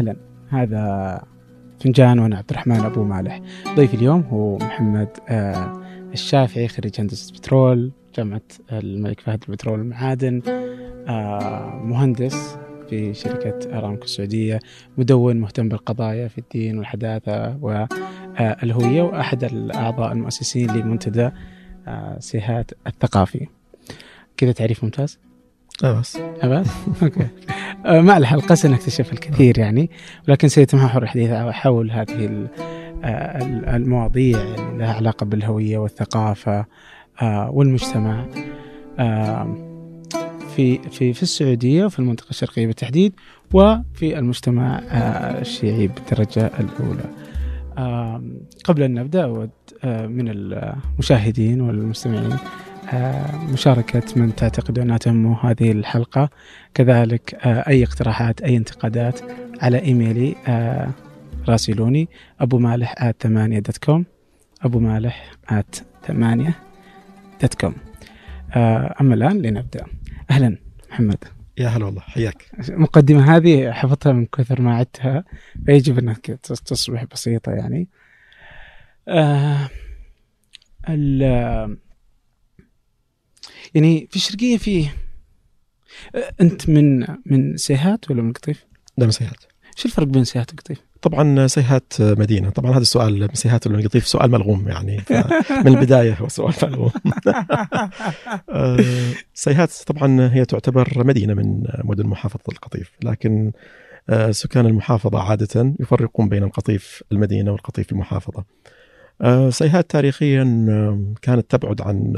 [0.00, 0.16] أهلا.
[0.48, 1.22] هذا
[1.80, 3.40] فنجان وأنا عبد الرحمن أبو مالح.
[3.76, 5.82] ضيفي اليوم هو محمد آه
[6.12, 8.40] الشافعي خريج هندسة بترول جامعة
[8.72, 10.42] الملك فهد البترول والمعادن
[11.08, 12.58] آه مهندس
[12.90, 14.58] في شركة أرامكو السعودية.
[14.98, 21.30] مدون مهتم بالقضايا في الدين والحداثة والهوية وأحد الأعضاء المؤسسين لمنتدى
[21.88, 23.46] آه سيهات الثقافي.
[24.36, 25.18] كذا تعريف ممتاز؟
[25.82, 26.68] لا بس بس
[27.02, 27.20] أوكي.
[27.22, 27.28] آه،
[27.84, 29.90] مع الحلقة سنكتشف الكثير يعني
[30.28, 32.48] ولكن سيتمحور الحديث حول هذه
[33.04, 36.66] آه، المواضيع اللي لها علاقة بالهوية والثقافة
[37.22, 38.26] آه، والمجتمع
[40.56, 43.12] في في في السعودية وفي المنطقة الشرقية بالتحديد
[43.52, 44.80] وفي المجتمع
[45.40, 47.04] الشيعي بالدرجة الأولى.
[48.64, 49.50] قبل أن نبدأ أود
[49.84, 52.38] من المشاهدين والمستمعين آه،
[53.52, 56.30] مشاركة من تعتقد أنها تهمه هذه الحلقة
[56.74, 59.20] كذلك آه، أي اقتراحات أي انتقادات
[59.62, 60.90] على إيميلي آه،
[61.48, 62.08] راسلوني
[62.40, 64.04] أبو مالح at ثمانية dot com
[64.62, 66.54] أبو مالح at ثمانية
[67.40, 67.74] dot com
[69.00, 69.86] أما الآن لنبدأ.
[70.30, 70.56] أهلا
[70.90, 71.24] محمد.
[71.58, 72.44] يا هلا والله حياك.
[72.68, 75.24] المقدمة هذه حفظتها من كثر ما عدتها
[75.66, 76.26] فيجب أنك
[76.66, 77.88] تصبح بسيطة يعني.
[79.08, 79.68] آه
[83.74, 84.86] يعني في الشرقيه في
[86.40, 88.64] أنت من من سيهات ولا من قطيف؟
[88.98, 89.44] لا من سيهات.
[89.76, 92.50] شو الفرق بين سيهات وقطيف؟ طبعا سيهات مدينة.
[92.50, 95.02] طبعا هذا السؤال من سيهات ولا من قطيف؟ سؤال ملغوم يعني.
[95.64, 96.90] من البداية هو سؤال ملغوم.
[98.50, 98.78] آه،
[99.34, 103.52] سيهات طبعا هي تعتبر مدينة من مدن محافظة القطيف لكن
[104.10, 108.44] آه، سكان المحافظة عادة يفرقون بين القطيف المدينة والقطيف المحافظة.
[109.50, 110.44] سيهات تاريخيا
[111.22, 112.12] كانت تبعد عن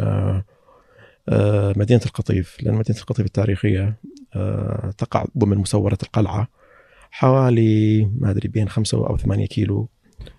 [1.28, 3.97] آه، مدينة القطيف لأن مدينة القطيف التاريخية
[4.34, 6.48] آه، تقع ضمن مسورة القلعة
[7.11, 9.89] حوالي ما أدري بين خمسة أو ثمانية كيلو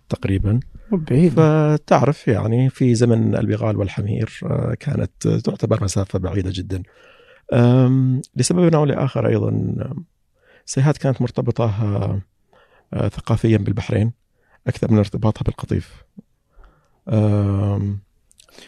[0.10, 0.60] تقريبا.
[0.92, 6.84] بعيد فتعرف يعني في زمن البغال والحمير آه، كانت تعتبر مسافة بعيدة جدا.
[8.36, 9.76] لسبب أو لآخر أيضا
[10.66, 12.22] سيهات كانت مرتبطة
[12.94, 14.12] ثقافيا بالبحرين
[14.68, 16.04] أكثر من ارتباطها بالقطيف.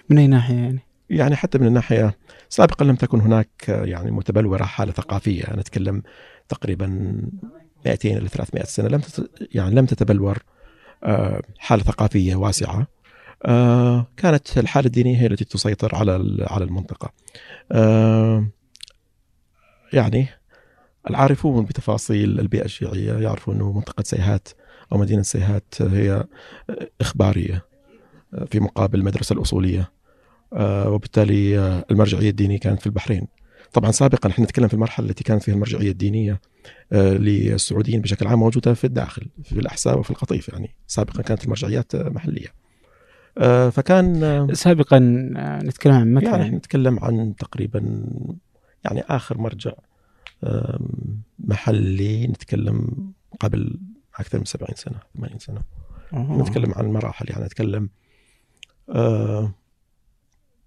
[0.09, 2.17] من أي ناحية يعني؟ يعني حتى من الناحية
[2.49, 5.43] سابقا لم تكن هناك يعني متبلورة حالة ثقافية.
[5.55, 6.03] نتكلم
[6.49, 6.88] تقريبا
[7.85, 8.88] 200 إلى 300 سنة.
[8.88, 9.01] لم
[9.53, 10.38] يعني لم تتبلور
[11.03, 12.88] آه، حالة ثقافية واسعة.
[13.45, 17.11] آه، كانت الحالة الدينية هي التي تسيطر على على المنطقة.
[17.72, 18.47] آه،
[19.93, 20.27] يعني
[21.09, 24.47] العارفون بتفاصيل البيئة الشيعية يعرفون أنه منطقة سيهات
[24.91, 26.23] أو مدينة سيهات هي
[27.01, 27.66] إخبارية
[28.47, 29.79] في مقابل المدرسة الأصولية.
[29.79, 29.94] آه،
[30.55, 33.27] وبالتالي آه، المرجعية الدينية كانت في البحرين.
[33.73, 36.41] طبعا سابقا إحنا نتكلم في المرحلة التي كانت فيها المرجعية الدينية
[36.93, 41.95] آه، للسعوديين بشكل عام موجودة في الداخل في الأحساء وفي القطيف يعني سابقا كانت المرجعيات
[41.95, 42.66] محلية.
[43.69, 44.99] فكان سابقا
[45.63, 48.05] نتكلم عن متى يعني, يعني نتكلم عن تقريبا
[48.83, 49.72] يعني آخر مرجع
[51.39, 53.79] محلي نتكلم قبل
[54.16, 55.61] أكثر من 70 سنة 80 سنة.
[56.13, 56.41] أوه.
[56.41, 57.89] نتكلم عن مراحل يعني نتكلم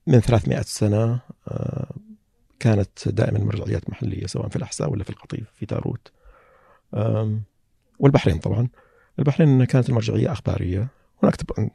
[0.09, 1.95] من 300 سنة آه،
[2.61, 6.13] كانت دائما مرجعيات محلية سواء في الأحساء ولا في القطيف في تاروت.
[7.99, 8.69] والبحرين طبعا.
[9.19, 10.89] البحرين كانت المرجعية أخبارية.
[11.23, 11.71] هناك طبعا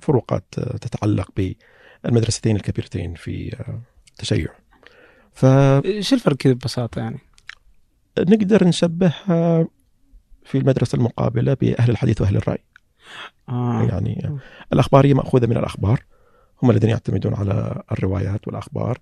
[0.00, 1.30] فروقات تتعلق
[2.04, 3.56] بالمدرستين الكبيرتين في
[4.10, 4.48] التشيع
[5.32, 5.44] ف
[5.84, 7.18] إيش الفرق كذا ببساطة يعني؟
[8.18, 9.66] نقدر نشبهها
[10.44, 12.64] في المدرسة المقابلة بأهل الحديث وأهل الرأي.
[13.48, 13.82] آه.
[13.82, 14.38] يعني
[14.72, 16.02] الأخبارية مأخوذة من الأخبار.
[16.62, 18.98] هم الذين يعتمدون على الروايات والأخبار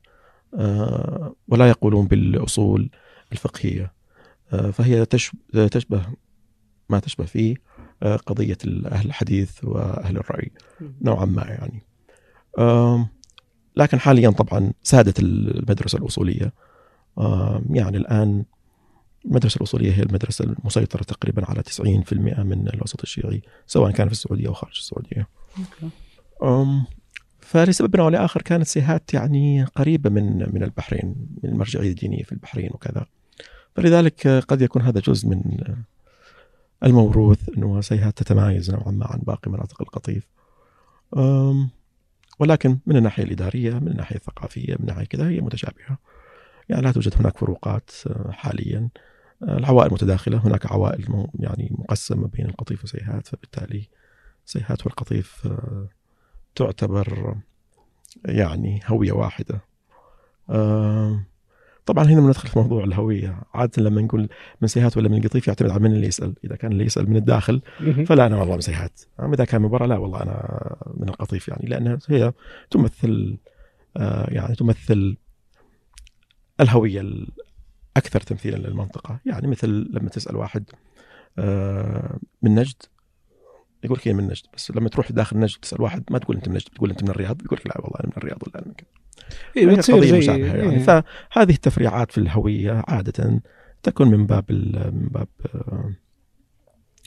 [0.54, 2.90] آه، ولا يقولون بالأصول
[3.32, 3.92] الفقهية
[4.52, 5.06] آه، فهي
[5.70, 6.06] تشبه
[6.90, 7.56] ما تشبه فيه
[8.02, 10.50] آه، قضية أهل الحديث وأهل الرأي
[11.02, 11.82] نوعا ما يعني.
[13.76, 16.52] لكن حاليا طبعا سادت المدرسة الأصولية
[17.70, 18.44] يعني الآن
[19.24, 24.48] المدرسة الأصولية هي المدرسة المسيطرة تقريبا على 90% من الوسط الشيعي سواء كان في السعودية
[24.48, 25.28] أو خارج السعودية.
[27.42, 32.70] فلسبب أو لآخر كانت سيهات يعني قريبة من من البحرين من المرجعيه الدينيه في البحرين
[32.72, 33.06] وكذا.
[33.76, 35.42] فلذلك قد يكون هذا جزء من
[36.84, 40.26] الموروث إنه سيهات تتمايز نوعا ما عن باقي مناطق القطيف.
[42.38, 45.98] ولكن من الناحية الإدارية من الناحية الثقافية من الناحيه كذا هي متشابهة.
[46.68, 47.90] يعني لا توجد هناك فروقات
[48.30, 48.88] حاليا.
[49.42, 53.88] العوائل متداخلة هناك عوائل يعني مقسمة بين القطيف وسيهات فبالتالي
[54.44, 55.48] سيهات والقطيف
[56.54, 57.34] تعتبر
[58.24, 59.60] يعني هوية واحدة.
[61.86, 63.42] طبعا هنا بندخل في موضوع الهوية.
[63.54, 64.28] عادة لما نقول
[64.60, 66.34] من سيهات ولا من قطيف يعتمد على من اللي يسأل.
[66.44, 67.62] إذا كان اللي يسأل من الداخل.
[68.06, 71.48] فلا أنا والله من سيهات أما إذا كان من برا لا والله أنا من القطيف
[71.48, 71.68] يعني.
[71.68, 72.32] لانها هي
[72.70, 73.38] تمثل
[73.96, 75.16] آه، يعني تمثل
[76.60, 79.20] الهوية الأكثر تمثيلا للمنطقة.
[79.26, 80.64] يعني مثل لما تسأل واحد
[81.38, 82.82] آه، من نجد
[83.84, 86.48] يقول لك هي من نجد بس لما تروح داخل نجد تسأل واحد ما تقول أنت
[86.48, 88.66] من نجد تقول أنت من الرياض؟ يقول لك لا والله أنا من الرياض ولا أنا
[88.66, 88.88] من كذا.
[89.56, 90.78] إيه، بتصير قضية زي مشابهة يعني إيه.
[90.78, 93.40] فهذه التفريعات في الهوية عادة
[93.82, 94.44] تكون من باب
[94.92, 95.90] من باب آه،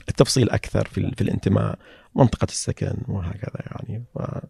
[0.10, 1.80] التفصيل أكثر في, في الانتماء
[2.16, 4.42] منطقة السكن وهكذا يعني فما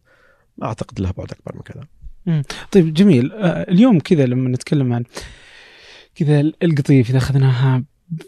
[0.63, 1.83] أعتقد لها بعد أكبر من كذا.
[2.71, 3.31] طيب جميل.
[3.31, 5.03] آه، اليوم كذا لما نتكلم عن
[6.15, 7.83] كذا القطيف اذا أخذناها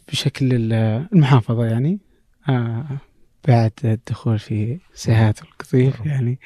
[0.08, 2.00] بشكل ال- المحافظة يعني.
[2.50, 2.86] آه
[3.48, 6.08] بعد الدخول في سيهات القطيف نعم.
[6.08, 6.40] يعني.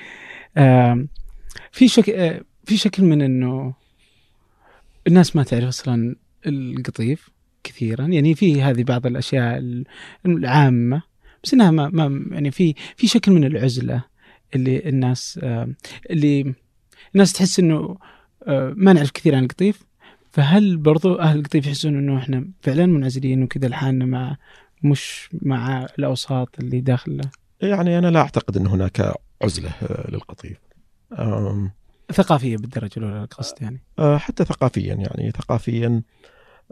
[1.71, 3.73] في شكل آه في شكل من إنه
[5.07, 6.15] الناس ما تعرف أصلا
[6.47, 7.29] القطيف
[7.63, 8.05] كثيرا.
[8.05, 9.85] يعني في هذه بعض الأشياء ال-
[10.25, 11.01] العامة
[11.43, 14.03] بس إنها ما, ما يعني في في شكل من العزلة
[14.55, 15.39] اللي الناس
[16.09, 16.53] اللي
[17.15, 17.97] الناس تحس إنه
[18.47, 19.83] آه، ما نعرف كثير عن القطيف.
[20.31, 24.37] فهل برضو أهل القطيف يحسون إنه إحنا فعلا منعزلين وكذا لحالنا مع
[24.83, 27.21] مش مع الأوساط اللي داخل
[27.61, 30.57] يعني أنا لا أعتقد أن هناك عزلة آه، للقطيف.
[32.13, 33.83] ثقافية بالدرجة الأولى القصد يعني.
[33.99, 36.01] آه، حتى ثقافيا يعني ثقافيا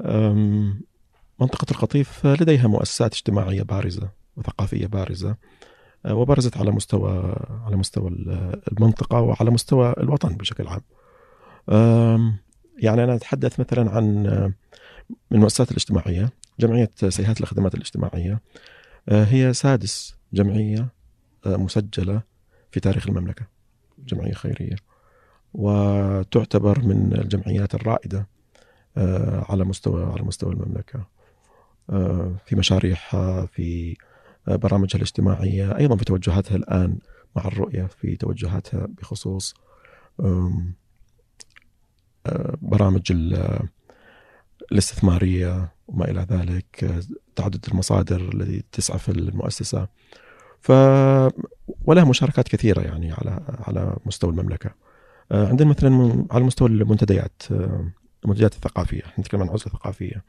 [0.05, 0.81] آم،
[1.41, 5.35] منطقة القطيف لديها مؤسسات اجتماعية بارزة وثقافية بارزة
[6.05, 10.81] آه، وبرزت على مستوى على مستوى ال- المنطقة وعلى مستوى الوطن بشكل عام.
[12.79, 14.53] يعني أنا أتحدث مثلا عن آه،
[15.09, 18.41] من المؤسسات الاجتماعية جمعية سيهات الخدمات الاجتماعية
[19.09, 20.87] آه، هي سادس جمعية
[21.45, 22.21] آه، مسجلة
[22.71, 23.45] في تاريخ المملكة
[23.99, 24.75] جمعية خيرية.
[25.53, 28.27] وتعتبر من الجمعيات الرائدة
[28.97, 31.17] آه، على مستوى على مستوى المملكة
[32.45, 33.95] في مشاريعها في
[34.47, 36.99] برامجها الاجتماعية أيضا في توجهاتها الآن
[37.35, 39.53] مع الرؤية في توجهاتها بخصوص
[42.61, 43.11] برامج
[44.67, 47.01] ال- الاستثمارية وما إلى ذلك
[47.35, 49.87] تعدد المصادر التي تسعى في المؤسسة.
[50.61, 50.71] ف
[51.85, 54.71] ولها مشاركات كثيرة يعني على على مستوى المملكة.
[55.31, 57.91] آه، عندنا مثلا على مستوى المنتديات آه،
[58.23, 59.01] المنتديات الثقافية.
[59.05, 60.23] إحنا نتكلم عن عزلة ثقافية.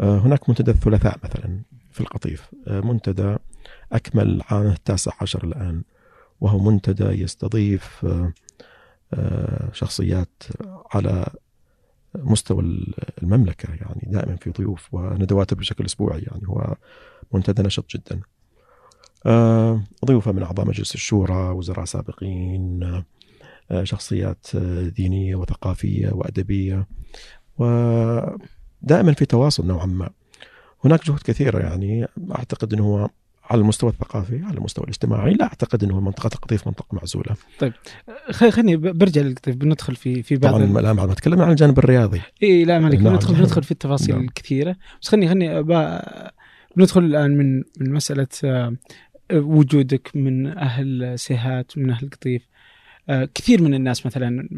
[0.00, 1.60] آه، هناك منتدى الثلاثاء مثلا
[1.92, 2.50] في القطيف.
[2.66, 3.36] منتدى
[3.92, 5.82] أكمل عامه التاسع عشر الآن
[6.40, 8.06] وهو منتدى يستضيف
[9.72, 10.42] شخصيات
[10.94, 11.26] على
[12.16, 12.84] مستوى
[13.22, 16.76] المملكة يعني دائما في ضيوف وندواته بشكل أسبوعي يعني هو
[17.32, 18.20] منتدى نشط جدا.
[19.26, 22.82] آه، ضيوفه من أعضاء مجلس الشورى وزراء سابقين
[23.70, 26.86] آه، شخصيات آه، دينية وثقافية وأدبية
[27.58, 30.10] ودائما في تواصل نوعا ما.
[30.84, 32.06] هناك جهود كثيرة يعني
[32.36, 33.08] أعتقد أنه هو
[33.50, 37.36] على المستوى الثقافي على المستوى الاجتماعي لا أعتقد أنه منطقة القطيف منطقة معزولة
[38.30, 42.20] خ- خليني برجع للقطيف بندخل في في بعض طبعا بعد ما تكلمنا عن الجانب الرياضي
[42.42, 43.12] إي لا مالك نعم.
[43.12, 44.24] بندخل بندخل في التفاصيل نعم.
[44.24, 46.30] الكثيرة بس خلني أبا-
[46.76, 48.76] بندخل الآن من من مسألة آه،
[49.32, 52.42] وجودك من أهل سيهات من أهل القطيف
[53.34, 54.48] كثير من الناس مثلا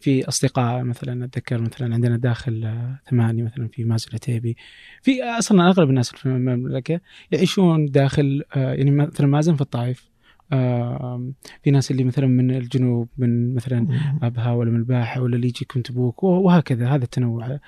[0.00, 4.56] في أصدقاء مثلا أتذكر مثلا عندنا داخل آه، ثمانية مثلا في مازن عتيبي
[5.02, 7.00] في أصلا أغلب الناس في المملكة
[7.30, 10.10] يعيشون داخل آه، يعني مثلا مازن في الطائف.
[10.52, 13.86] آه، في ناس اللي مثلا من الجنوب من مثلا
[14.22, 16.88] أبها ولا من الباحة ولا اللي يجيكم تبوك وهكذا.
[16.88, 17.58] هذا التنوع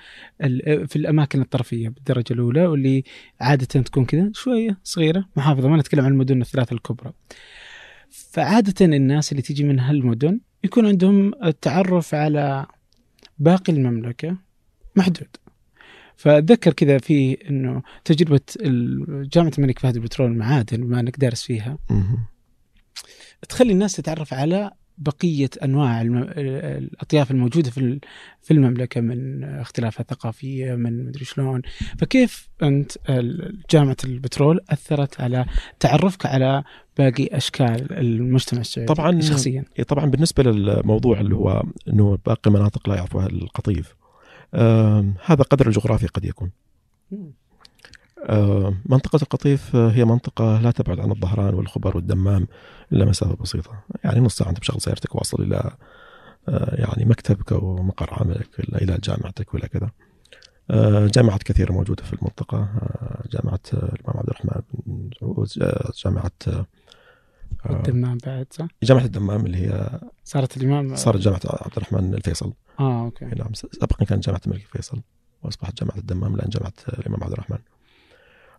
[0.43, 3.03] ال- في الأماكن الطرفية بالدرجة الأولى واللي
[3.41, 5.25] عادة تكون كذا شوية صغيرة.
[5.35, 7.13] محافظة ما نتكلم عن المدن الثلاثة الكبرى.
[8.13, 12.65] فعادة الناس اللي تيجي من هالمدن يكون عندهم التعرف على
[13.39, 14.37] باقي المملكة
[14.95, 15.27] محدود.
[16.15, 21.77] فأتذكر كذا في إنه تجربة ال- جامعة الملك فهد البترول المعادن بما انك دارس فيها.
[23.49, 27.99] تخلي الناس تتعرف على بقية أنواع الأطياف الموجودة في
[28.41, 31.61] في المملكة من اختلافات ثقافيه من مدري شلون.
[31.99, 32.91] فكيف أنت
[33.71, 35.45] جامعة البترول أثرت على
[35.79, 36.63] تعرفك على
[36.97, 39.21] باقي أشكال المجتمع السعودي طبعاً.
[39.21, 43.95] شخصيا؟ طبعا بالنسبة للموضوع اللي هو أنه باقي مناطق لا يعرفها القطيف
[44.55, 46.51] آم، هذا قدر الجغرافي قد يكون.
[47.13, 47.31] آه،
[48.85, 52.47] منطقة القطيف آه، هي منطقة لا تبعد عن الظهران والخبر والدمام
[52.91, 53.83] إلا مسافة بسيطة.
[54.03, 55.71] يعني نص ساعة أنت بشغل سيارتك واصل إلى
[56.49, 59.89] آه، يعني مكتبك ومقر عملك إلى جامعتك ولا كذا.
[60.71, 62.57] آه، جامعات كثيرة موجودة في المنطقة.
[62.57, 66.65] آه، جامعة آه، الإمام عبد الرحمن بن سعود آه، جامعة آه،
[67.65, 72.53] آه، الدمام بعد صح؟ جامعة الدمام اللي هي صارت الإمام؟ صارت جامعة عبد الرحمن الفيصل.
[72.79, 73.25] آه أوكي.
[73.25, 75.01] نعم سابقا كانت جامعة الملك فيصل
[75.43, 77.57] وأصبحت جامعة الدمام الآن جامعة الإمام عبد الرحمن.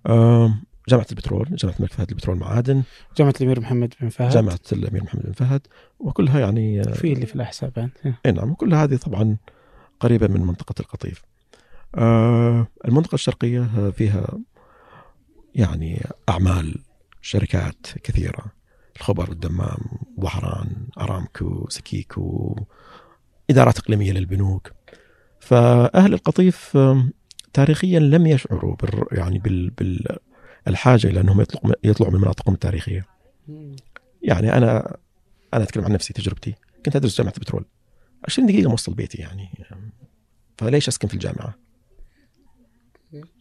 [0.07, 2.83] آم، جامعة البترول جامعة الملك فهد للبترول معادن
[3.17, 5.61] جامعة الأمير محمد بن فهد جامعة الأمير محمد بن فهد
[5.99, 8.33] وكلها يعني آه، في اللي في الأحساء بعد إيه.
[8.33, 9.37] نعم وكل هذه طبعا
[10.01, 11.23] قريبة من منطقة القطيف.
[11.95, 14.39] آه المنطقة الشرقية آه، فيها
[15.55, 16.75] يعني أعمال
[17.23, 18.45] شركات كثيرة
[18.97, 19.79] الخبر الدمام
[20.21, 22.57] ظهران أرامكو سكيكو
[23.51, 24.73] ادارات إقليمية للبنوك
[25.41, 26.79] فأهل القطيف
[27.55, 29.71] تاريخيا لم يشعروا بال يعني بال
[30.67, 33.07] بالحاجة إلى أنهم يطلقوا يطلعوا من مناطقهم التاريخية.
[34.23, 34.97] يعني أنا
[35.55, 36.55] أنا أتكلم عن نفسي تجربتي.
[36.85, 37.65] كنت أدرس جامعة البترول
[38.29, 39.49] 20 دقيقة موصل بيتي يعني.
[40.59, 41.55] فليش أسكن في الجامعة؟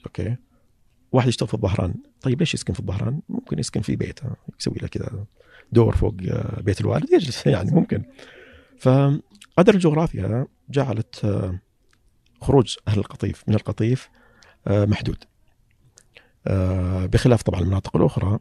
[0.05, 0.35] أوكي.
[1.11, 4.27] واحد يشتغل في الظهران طيب ليش يسكن في الظهران؟ ممكن يسكن في بيته.
[4.59, 5.25] يسوي له كذا
[5.71, 7.13] دور فوق آه، بيت الوالد.
[7.13, 8.03] يجلس يعني ممكن.
[8.79, 11.59] فقدر الجغرافيا جعلت آه،
[12.43, 14.09] خروج أهل القطيف من القطيف
[14.67, 15.17] آه، محدود.
[16.47, 18.39] آه، بخلاف طبعا المناطق الأخرى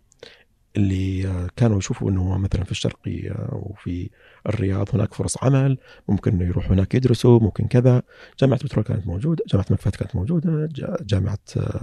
[0.76, 4.10] اللي آه، كانوا يشوفوا إنه مثلا في الشرقيه وفي
[4.48, 5.78] الرياض هناك فرص عمل
[6.08, 8.02] ممكن إنه يروحوا هناك يدرسوا ممكن كذا.
[8.40, 11.38] جامعة البترول كانت موجودة جامعة فهد كانت موجودة جا- جامعة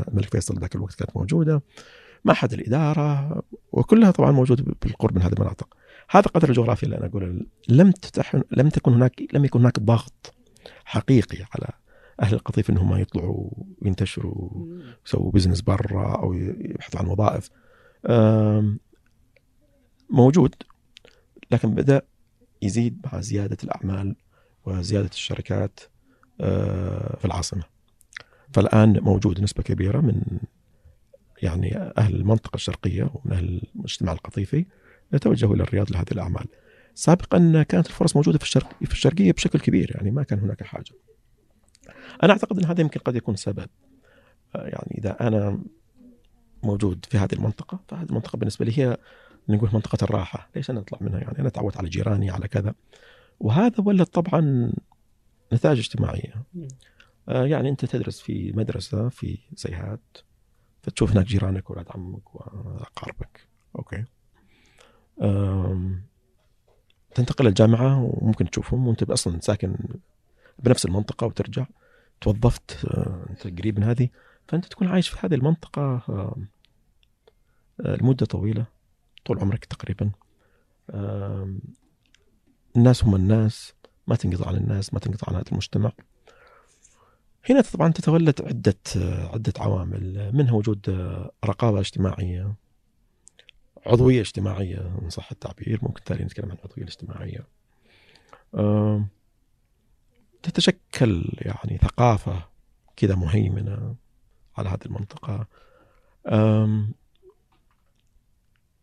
[0.08, 1.62] الملك فيصل ذاك الوقت كانت موجودة.
[2.26, 5.68] معهد الإدارة وكلها طبعا موجودة بالقرب من هذه المناطق.
[6.10, 10.34] هذا قدر الجغرافيا اللي أنا أقول لم تتح لم تكن هناك لم يكن هناك ضغط
[10.86, 11.68] حقيقي على
[12.22, 13.50] أهل القطيف إنهم ما يطلعوا
[13.82, 14.50] وينتشروا
[15.06, 17.50] يسووا بزنس برا أو يبحثوا عن وظائف
[20.10, 20.56] موجود
[21.52, 22.02] لكن بدأ
[22.62, 24.16] يزيد مع زيادة الأعمال
[24.66, 25.80] وزيادة الشركات
[27.18, 27.64] في العاصمة
[28.54, 30.22] فالآن موجود نسبة كبيرة من
[31.42, 34.66] يعني أهل المنطقة الشرقية ومن أهل المجتمع القطيفي
[35.14, 36.46] يتوجهوا إلى الرياض لهذه الأعمال.
[36.96, 40.92] سابقا كانت الفرص موجودة في الشرق في الشرقية بشكل كبير يعني ما كان هناك حاجة.
[42.24, 43.68] أنا أعتقد أن هذا يمكن قد يكون سبب.
[44.56, 45.60] يعني إذا أنا
[46.64, 48.98] موجود في هذه المنطقة فهذه المنطقة بالنسبة لي هي
[49.50, 52.74] نقول منطقة الراحة، ليش أنا أطلع منها؟ يعني أنا تعودت على جيراني على كذا.
[53.40, 54.72] وهذا ولد طبعا
[55.54, 56.34] نتائج اجتماعيه.
[57.30, 60.18] آه، يعني أنت تدرس في مدرسة في زيهات
[60.82, 63.48] فتشوف هناك جيرانك وأولاد عمك وأقاربك.
[63.76, 64.06] أوكي.
[67.16, 69.76] تنتقل الجامعة وممكن تشوفهم وأنت أصلا ساكن
[70.64, 71.66] بنفس المنطقة وترجع
[72.22, 74.10] توظفت آه، أنت قريب من هذه
[74.48, 76.48] فأنت تكون عايش في هذه المنطقة آم،
[77.86, 78.66] آه، لمدة طويلة
[79.26, 80.12] طول عمرك تقريبا.
[82.76, 83.74] الناس هم الناس
[84.08, 85.92] ما تنقطع عن الناس ما تنقطع عن هذا المجتمع.
[87.50, 88.76] هنا طبعا تتولد عدة
[89.34, 90.90] عدة عوامل منها وجود
[91.46, 92.54] رقابة اجتماعية
[93.86, 97.48] عضوية اجتماعية إن صح التعبير ممكن تالي نتكلم عن العضوية الاجتماعية.
[100.44, 102.44] تتشكل يعني ثقافة
[102.96, 103.96] كذا مهيمنة
[104.58, 105.48] على هذه المنطقة.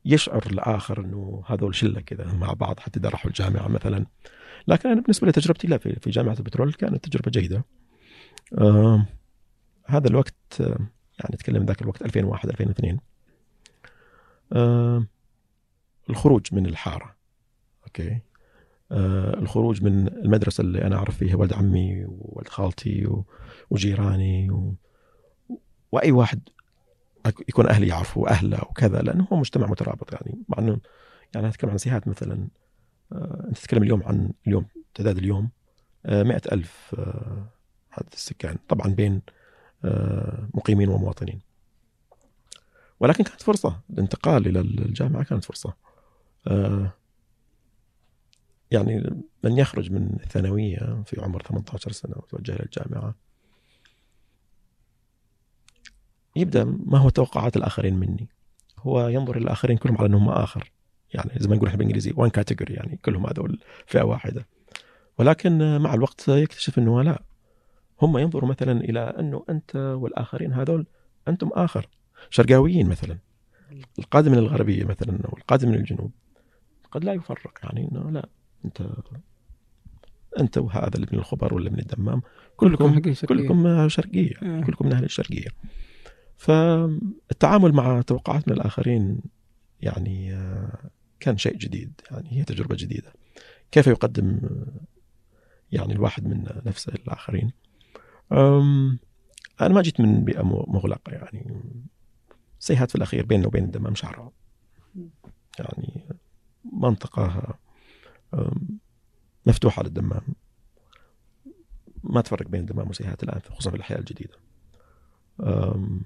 [0.04, 4.06] يشعر الآخر أنه هذول شلة كذا مع بعض حتى إذا راحوا الجامعة مثلا.
[4.68, 7.64] لكن أنا بالنسبة لتجربتي لا في جامعة البترول كانت تجربة جيدة.
[9.86, 13.00] هذا الوقت يعني نتكلم ذاك الوقت 2001 2002
[14.52, 15.06] آه
[16.10, 17.16] الخروج من الحارة.
[17.84, 18.20] أوكي؟ آه
[18.92, 23.08] الخروج من المدرسة اللي أنا أعرف فيها ولد عمي وولد خالتي
[23.70, 24.74] وجيراني و...
[25.92, 26.40] وأي واحد
[27.48, 30.38] يكون أهلي يعرفوا اهله وكذا لأنه هو مجتمع مترابط يعني.
[30.48, 30.78] مع إنه
[31.34, 32.48] يعني أتكلم عن سيهات مثلا
[33.12, 35.50] آه أنت تتكلم اليوم عن اليوم تعداد اليوم
[36.06, 37.46] آه مئة ألف آه
[37.92, 39.22] عدد السكان طبعا بين
[39.84, 41.40] آه، مقيمين ومواطنين.
[43.00, 45.74] ولكن كانت فرصة الانتقال إلى الجامعة كانت فرصة.
[46.46, 46.92] آه،
[48.70, 53.14] يعني من يخرج من الثانوية في عمر 18 سنة ويتوجه إلى الجامعة.
[56.36, 58.28] يبدأ ما هو توقعات الآخرين مني.
[58.78, 60.72] هو ينظر إلى الآخرين كلهم على أنهم آخر.
[61.14, 64.46] يعني زي ما نقول إحنا بالإنجليزي وان كاتيجوري يعني كلهم هذول فئة واحدة.
[65.18, 67.22] ولكن مع الوقت يكتشف إنه لا.
[68.02, 70.86] هم ينظروا مثلا إلى أنه أنت والآخرين هذول
[71.28, 71.88] أنتم آخر.
[72.30, 73.18] شرقاويين مثلا.
[73.98, 76.10] القادم من الغربية مثلا أو القادم من الجنوب.
[76.90, 78.28] قد لا يفرق يعني إنه لا.
[78.64, 78.88] انت
[80.38, 82.22] انت وهذا اللي من الخبر ولا من الدمام
[82.56, 83.26] كلكم شرقية.
[83.26, 84.60] كلكم شرقية آه.
[84.60, 85.48] كلكم من أهل الشرقية.
[86.36, 89.20] فالتعامل مع توقعات من الآخرين
[89.80, 93.12] يعني آه، كان شيء جديد يعني هي تجربة جديدة.
[93.70, 94.80] كيف يقدم آه،
[95.72, 97.52] يعني الواحد من نفسه للاخرين
[99.60, 101.62] أنا ما جيت من بيئة مغلقة يعني.
[102.58, 104.32] سيهات في الأخير بيننا وبين الدمام شعره
[105.58, 106.04] يعني
[106.72, 107.54] منطقة
[108.34, 108.78] أم،
[109.46, 110.22] مفتوحة للدمام
[112.04, 114.34] ما تفرق بين الدمام وسيهات الآن خصوصا في الأحياء الجديدة.
[115.40, 116.02] أم،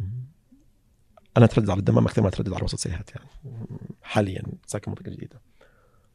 [1.36, 3.28] أنا أتردد على الدمام أكثر ما أتردد على وسط سيهات يعني.
[4.02, 5.40] حاليا ساكن منطقة جديدة.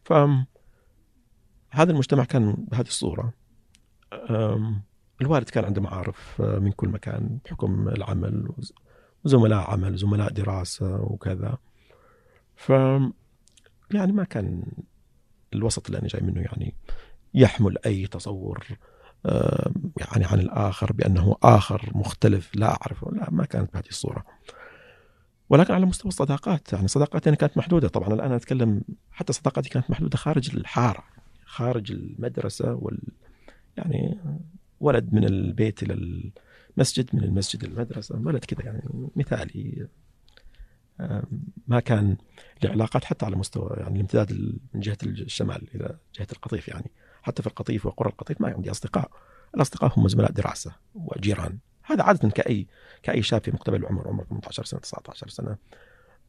[0.04, 0.14] ف
[1.70, 3.34] هذا المجتمع كان بهذه الصورة.
[4.14, 4.82] أم،
[5.22, 8.74] الوالد كان عنده معارف آه، من كل مكان بحكم العمل وز-
[9.26, 11.58] وزملاء عمل زملاء دراسة وكذا.
[12.56, 12.70] ف
[13.94, 14.64] يعني ما كان
[15.56, 16.76] الوسط اللي أنا جاي منه يعني
[17.34, 18.68] يحمل أي تصور
[19.98, 24.26] يعني عن الآخر بأنه آخر مختلف لا أعرفه لا ما كانت بهذه الصورة.
[25.50, 27.88] ولكن على مستوى الصداقات يعني صداقاتي أنا كانت محدودة.
[27.88, 28.82] طبعا الآن أتكلم
[29.12, 31.04] حتى صداقاتي كانت محدودة خارج الحارة
[31.46, 33.02] خارج المدرسة وال
[33.78, 34.20] يعني
[34.80, 35.94] ولد من البيت إلى
[36.78, 39.88] المسجد من المسجد إلى المدرسة ولد كذا يعني مثالي.
[41.68, 42.18] ما كان
[42.64, 46.92] له علاقات حتى على مستوى يعني الامتداد من جهة الشمال إلى جهة القطيف يعني.
[47.24, 49.12] حتى في القطيف وقرى القطيف ما عندي أصدقاء.
[49.56, 51.58] الأصدقاء هم زملاء دراسة وجيران.
[51.84, 52.68] هذا عادة كأي
[53.04, 55.58] كأي شاب في مقتبل العمر عمر 18 سنة 19 سنة.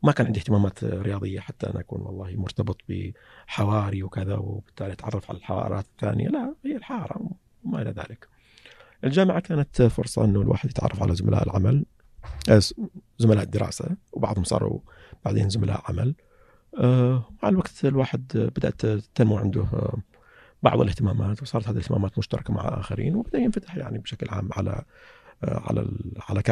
[0.03, 5.39] ما كان عندي اهتمامات رياضية حتى أنا أكون والله مرتبط بحواري وكذا وبالتالي أتعرف على
[5.39, 6.29] الحوارات الثانية.
[6.29, 7.31] لا هي الحارة
[7.65, 8.29] وما إلى ذلك.
[9.05, 11.85] الجامعة كانت فرصة أنه الواحد يتعرف على زملاء العمل
[12.49, 12.61] آه،
[13.19, 13.97] زملاء الدراسة.
[14.17, 14.81] وبعضهم صاروا
[15.25, 16.15] بعدين زملاء عمل
[16.79, 19.99] آه، مع الوقت الواحد بدأت تنمو عنده آه،
[20.63, 24.83] بعض الاهتمامات وصارت هذه الاهتمامات مشتركة مع آخرين وبدأ ينفتح يعني بشكل عام على
[25.45, 25.89] آه، على
[26.29, 26.43] على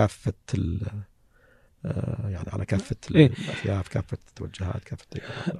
[1.87, 3.27] آه، يعني على كافة إيه.
[3.27, 4.85] الأثياف كافة التوجهات.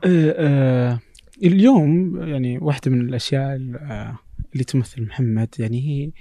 [0.05, 0.99] آه، آه،
[1.43, 4.19] اليوم يعني واحدة من الأشياء ال- آه،
[4.53, 6.13] اللي تمثل محمد يعني هي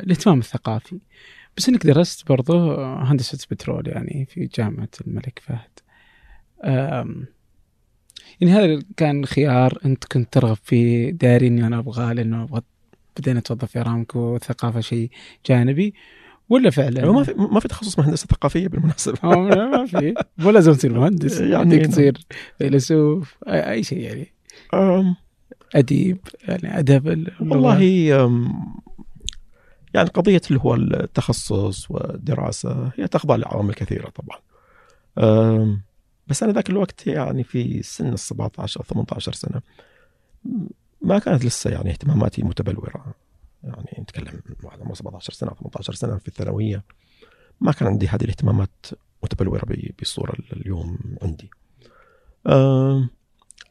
[0.00, 0.98] الاهتمام الثقافي
[1.56, 5.78] بس إنك درست برضه آه، هندسة بترول يعني في جامعة الملك فهد.
[8.40, 12.62] يعني هذا كان خيار أنت كنت ترغب فيه داري إني أنا أبغاه لأنه أبغى
[13.18, 15.10] بدينا اتوظف في ارامكو والثقافة شيء
[15.46, 15.94] جانبي.
[16.48, 17.98] ولا فعلا؟ ما في ما في تخصص
[18.68, 19.18] بالمناسبة.
[19.24, 20.14] أو لا، ما في.
[20.44, 21.78] ولا لازم تصير مهندس يعني.
[21.78, 22.18] تصير
[22.58, 24.32] فيلسوف أي شيء يعني.
[24.74, 25.14] أم،
[25.74, 27.28] أديب يعني أدب.
[27.40, 27.82] والله
[29.94, 34.38] يعني قضية اللي هو التخصص والدراسة هي تخضع لعوامل كثيرة طبعا.
[36.26, 39.60] بس أنا ذاك الوقت يعني في سن ال 17 أو 18 سنة
[41.02, 43.14] ما كانت لسه يعني اهتماماتي متبلورة.
[43.64, 46.84] يعني نتكلم واحد عمره 17 سنة أو 18 سنة في الثانوية
[47.60, 48.86] ما كان عندي هذه الاهتمامات
[49.22, 49.62] متبلورة
[49.98, 51.50] بالصورة اليوم عندي.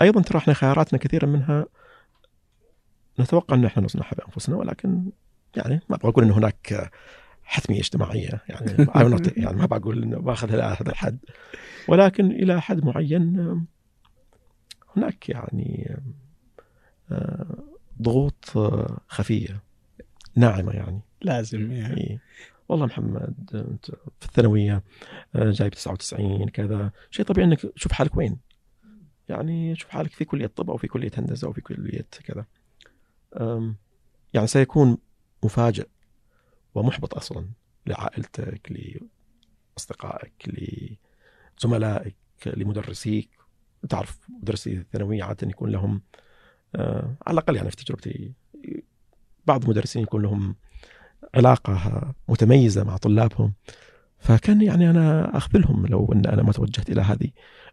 [0.02, 1.66] أيضا ترى إحنا خياراتنا كثيرا منها
[3.20, 5.10] نتوقع إن إحنا نصنعها بأنفسنا ولكن
[5.56, 6.92] يعني ما أبغى أقول ان هناك
[7.44, 8.88] حتمية اجتماعية يعني
[9.44, 11.18] يعني ما بقول إنه باخذها إلى هذا الحد.
[11.88, 13.66] ولكن إلى حد معين
[14.98, 15.98] هناك يعني
[17.12, 17.63] آه،
[18.02, 19.63] ضغوط آه، خفية
[20.36, 21.02] ناعمة يعني.
[21.22, 22.22] لازم يعني إيه.
[22.70, 23.86] والله محمد أنت
[24.20, 24.84] في الثانوية
[25.36, 28.38] آه، جايب 99 كذا شيء طبيعي إنك تشوف حالك وين.
[29.30, 32.46] يعني شوف حالك في كلية طب أو في كلية هندسة أو في كلية كذا.
[34.34, 34.98] يعني سيكون
[35.46, 35.88] مفاجئ
[36.76, 37.48] ومحبط أصلا
[37.88, 38.72] لعائلتك
[39.78, 40.34] لأصدقائك
[41.60, 43.30] لزملائك لمدرسيك.
[43.90, 46.02] تعرف مدرسي الثانوية عادة يكون لهم
[46.76, 48.34] آه، على الأقل يعني في تجربتي
[49.46, 50.56] بعض المدرسين يكون لهم
[51.36, 53.54] علاقة متميزة مع طلابهم.
[54.20, 57.30] فكان يعني أنا اخذلهم لو أن أنا ما توجهت إلى هذه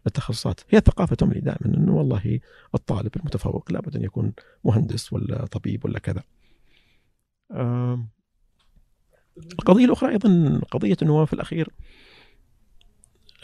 [0.07, 0.59] التخصصات.
[0.69, 2.39] هي الثقافه تملي دائما إنه والله
[2.75, 6.23] الطالب المتفوق لابد أن يكون مهندس ولا طبيب ولا كذا.
[7.53, 8.09] آم،
[9.37, 11.69] القضية الأخرى أيضا قضية أنه في الأخير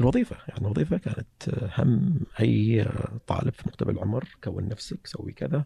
[0.02, 2.86] الوظيفة يعني الوظيفة كانت هم أي
[3.28, 5.66] طالب في مقتبل العمر كون نفسك سوي كذا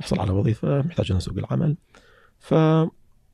[0.00, 1.76] احصل على وظيفة محتاج ان سوق العمل.
[2.38, 2.54] ف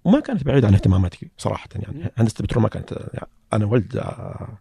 [0.05, 4.59] وما كانت بعيدة عن اهتماماتي صراحة يعني هندسة البترول ما كانت يعني أنا ولد آه،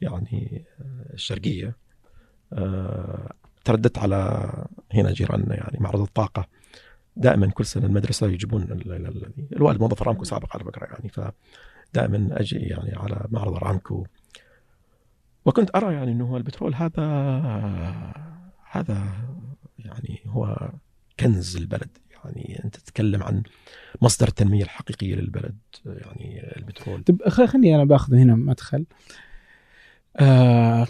[0.00, 0.64] يعني
[1.14, 1.76] الشرقية
[2.52, 3.32] آه،
[3.64, 4.48] ترددت على
[4.94, 6.48] هنا جيراننا يعني معرض الطاقة.
[7.18, 11.08] دائما كل سنة المدرسة يجيبون ال- ال- ال- الوالد موظف أرامكو سابق على فكرة يعني
[11.08, 14.06] فدائما أجي يعني على معرض أرامكو
[15.44, 17.04] وكنت أرى يعني أنه البترول هذا
[18.70, 19.08] هذا
[19.78, 20.70] يعني هو
[21.20, 22.60] كنز البلد يعني.
[22.64, 23.42] أنت تتكلم عن
[24.02, 27.02] مصدر التنمية الحقيقية للبلد يعني البترول.
[27.02, 28.84] طب خليني أنا بأخذ هنا مدخل.
[30.16, 30.86] آه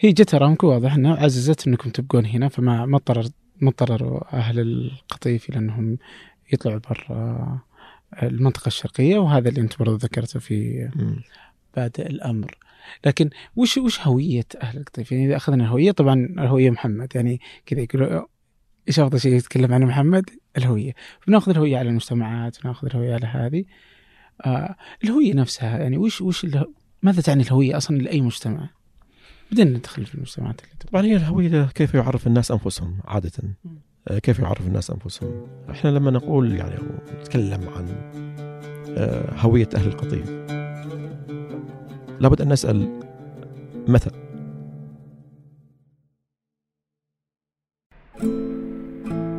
[0.00, 3.26] هي جت ارامكو واضح إنها عززت إنكم تبقون هنا فما ما اضطرر
[3.62, 3.72] ما
[4.32, 5.98] أهل القطيف إلى أنهم
[6.52, 7.60] يطلعوا برا
[8.22, 10.88] المنطقة الشرقية وهذا اللي أنت برضو ذكرته في.
[11.76, 12.56] بادئ الأمر
[13.06, 17.80] لكن وش وش هوية أهل القطيف؟ يعني إذا أخذنا الهوية طبعا الهوية محمد يعني كذا
[17.80, 18.26] يقولوا
[18.88, 20.94] إيش أفضل شيء يتكلم عنه محمد؟ الهوية
[21.26, 23.64] بناخذ الهوية على المجتمعات بناخذ الهوية على هذه
[24.46, 26.46] آه الهوية نفسها يعني وش وش
[27.02, 28.68] ماذا تعني الهوية أصلا لأي مجتمع؟
[29.52, 33.32] بدنا ندخل في المجتمعات اللي طبعا هي الهوية كيف يعرف الناس أنفسهم عادة
[34.08, 36.74] آه، كيف يعرف الناس أنفسهم؟ إحنا لما نقول يعني
[37.20, 37.88] نتكلم عن
[38.88, 40.30] آه، هوية أهل القطيف
[42.20, 43.00] لابد أن نسأل
[43.88, 44.10] متى؟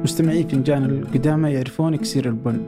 [0.04, 2.66] مستمعي فنجان القدامى يعرفون إكسير البن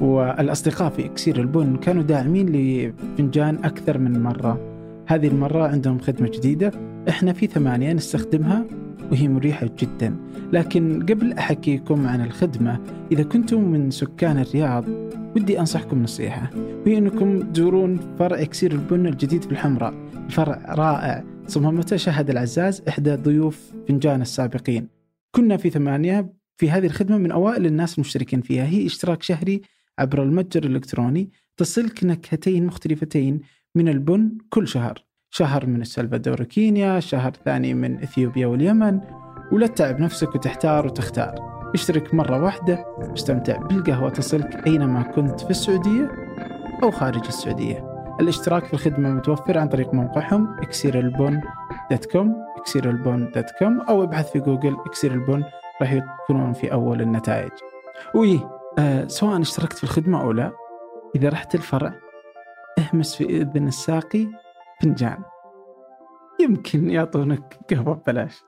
[0.00, 4.69] والأصدقاء في إكسير البن كانوا داعمين لفنجان أكثر من مرة
[5.10, 6.72] هذه المرة عندهم خدمة جديدة.
[7.08, 8.66] إحنا في ثمانية نستخدمها
[9.12, 10.16] وهي مريحة جدا.
[10.52, 12.80] لكن قبل أحكيكم عن الخدمة
[13.12, 14.88] إذا كنتم من سكان الرياض
[15.36, 16.50] ودي أنصحكم نصيحة.
[16.86, 19.94] وهي أنكم تزورون فرع إكسير البن الجديد في الحمراء.
[20.26, 24.88] الفرع رائع صممته شهد العزاز إحدى ضيوف فنجان السابقين.
[25.34, 28.64] كنا في ثمانية في هذه الخدمة من أوائل الناس المشتركين فيها.
[28.64, 29.60] هي اشتراك شهري
[29.98, 33.40] عبر المتجر الإلكتروني تصلك نكهتين مختلفتين
[33.74, 35.04] من البن كل شهر.
[35.30, 39.00] شهر من السلفادور وكينيا شهر ثاني من إثيوبيا واليمن.
[39.52, 41.34] ولا تتعب نفسك وتحتار وتختار.
[41.74, 46.10] اشترك مرة واحدة واستمتع بالقهوة تصلك أينما كنت في السعودية
[46.82, 47.86] أو خارج السعودية.
[48.20, 51.08] الاشتراك في الخدمة متوفر عن طريق موقعهم اكسير
[51.90, 55.44] dot com اكسير dot com أو ابحث في جوجل اكسير البن
[55.80, 57.52] راح يكونون في أول النتائج.
[58.14, 58.40] وي
[58.78, 60.52] آه سواء اشتركت في الخدمة أو لا
[61.16, 61.94] إذا رحت الفرع
[62.80, 64.26] أهمس في إذن الساقي
[64.82, 65.24] فنجان.
[66.40, 68.42] يمكن يعطونك قهوة ببلاش.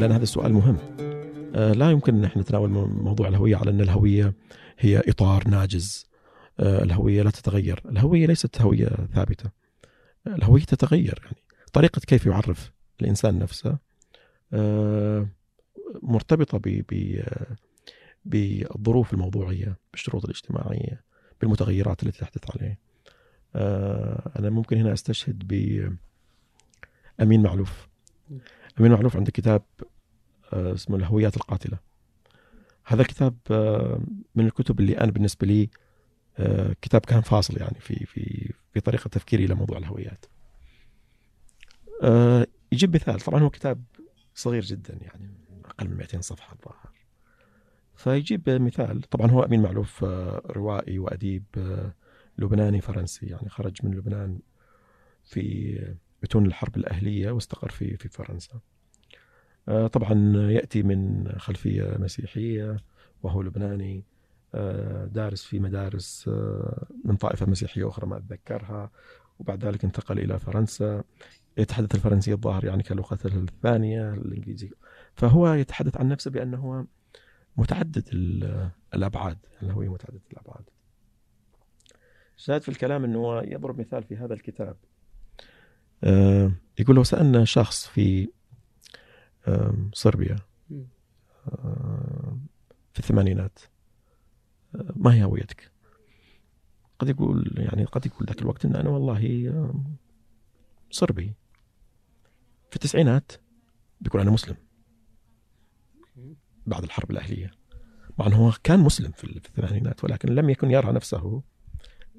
[0.00, 0.76] لأن هذا السؤال مهم.
[1.54, 4.34] آه، لا يمكن أن إحنا نتناول موضوع الهوية على أن الهوية
[4.78, 6.06] هي إطار ناجز.
[6.60, 7.82] آه، الهوية لا تتغير.
[7.86, 9.50] الهوية ليست هوية ثابتة.
[10.26, 11.36] الهوية تتغير يعني
[11.72, 13.78] طريقة كيف يعرف الإنسان نفسه
[14.52, 15.28] آه،
[16.02, 16.58] مرتبطة
[18.28, 21.04] بالظروف الموضوعية بالشروط الاجتماعية
[21.40, 22.78] بالمتغيرات التي تحدث عليه.
[23.54, 25.48] آه، أنا ممكن هنا أستشهد
[27.18, 27.88] بأمين معلوف.
[28.80, 29.62] أمين معلوف عنده كتاب
[30.52, 31.78] آه، اسمه الهويات القاتلة.
[32.84, 34.00] هذا الكتاب آه،
[34.34, 35.70] من الكتب اللي أنا بالنسبة لي
[36.82, 40.24] كتاب كان فاصل يعني في في في طريقة تفكيري إلى موضوع الهويات.
[42.72, 43.20] يجيب مثال.
[43.20, 43.84] طبعا هو كتاب
[44.34, 45.30] صغير جدا يعني
[45.64, 46.98] أقل من 200 صفحة الظاهر.
[47.98, 49.02] فيجيب مثال.
[49.02, 51.94] طبعا هو أمين معلوف آه، روائي وأديب آه،
[52.38, 53.26] لبناني فرنسي.
[53.26, 54.38] يعني خرج من لبنان
[55.24, 55.78] في
[56.22, 58.60] بتون الحرب الأهلية واستقر في في فرنسا.
[59.68, 62.76] آه، طبعا يأتي من خلفية مسيحية
[63.22, 64.04] وهو لبناني
[65.06, 66.28] دارس في مدارس
[67.04, 68.90] من طائفة مسيحية أخرى ما أتذكرها.
[69.38, 71.02] وبعد ذلك انتقل إلى فرنسا.
[71.58, 74.70] يتحدث الفرنسية الظاهر يعني كلغته الثانية الإنجليزية.
[75.14, 76.86] فهو يتحدث عن نفسه بأنه
[77.58, 78.08] متعدد
[78.94, 80.64] الأبعاد الهوية متعددة الأبعاد.
[82.36, 84.76] شاهد في الكلام إنه يضرب مثال في هذا الكتاب.
[86.04, 88.28] آه، يقول لو سألنا شخص في
[89.92, 90.36] صربيا
[92.92, 93.58] في الثمانينات
[94.96, 95.70] ما هي هويتك؟
[96.98, 99.52] قد يقول يعني قد يقول ذاك الوقت إن أنا والله
[100.90, 101.34] صربي.
[102.70, 103.32] في التسعينات
[104.00, 104.56] بيقول أنا مسلم.
[106.68, 107.50] بعد الحرب الأهلية.
[108.18, 111.42] مع أنه هو كان مسلم في الثمانينات ولكن لم يكن يرى نفسه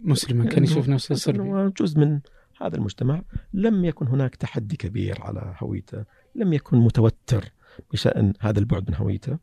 [0.04, 2.20] مسلما كان يشوف نفسه صربي جزء من
[2.62, 3.22] هذا المجتمع.
[3.54, 6.06] لم يكن هناك تحدي كبير على هويته.
[6.36, 7.52] لم يكن متوتر
[7.94, 9.38] بشأن هذا البعد من هويته.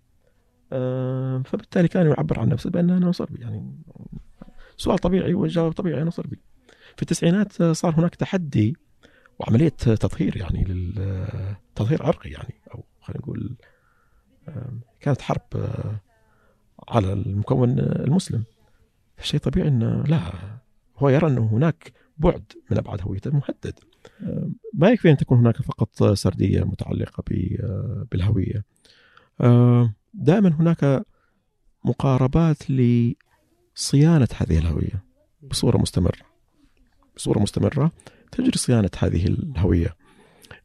[0.73, 3.41] آه، فبالتالي كان يعبر عن نفسه بأنه أنا صربي.
[3.41, 3.75] يعني
[4.77, 6.41] سؤال طبيعي وجواب طبيعي أنا صربي.
[6.97, 8.77] في التسعينات صار هناك تحدي
[9.39, 13.57] وعملية تطهير يعني للتطهير عرقي يعني أو خلينا نقول
[15.07, 16.01] كانت حرب آه،
[16.89, 18.45] على المكون المسلم.
[19.23, 20.21] شيء طبيعي إنه لا
[20.99, 23.79] هو يرى إنه هناك بعد من أبعاد هويته مهدد
[24.75, 27.25] ما يكفي أن تكون هناك فقط سردية متعلقة
[27.61, 28.65] آه، بالهوية.
[30.15, 31.07] دائما هناك
[31.85, 35.05] مقاربات لصيانة هذه الهوية
[35.43, 36.27] بصورة مستمرة.
[37.17, 37.93] بصورة مستمرة
[38.33, 39.97] تجري صيانة هذه الهوية.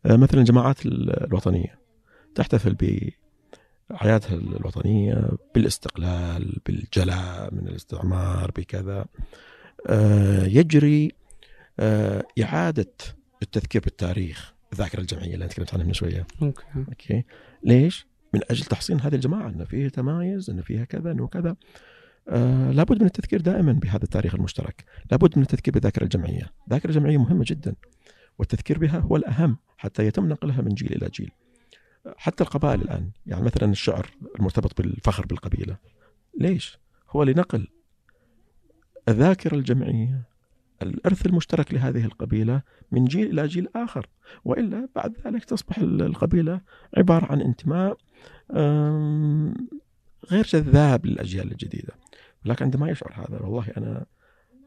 [0.06, 1.80] آه، مثلا الجماعات الوطنية
[2.36, 2.74] تحتفل
[3.96, 9.06] حياتها الوطنية بالاستقلال بالجلاء من الاستعمار بكذا.
[9.88, 11.12] آه، يجري
[11.80, 12.92] آه، إعادة
[13.42, 16.28] التذكير بالتاريخ الذاكرة الجمعية اللي أنا تكلمت عنها من شوية.
[16.42, 16.64] okay.
[16.90, 17.24] okay.
[17.64, 21.56] ليش؟ من أجل تحصين هذه الجماعة أن فيها تمايز أن فيها كذا أنه كذا.
[22.30, 24.86] آه لابد من التذكير دائما بهذا التاريخ المشترك.
[25.12, 26.52] لابد من التذكير بالذاكرة الجمعية.
[26.68, 27.76] الذاكرة الجمعية مهمة جدا
[28.40, 31.32] والتذكير بها هو الأهم حتى يتم نقلها من جيل إلى جيل.
[32.18, 34.10] حتى القبائل الآن يعني مثلا الشعر
[34.40, 35.78] المرتبط بالفخر بالقبيلة
[36.40, 37.68] ليش؟ هو لنقل
[39.10, 40.32] الذاكرة الجمعية
[40.82, 42.62] الإرث المشترك لهذه القبيلة
[42.92, 44.08] من جيل إلى جيل آخر
[44.46, 46.62] وإلا بعد ذلك تصبح القبيلة
[46.98, 47.98] عبارة عن انتماء
[50.32, 51.94] غير جذاب للأجيال الجديدة.
[52.46, 54.06] لكن عندما يشعر هذا والله أنا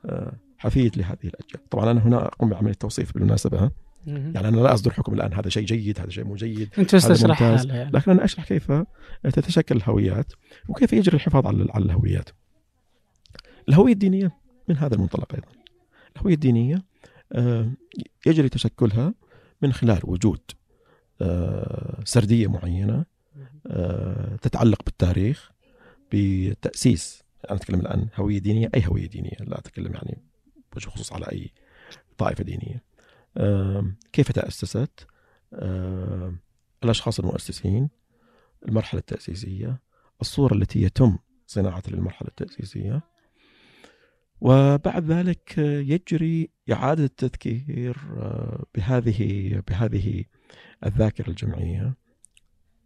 [0.04, 1.68] آه، حفيد لهذه الأجيال.
[1.70, 3.70] طبعا أنا هنا أقوم بعمليه توصيف بالمناسبة.
[4.06, 7.08] يعني أنا لا أصدر حكم الآن هذا شيء جيد هذا شيء مو جيد انت بس
[7.08, 7.90] تشرح يعني.
[7.90, 8.72] لكن أنا أشرح كيف
[9.24, 10.32] تتشكل الهويات
[10.68, 12.30] وكيف يجري الحفاظ على على الهويات.
[13.68, 14.32] الهوية الدينية
[14.68, 15.48] من هذا المنطلق أيضا.
[16.16, 16.84] الهوية الدينية
[17.32, 17.70] آه،
[18.26, 19.14] يجري تشكلها
[19.62, 20.40] من خلال وجود
[21.22, 23.04] آه، سردية معينة
[23.66, 25.50] آه، تتعلق بالتاريخ
[26.12, 30.18] بتأسيس أنا أتكلم الآن هوية دينية أي هوية دينية لا أتكلم يعني
[30.72, 31.50] بوجه خصوص على أي
[32.18, 32.82] طائفة دينية.
[34.12, 35.06] كيف تأسست؟
[36.84, 37.88] الأشخاص المؤسسين
[38.68, 39.80] المرحلة التأسيسية
[40.20, 43.02] الصورة التي يتم صناعتها للمرحلة التأسيسية.
[44.40, 50.24] وبعد ذلك يجري إعادة التذكير آه، بهذه بهذه
[50.86, 51.94] الذاكرة الجمعية.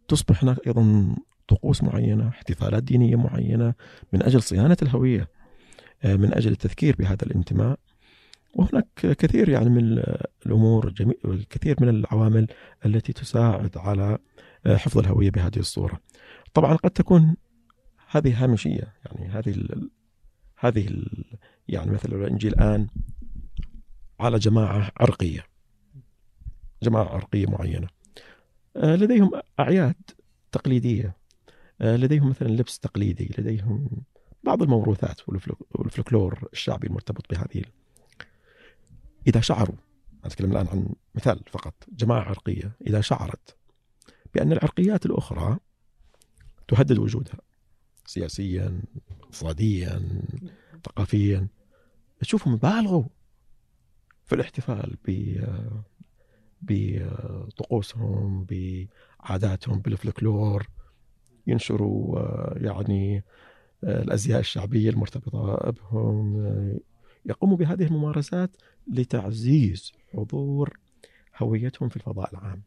[0.07, 1.15] تصبح هناك أيضا
[1.47, 3.73] طقوس معينة، احتفالات دينية معينة
[4.13, 5.27] من أجل صيانة الهوية
[6.03, 7.79] آه، من أجل التذكير بهذا الانتماء.
[8.53, 10.03] وهناك كثير يعني من
[10.45, 12.47] الأمور الجميل الكثير من العوامل
[12.85, 14.17] التي تساعد على
[14.65, 15.99] آه، حفظ الهوية بهذه الصورة.
[16.53, 17.35] طبعا قد تكون
[18.09, 19.89] هذه هامشية يعني هذه ال
[20.59, 21.25] هذه ال
[21.67, 22.87] يعني مثلا نجي الآن
[24.19, 25.45] على جماعة عرقية
[26.83, 27.87] جماعة عرقية معينة
[28.75, 29.95] آه، لديهم أعياد
[30.51, 31.15] تقليدية
[31.81, 33.89] آه، لديهم مثلا لبس تقليدي لديهم
[34.43, 35.21] بعض الموروثات
[35.73, 37.63] والفلكلور الشعبي المرتبط بهذه
[39.27, 39.75] إذا شعروا
[40.25, 43.57] أتكلم الآن عن مثال فقط جماعة عرقية إذا شعرت
[44.33, 45.57] بأن العرقيات الأخرى
[46.67, 47.39] تهدد وجودها
[48.05, 48.81] سياسيا
[49.21, 50.21] اقتصاديا
[50.85, 51.47] ثقافيا
[52.19, 53.03] تشوفهم بالغوا
[54.25, 54.97] في الاحتفال
[56.61, 60.67] بطقوسهم بعاداتهم بالفلكلور
[61.47, 63.23] ينشروا آه، يعني
[63.83, 66.37] آه، الأزياء الشعبية المرتبطة بهم
[67.25, 70.79] يقوموا بهذه الممارسات لتعزيز حضور
[71.37, 72.61] هويتهم في الفضاء العام.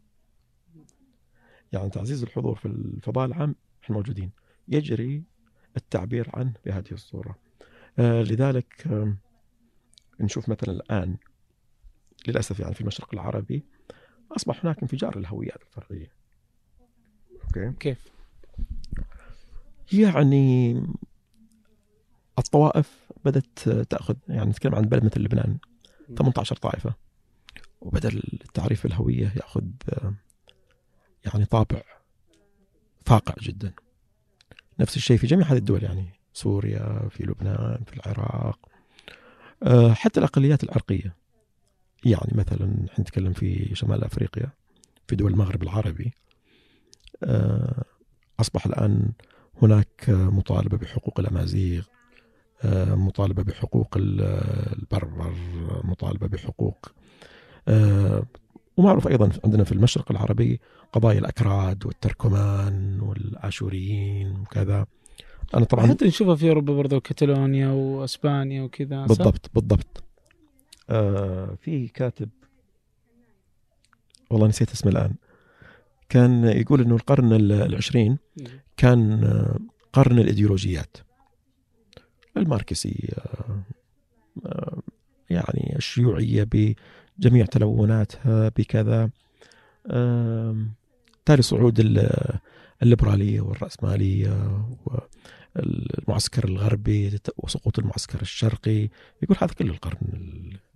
[1.73, 4.31] يعني تعزيز الحضور في الفضاء العام إحنا موجودين.
[4.69, 5.23] يجري
[5.77, 7.39] التعبير عنه بهذه الصورة.
[7.99, 8.89] لذلك
[10.21, 11.17] نشوف مثلا الآن
[12.29, 13.65] للأسف يعني في المشرق العربي
[14.37, 16.13] أصبح هناك انفجار للهويات الفرعية.
[17.45, 18.13] أوكي؟ كيف؟
[19.93, 20.75] يعني
[22.39, 25.57] الطوائف بدأت تأخذ يعني نتكلم عن بلد مثل لبنان
[26.17, 26.95] 18 طائفة.
[27.81, 29.65] وبدل التعريف الهوية يأخذ
[31.25, 31.83] يعني طابع
[33.07, 33.73] فاقع جدا.
[34.81, 38.59] نفس الشيء في جميع هذه الدول يعني سوريا في لبنان في العراق
[39.63, 41.17] آه، حتى الأقليات العرقية.
[42.05, 44.51] يعني مثلا نتكلم في شمال أفريقيا
[45.09, 46.13] في دول المغرب العربي
[47.25, 47.85] آه،
[48.41, 49.13] أصبح الآن
[49.63, 51.85] هناك مطالبة بحقوق الأمازيغ
[52.95, 55.35] مطالبة بحقوق البربر
[55.85, 56.93] مطالبة بحقوق
[57.69, 58.23] آه،
[58.77, 60.61] ومعروف أيضا عندنا في المشرق العربي
[60.93, 64.87] قضايا الأكراد والتركمان والاشوريين وكذا.
[65.55, 70.05] أنا طبعا حتى نشوفها في أوروبا برضو كاتالونيا وأسبانيا وكذا بالضبط بالضبط.
[70.91, 72.29] آه في كاتب
[74.31, 75.15] والله نسيت اسمه الآن
[76.09, 78.19] كان يقول أنه القرن العشرين
[78.77, 79.59] كان آه،
[79.93, 80.97] قرن الإيديولوجيات.
[82.37, 83.17] الماركسية
[84.47, 84.83] آه،
[85.31, 89.11] يعني الشيوعية بجميع تلوناتها بكذا
[91.25, 91.81] تالي صعود
[92.83, 94.65] الليبرالية والرأسمالية
[95.57, 98.89] المعسكر الغربي وسقوط المعسكر الشرقي.
[99.23, 99.99] يقول هذا كله القرن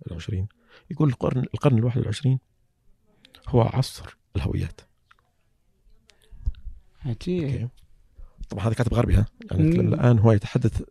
[0.07, 0.47] العشرين.
[0.91, 2.39] يقول القرن القرن الواحد والعشرين
[3.47, 4.81] هو عصر الهويات.
[7.05, 7.69] عجيب.
[8.49, 10.81] طبعا هذا كاتب غربي ها؟ يعني الآن هو يتحدث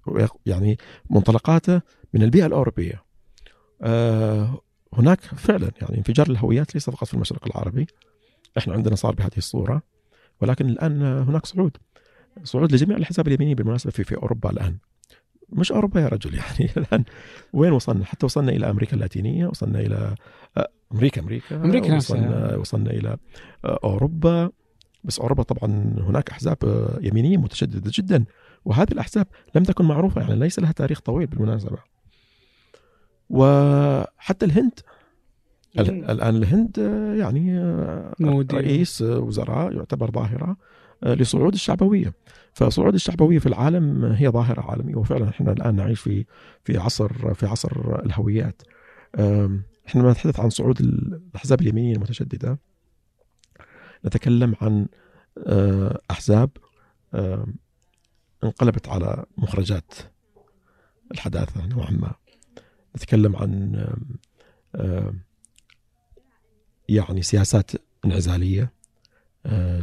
[0.47, 0.79] يعني
[1.11, 1.81] منطلقاته
[2.14, 3.05] من البيئة الأوروبية.
[3.83, 4.61] آه
[4.95, 7.87] هناك فعلا يعني انفجار الهويات ليس فقط في المشرق العربي
[8.59, 9.83] إحنا عندنا صار بهذه الصورة
[10.40, 11.77] ولكن الآن هناك صعود.
[12.45, 14.77] صعود لجميع الاحزاب اليمينيه بالمناسبة في في أوروبا الآن.
[15.49, 17.05] مش أوروبا يا رجل يعني الآن
[17.53, 20.14] وين وصلنا؟ حتى وصلنا إلى أمريكا اللاتينية، وصلنا إلى
[20.57, 23.16] آه، أمريكا أمريكا أمريكا وصلنا وصلنا إلى
[23.64, 24.51] آه، أوروبا.
[25.04, 28.24] بس أوروبا طبعا هناك أحزاب آه، يمينية متشددة جدا
[28.64, 31.78] وهذه الأحزاب لم تكن معروفة يعني ليس لها تاريخ طويل بالمناسبة.
[33.30, 34.72] وحتى الهند
[35.78, 38.56] ال- الآن الهند آه، يعني آه، مودي.
[38.56, 40.56] رئيس وزراء يعتبر ظاهرة
[41.02, 42.12] لصعود الشعبوية.
[42.52, 46.24] فصعود الشعبوية في العالم هي ظاهرة عالمية وفعلا إحنا الآن نعيش في
[46.64, 48.62] في عصر في عصر الهويات.
[49.87, 52.59] إحنا لما نتحدث عن صعود الأحزاب اليمينية المتشددة.
[54.04, 54.87] نتكلم عن
[55.46, 56.50] آه، أحزاب
[57.14, 57.54] آم،
[58.44, 59.94] انقلبت على مخرجات
[61.12, 62.14] الحداثة نوعا ما.
[62.96, 63.74] نتكلم عن
[64.74, 65.20] آم،
[66.88, 67.70] يعني سياسات
[69.46, 69.80] آه،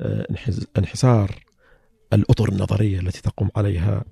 [0.00, 1.44] آه، انحز- انحسار
[2.12, 4.04] الأطر النظرية التي تقوم عليها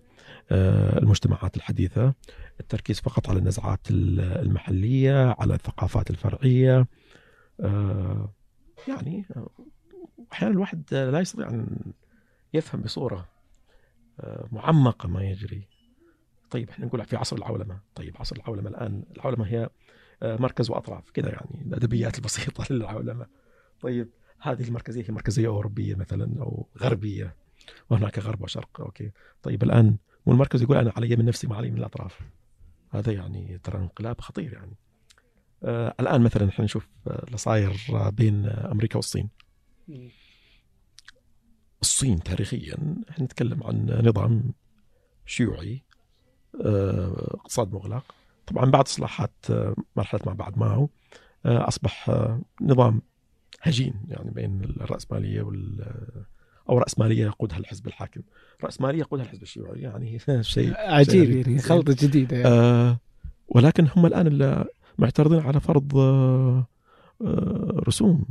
[0.53, 2.15] آه، المجتمعات الحديثة
[2.61, 6.87] التركيز فقط على النزعات ال- المحلية على الثقافات الفرعية
[7.61, 8.33] آه،
[8.89, 9.25] يعني
[10.33, 11.93] أحيانا الواحد لا يستطيع أن
[12.55, 13.29] يفهم بصورة
[14.21, 15.69] آه، معمقة ما يجري.
[16.51, 17.81] طيب إحنا نقول في عصر العولمة.
[17.95, 19.71] طيب عصر العولمة الآن العولمة هي
[20.23, 23.27] آه، مركز وأطراف كذا يعني الأدبيات البسيطة للعولمة.
[23.81, 24.09] طيب
[24.41, 27.37] هذه المركزية هي مركزية أوروبية مثلا أو غربية
[27.91, 29.13] وهناك غرب وشرق أوكي.
[29.43, 32.21] طيب الآن مو المركز يقول أنا علي من نفسي ما علي من الأطراف.
[32.91, 34.77] هذا يعني ترى انقلاب خطير يعني.
[35.65, 39.29] الآن مثلا إحنا نشوف آه، اللي صاير آه، بين آه، أمريكا والصين
[41.83, 42.77] الصين تاريخيا
[43.11, 44.53] إحنا نتكلم عن نظام
[45.27, 45.83] شيوعي
[46.65, 48.15] آه، اقتصاد مغلق
[48.47, 50.91] طبعا بعد اصلاحات آه، مرحله ما بعد ماو
[51.47, 53.03] آه، أصبح آه، نظام
[53.63, 55.85] هجين يعني بين الرأسمالية وال
[56.69, 58.21] أو رأسمالية يقودها الحزب الحاكم،
[58.65, 61.59] رأسمالية يقودها الحزب الشيوعي يعني شيء عجيب يعني.
[61.59, 62.49] خلطة جديدة يعني.
[62.49, 62.99] آه
[63.49, 64.27] ولكن هم الآن
[64.99, 66.67] معترضين على فرض آه
[67.23, 68.25] آه رسوم.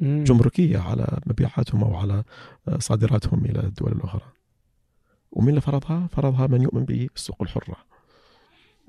[0.00, 2.24] جمركية على مبيعاتهم أو على
[2.68, 4.22] آه، صادراتهم إلى الدول الأخرى.
[5.32, 7.76] ومين اللي فرضها؟ فرضها من يؤمن بالسوق الحرة.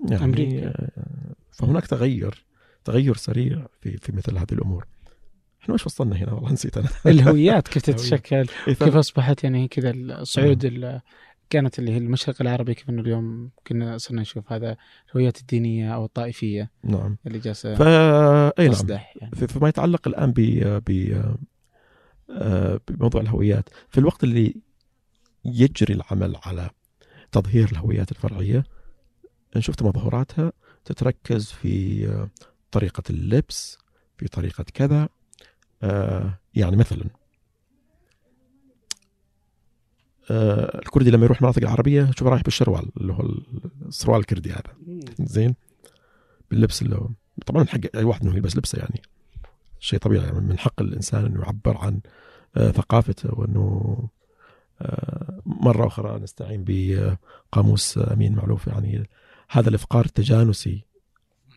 [0.10, 0.68] يعني أمريكا.
[0.68, 2.46] آه، فهناك تغير
[2.86, 4.86] تغير سريع في في مثل هذه الأمور.
[5.62, 6.90] إحنا وش وصلنا هنا والله نسيت أنا.
[7.06, 7.84] الهويات كيف.
[7.90, 11.02] تتشكل كيف أصبحت يعني كذا الصعود ال-
[11.54, 14.78] كانت اللي هي المشرق العربي كيف إنه اليوم كنا صرنا نشوف هذا
[15.10, 17.18] الهويات الدينية أو الطائفية نعم.
[17.28, 18.88] اللي جالسة فا أي نعم.
[18.90, 19.32] يعني.
[19.36, 20.40] في- فيما يتعلق الآن ب
[20.90, 21.22] ب
[22.30, 24.56] آه، بموضوع الهويات في الوقت اللي
[25.46, 26.70] يجري العمل على
[27.32, 28.64] تظهير الهويات الفرعية
[29.56, 30.52] نشوف تظاهراتها
[30.86, 32.30] تتركز في آه،
[32.72, 33.78] طريقة اللبس
[34.18, 35.10] في طريقة كذا
[35.84, 37.10] آه، يعني مثلا آه،
[40.32, 43.30] الكردي لما يروح المناطق العربية شوف رايح بالشروال اللي هو
[43.88, 45.02] السروال الكردي هذا.
[45.20, 45.56] زين؟
[46.52, 47.10] باللبس اللي هو
[47.46, 49.02] طبعا من حق أي واحد انه يلبس لبسه يعني.
[49.80, 52.00] شيء طبيعي يعني من حق الإنسان إنه يعبر عن
[52.58, 53.98] آه، ثقافته وإنه
[54.82, 59.10] آه، مرة أخرى نستعين بقاموس آه، أمين معلوف يعني.
[59.50, 60.86] هذا الإفقار التجانسي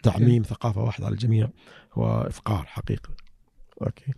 [0.03, 1.49] تعميم ثقافة واحدة على الجميع
[1.93, 3.15] هو افقار حقيقي.
[3.83, 4.13] أوكي.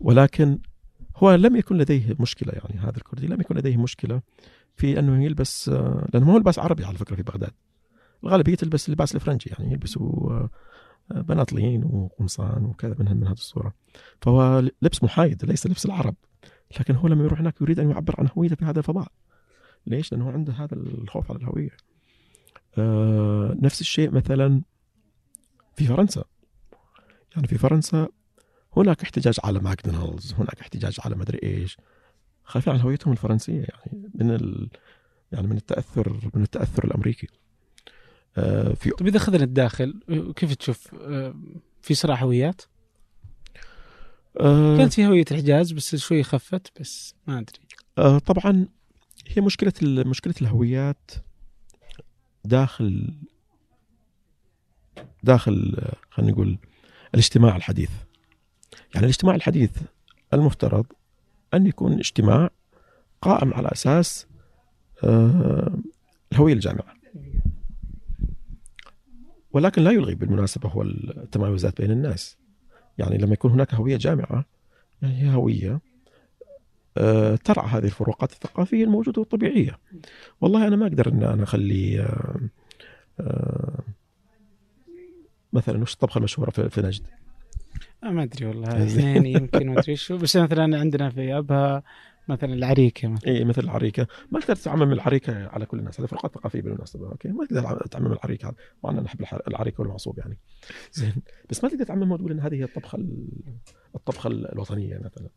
[0.00, 0.58] ولكن
[1.22, 4.22] هو لم يكن لديه مشكلة يعني هذا الكردي لم يكن لديه مشكلة
[4.76, 7.52] في أنه يلبس لأنه ما هو لباس عربي على فكرة في بغداد.
[8.24, 10.50] الغالبية تلبس اللباس الفرنجي يعني يلبسوا آه،
[11.10, 13.74] بناطلين وقمصان وكذا من من هذه الصورة.
[14.20, 16.14] فهو لبس محايد ليس لبس العرب.
[16.80, 19.12] لكن هو لما يروح هناك يريد أن يعبر عن هويته في هذا الفضاء.
[19.86, 21.76] ليش؟ لأنه عنده هذا الخوف على الهوية.
[22.78, 24.62] آه نفس الشيء مثلا
[25.76, 26.24] في فرنسا.
[27.36, 28.08] يعني في فرنسا
[28.76, 31.76] هناك احتجاج على ماكدونالدز هناك احتجاج على مدري إيش.
[32.44, 34.68] خايفين عن هويتهم الفرنسية يعني من ال
[35.32, 37.28] يعني من التأثر من التأثر الأمريكي.
[38.36, 40.00] آه في طيب إذا اخذنا الداخل
[40.36, 41.34] كيف تشوف آه،
[41.82, 42.62] في صراع هويات؟
[44.40, 47.58] آه كانت في هوية الحجاز بس شوي خفت بس ما أدري.
[47.98, 48.68] آه طبعا
[49.28, 51.10] هي مشكلة مشكلة الهويات
[52.44, 53.14] داخل
[55.22, 56.58] داخل آه، خلينا نقول
[57.14, 57.90] الاجتماع الحديث.
[58.94, 59.70] يعني الاجتماع الحديث
[60.34, 60.86] المفترض
[61.54, 62.50] أن يكون اجتماع
[63.22, 64.26] قائم على أساس
[65.04, 65.78] آه،
[66.32, 66.94] الهويه الجامعة.
[69.52, 72.36] ولكن لا يلغي بالمناسبة هو التمايزات بين الناس.
[72.98, 74.44] يعني لما يكون هناك هوية جامعة
[75.02, 75.80] يعني هي هوية
[76.96, 79.78] آه، ترعى هذه الفروقات الثقافية الموجودة والطبيعية.
[80.40, 82.40] والله أنا ما أقدر إن أنا أخلي آه،
[83.20, 83.78] آه،
[85.52, 87.21] مثلا وش الطبخة المشهورة في نجد؟ آه،
[88.10, 90.16] ما أدري والله اثنين يمكن ما أدري شو.
[90.18, 91.82] بس مثلا عندنا في أبها
[92.28, 93.30] مثلا العريكة مثلا.
[93.32, 94.06] اي مثل العريكة.
[94.30, 96.00] ما تقدر تعمم العريكة على كل الناس.
[96.00, 99.38] هذه فروقات ثقافية بالمناسبة أوكي؟ ما تقدر تعمم العريكة على- مع ان أنا أحب الح-
[99.48, 100.38] العريكة والمعصوب يعني.
[100.92, 101.14] زين.
[101.50, 103.28] بس ما تقدر تعممها وتقول إن هذه هي الطبخة ال-
[103.94, 105.28] الطبخة الوطنية مثلا.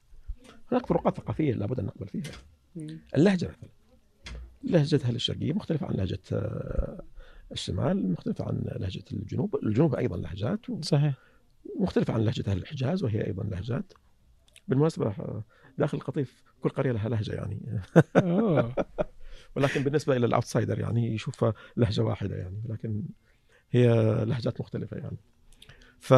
[0.72, 2.32] هناك فروقات ثقافية لابد أن نقبل فيها.
[3.16, 3.70] اللهجة مثلا.
[4.63, 7.01] لهجة أهل الشرقية مختلفة عن لهجة آه،
[7.51, 9.55] الشمال مختلفة عن لهجة الجنوب.
[9.63, 11.13] الجنوب أيضا لهجات صحيح.
[11.80, 13.93] مختلفة عن لهجة أهل الحجاز وهي أيضا لهجات.
[14.68, 15.43] بالمناسبة آه،
[15.78, 17.82] داخل القطيف كل قرية لها لهجة يعني.
[18.16, 18.76] أوه.
[19.55, 23.03] ولكن بالنسبة إلى الأوتسايدر يعني يشوفها لهجة واحدة يعني لكن
[23.72, 23.88] هي
[24.26, 25.18] لهجات مختلفة يعني.
[25.99, 26.13] ف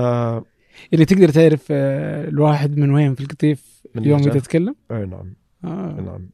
[0.93, 5.33] اللي تقدر تعرف آه، الواحد من وين في القطيف من اليوم تتكلم أي نعم.
[5.63, 6.01] آه.
[6.01, 6.29] نعم.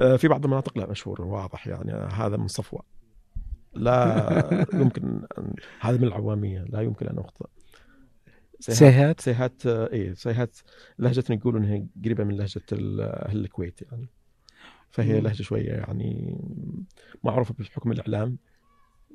[0.00, 1.92] آه، في بعض المناطق لا مشهور واضح يعني.
[1.92, 2.82] هذا من صفوة.
[3.74, 7.46] لا يمكن أن هذا من العوامية لا يمكن أن أخطئ
[8.72, 10.56] سيهات سيهات آه، إيه سيهات
[10.98, 14.08] لهجتنا يقولوا إنها قريبة من لهجة أهل الكويت يعني.
[14.90, 15.20] فهي مم.
[15.26, 16.36] لهجة شوية يعني
[17.24, 18.36] معروفة بحكم الإعلام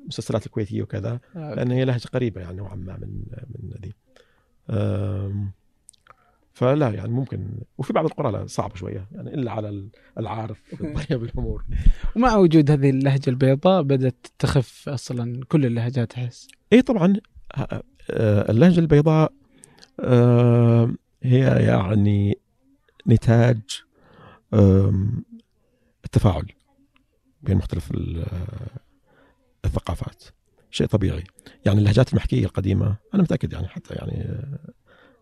[0.02, 1.54] المسلسلات الكويتية وكذا آه.
[1.54, 3.22] لأن هي لهجة قريبة يعني نوعا ما من
[3.60, 3.94] من ذي
[6.52, 7.48] فلا يعني ممكن.
[7.78, 9.88] وفي بعض القرى لا صعبة شوية يعني إلا على ال-
[10.18, 11.64] العارف بالطريقة بالامور
[12.16, 16.48] ومع وجود هذه اللهجة البيضاء بدأت تخف أصلا كل اللهجات أحس.
[16.72, 17.12] اي طبعا
[17.56, 17.80] ه-
[18.10, 19.34] آه، اللهجة البيضاء آه،
[21.22, 22.38] هي يعني
[23.06, 23.60] نتاج
[26.04, 26.46] التفاعل
[27.42, 28.26] بين مختلف ال-
[29.64, 30.24] الثقافات.
[30.70, 31.24] شيء طبيعي.
[31.66, 34.58] يعني اللهجات المحكية القديمة أنا متأكد يعني حتى يعني آه،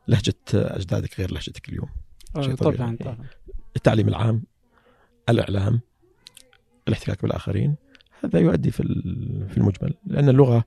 [0.09, 1.89] لهجة أجدادك غير لهجتك اليوم.
[2.41, 2.77] شيء آه، طبيعي.
[2.77, 3.27] طبعا طبعا.
[3.77, 4.43] التعليم العام
[5.29, 5.81] الإعلام
[6.89, 7.77] الاحتكاك بالآخرين
[8.25, 8.83] هذا يؤدي في
[9.49, 10.65] في المجمل لأن اللغة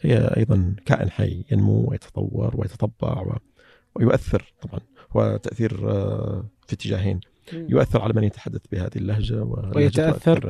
[0.00, 3.38] هي أيضا كائن حي ينمو ويتطور ويتطبع و-
[3.96, 4.80] ويؤثر طبعا.
[5.16, 7.20] هو تأثير آه، في اتجاهين.
[7.52, 9.42] يؤثر على من يتحدث بهذه اللهجة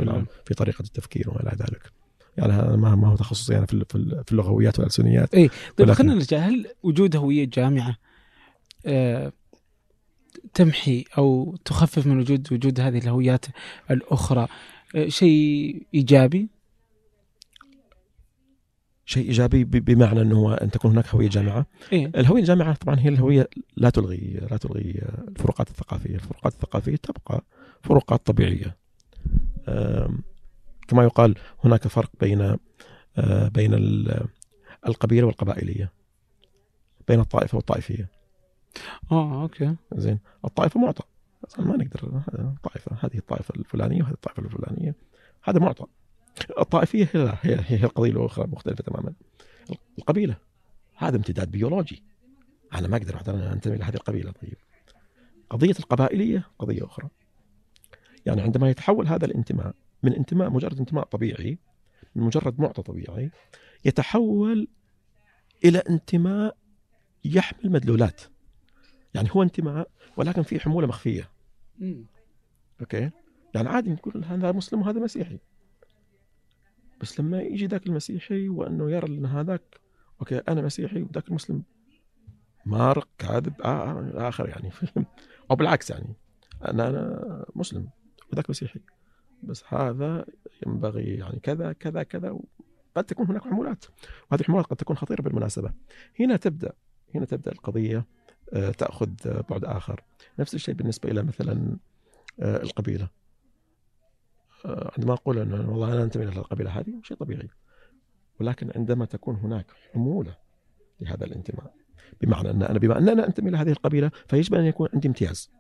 [0.05, 1.91] نعم في طريقة التفكير وما إلى ذلك.
[2.37, 5.33] يعني ما ما هو تخصصي أنا في ال- في ال- في اللغويات والألسنيات.
[5.33, 5.51] طيب
[5.89, 6.39] ولكن- خلينا نرجع.
[6.39, 7.97] هل وجود هوية جامعة
[8.87, 9.33] آه،
[10.55, 13.45] تمحي أو تخفف من وجود وجود هذه الهويات
[13.91, 14.49] الأخرى
[14.97, 16.49] آه، شيء إيجابي؟
[19.07, 23.09] شيء إيجابي بمعنى إنه هو أن تكون هناك هوية جامعة إيه الهوية الجامعة طبعا هي
[23.09, 27.45] الهوية لا تلغي لا تلغي الفروقات الثقافية، الفروقات الثقافية تبقى
[27.83, 28.77] فروقات طبيعية.
[30.89, 31.35] كما يقال
[31.65, 32.57] هناك فرق بين
[33.19, 34.27] أه، بين ال-
[34.89, 35.93] القبيلة والقبائلية.
[37.09, 38.09] بين الطائفة والطائفية،
[39.13, 41.03] آه أوكي زين، الطائفة معطى
[41.59, 42.21] ما نقدر
[42.63, 44.95] طائفة هذه الطائفة الفلانية وهذه الطائفة الفلانية
[45.43, 45.85] هذا معطى.
[46.59, 49.15] الطائفية هي لا هي هي القضية الاخرى مختلفة تماما.
[49.99, 50.37] القبيلة
[50.97, 52.03] هذا امتداد بيولوجي.
[52.75, 54.57] أنا ما أقدر مثلا أنتمي لهذه القبيلة طيب.
[55.51, 57.09] قضية القبائلية قضية أخرى.
[58.27, 61.59] يعني عندما يتحول هذا الانتماء من انتماء مجرد انتماء طبيعي
[62.15, 63.31] من مجرد معطى طبيعي
[63.85, 64.69] يتحول
[65.65, 66.57] إلى انتماء
[67.25, 68.21] يحمل مدلولات.
[69.15, 71.31] يعني هو انتماء ولكن فيه حمولة مخفية.
[72.81, 73.11] okay؟
[73.55, 75.39] يعني عادي نقول هذا مسلم وهذا مسيحي.
[77.01, 79.81] بس لما يجي ذاك المسيحي وأنه يرى إن هذاك
[80.21, 81.63] أوكي أنا مسيحي وذاك المسلم
[82.67, 84.71] مارق كاذب آه آخر يعني
[85.51, 86.17] أو بالعكس يعني
[86.65, 87.89] أنا أنا مسلم
[88.33, 88.81] وذاك مسيحي.
[89.43, 90.27] بس هذا
[90.67, 92.39] ينبغي يعني كذا كذا كذا
[92.95, 93.85] قد تكون هناك حمولات
[94.31, 95.73] وهذه الحمولات قد تكون خطيرة بالمناسبة.
[96.21, 96.73] هنا تبدأ
[97.15, 98.07] هنا تبدأ القضية
[98.53, 100.05] آه، تأخذ آه، بعد آخر.
[100.39, 101.77] نفس الشيء بالنسبة إلى مثلا
[102.41, 103.05] آه، القبيلة.
[103.05, 103.24] آه،
[104.67, 107.49] عندما أقول انه والله أنا أنتمي إلى القبيلة هذه شيء طبيعي
[108.41, 110.37] ولكن عندما تكون هناك حمولة
[111.01, 111.75] لهذا الانتماء
[112.21, 115.51] بمعنى أن أنا بما ان أنا انتمي إلى هذه القبيلة فيجب أن يكون عندي امتياز.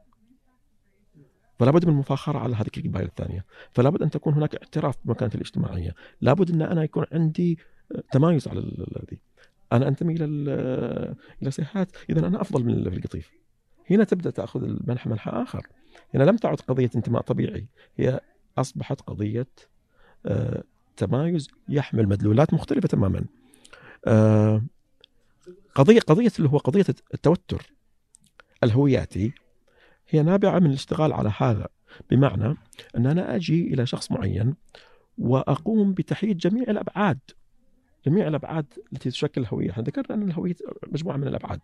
[1.58, 3.44] فلا بد من المفاخره على هذه القبائل الثانية.
[3.72, 5.94] فلا بد أن تكون هناك اعتراف بمكانتي الاجتماعية.
[6.20, 7.58] لابد أن أنا يكون عندي
[8.12, 9.20] تمايز على ال- الذي.
[9.72, 13.30] أنا أنتمي إلى ال- إلى سيحات اذا أنا أفضل من القطيف.
[13.90, 15.66] هنا تبدأ تأخذ المنحى منحى آخر.
[16.14, 17.66] هنا لم تعد قضية انتماء طبيعي.
[17.96, 18.20] هي
[18.58, 19.46] أصبحت قضية
[20.26, 20.64] آه،
[20.96, 23.24] تمايز يحمل مدلولات مختلفة تماما
[24.06, 24.62] آه،
[25.74, 26.84] قضية قضية اللي هو قضية
[27.14, 27.72] التوتر
[28.64, 29.32] الهوياتي
[30.08, 31.68] هي نابعة من الاشتغال على هذا
[32.10, 32.56] بمعنى
[32.96, 34.54] أن أنا أجي إلى شخص معين
[35.18, 37.18] وأقوم بتحييد جميع الأبعاد
[38.06, 41.60] جميع الأبعاد التي تشكل الهوية، إحنا ذكرنا أن الهوية مجموعة من الأبعاد.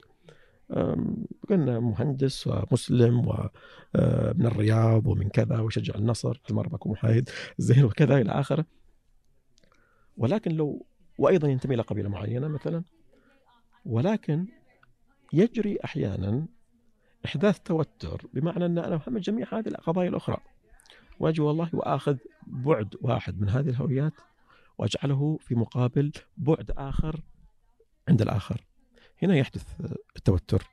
[1.48, 8.30] قلنا مهندس ومسلم ومن الرياض ومن كذا ويشجع النصر هالمره بكون محايد زين وكذا إلى
[8.30, 8.64] آخره.
[10.16, 10.86] ولكن لو
[11.18, 12.84] وأيضا ينتمي إلى قبيلة معينة مثلا
[13.84, 14.46] ولكن
[15.32, 16.46] يجري أحيانا
[17.24, 20.36] إحداث توتر بمعنى أن أنا اهم جميع هذه القضايا الأخرى
[21.20, 22.16] وأجي والله وأخذ
[22.46, 24.12] بعد واحد من هذه الهويات
[24.78, 27.20] وأجعله في مقابل بعد آخر
[28.08, 28.64] عند الآخر
[29.22, 29.62] هنا يحدث
[30.16, 30.66] التوتر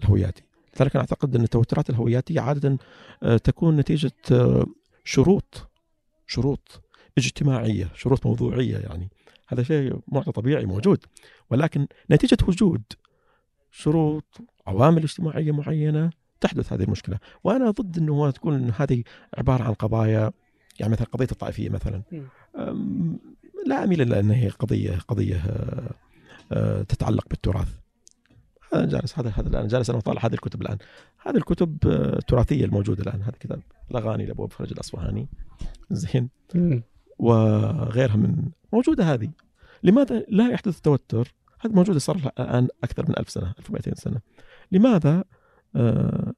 [0.00, 0.42] الهوياتي.
[0.76, 2.78] لذلك أنا أعتقد أن التوترات الهوياتية عادة
[3.22, 4.66] آه، تكون نتيجة آه،
[5.04, 5.70] شروط
[6.26, 6.82] شروط
[7.18, 9.08] اجتماعية شروط موضوعية يعني.
[9.48, 11.04] هذا شيء معطى طبيعي موجود.
[11.50, 12.82] ولكن نتيجة وجود
[13.70, 16.10] شروط عوامل اجتماعية معينة
[16.40, 17.18] تحدث هذه المشكلة.
[17.44, 19.02] وأنا ضد إنه تكون هذه
[19.38, 20.32] عبارة عن قضايا
[20.80, 22.02] يعني مثلا قضية الطائفية مثلا.
[23.66, 25.94] لا أميل إلى إن هي قضية قضية آه،
[26.88, 27.68] تتعلق بالتراث.
[28.74, 30.78] أنا جالس هذا هذا الآن جالس أنا أطالع هذه الكتب الآن.
[31.18, 33.22] هذه الكتب التراثيه آه، الموجودة الآن.
[33.22, 35.28] هذا كتاب الأغاني لأبو فرج الأصفهاني.
[35.90, 36.28] زين.
[37.18, 39.30] وغيرها من موجودة هذه.
[39.82, 44.20] لماذا لا يحدث توتر؟ هذه موجودة صار الآن أكثر من ألف سنة 1200 سنة.
[44.72, 45.24] لماذا
[45.76, 46.32] آه،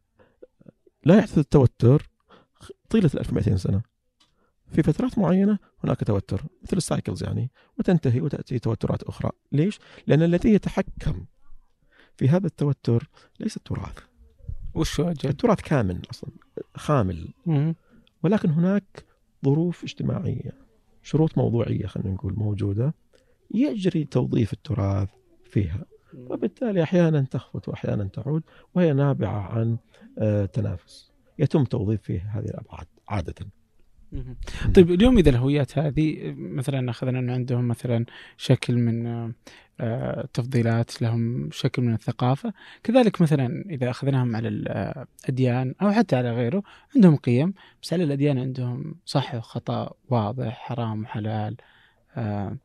[1.04, 2.10] لا يحدث التوتر
[2.90, 3.82] طيلة ال 1200 سنة؟
[4.72, 9.30] في فترات معينة هناك توتر مثل ال cycles يعني وتنتهي وتأتي توترات أخرى.
[9.52, 11.24] ليش؟ لأن الذي يتحكم
[12.16, 13.08] في هذا التوتر
[13.40, 13.98] ليس التراث.
[14.74, 16.30] وش التراث كامل أصلا
[16.74, 17.28] خامل.
[18.22, 19.04] ولكن هناك
[19.44, 20.52] ظروف اجتماعية
[21.02, 22.94] شروط موضوعية خلينا نقول موجودة
[23.54, 25.08] يجري توظيف التراث
[25.44, 25.84] فيها.
[26.14, 28.42] وبالتالي أحيانا تخفت واحيانا تعود
[28.74, 29.78] وهي نابعة عن
[30.18, 31.12] آه، تنافس.
[31.38, 33.34] يتم توظيف فيه هذه الأبعاد عادة.
[34.74, 38.04] طيب اليوم إذا الهويات هذه مثلا أخذنا إنه عندهم مثلا
[38.36, 39.06] شكل من
[39.80, 42.52] آه، تفضيلات لهم شكل من الثقافة.
[42.82, 46.62] كذلك مثلا إذا أخذناهم على الاديان أو حتى على غيره
[46.96, 47.54] عندهم قيم.
[47.82, 51.56] بس على الأديان عندهم صح وخطأ واضح حرام وحلال
[52.16, 52.56] آه،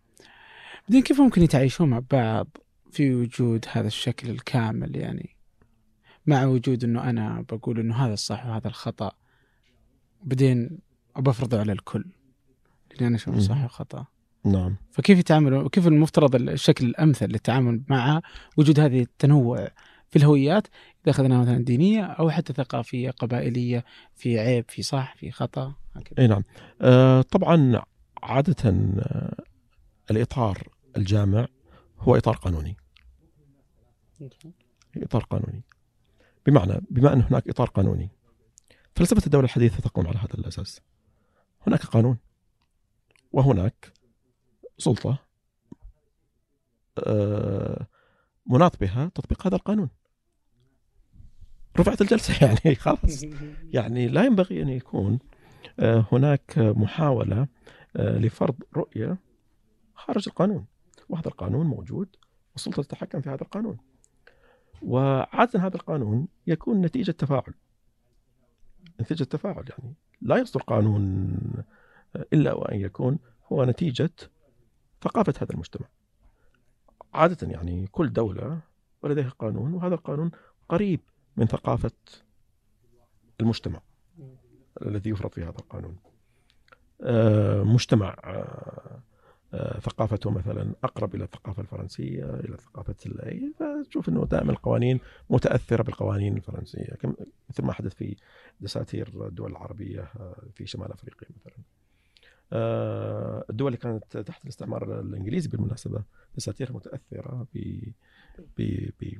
[0.87, 2.47] بعدين كيف ممكن يتعايشون مع بعض
[2.91, 5.35] في وجود هذا الشكل الكامل؟ يعني
[6.25, 9.11] مع وجود إنه أنا بقول إنه هذا الصح وهذا الخطأ.
[10.23, 10.79] بعدين
[11.17, 12.05] وبفرضه على الكل.
[12.91, 14.05] لأني أنا اشوفه صح وخطأ.
[14.45, 14.75] نعم.
[14.91, 18.21] فكيف يتعاملوا كيف المفترض الشكل الأمثل للتعامل مع
[18.57, 19.67] وجود هذه التنوع
[20.09, 20.67] في الهويات؟
[21.03, 23.85] إذا أخذناها مثلا دينية أو حتى ثقافية قبائلية
[24.15, 25.73] في عيب في صح في خطأ
[26.19, 26.43] أي نعم.
[26.81, 27.81] آه طبعا
[28.23, 29.43] عادة آه
[30.11, 31.47] الإطار الجامع
[31.99, 32.77] هو إطار قانوني.
[34.97, 35.63] إطار قانوني.
[36.45, 38.09] بمعنى بما أن هناك إطار قانوني
[38.95, 40.81] فلسفة الدولة الحديثة تقوم على هذا الأساس.
[41.67, 42.17] هناك قانون.
[43.31, 43.93] وهناك
[44.77, 45.17] سلطة
[46.97, 47.87] آه،
[48.45, 49.89] مناط بها تطبيق هذا القانون.
[51.79, 53.23] رفعت الجلسة يعني خلاص.
[53.63, 55.19] يعني لا ينبغي أن يكون
[55.79, 57.47] آه، هناك محاولة
[57.95, 59.17] آه، لفرض رؤية
[59.95, 60.65] خارج القانون.
[61.09, 62.15] وهذا القانون موجود
[62.53, 63.77] والسلطة تتحكم في هذا القانون.
[64.81, 67.53] وعادة هذا القانون يكون نتيجة تفاعل.
[69.01, 69.93] نتيجة تفاعل يعني.
[70.23, 71.37] لا يصدر قانون
[72.33, 73.19] إلا وأن يكون
[73.51, 74.11] هو نتيجة
[75.01, 75.87] ثقافة هذا المجتمع.
[77.13, 78.59] عادة يعني كل دولة
[79.01, 80.31] ولديها قانون وهذا القانون
[80.69, 80.99] قريب
[81.37, 81.91] من ثقافة
[83.41, 83.81] المجتمع
[84.81, 85.97] الذي يفرض في هذا القانون.
[87.01, 88.99] آه، مجتمع آه،
[89.81, 92.95] ثقافته مثلا أقرب إلى الثقافة الفرنسية إلى ثقافة
[93.59, 94.99] فتشوف إنه دائما القوانين
[95.29, 96.97] متأثرة بالقوانين الفرنسية
[97.49, 98.15] مثل ما حدث في
[98.61, 100.11] دساتير الدول العربية
[100.55, 101.63] في شمال أفريقيا مثلا.
[102.53, 106.03] آه، الدول اللي كانت تحت الاستعمار الإنجليزي بالمناسبة
[106.35, 107.83] دساتيرها متأثرة ب
[108.57, 109.13] ب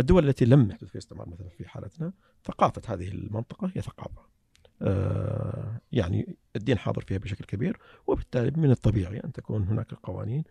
[0.00, 2.12] الدول التي لم يحدث فيها استعمار مثلا في حالتنا
[2.44, 4.20] ثقافة هذه المنطقة هي ثقافة.
[4.20, 4.41] آه،
[5.92, 10.44] يعني الدين حاضر فيها بشكل كبير وبالتالي من الطبيعي أن تكون هناك قوانين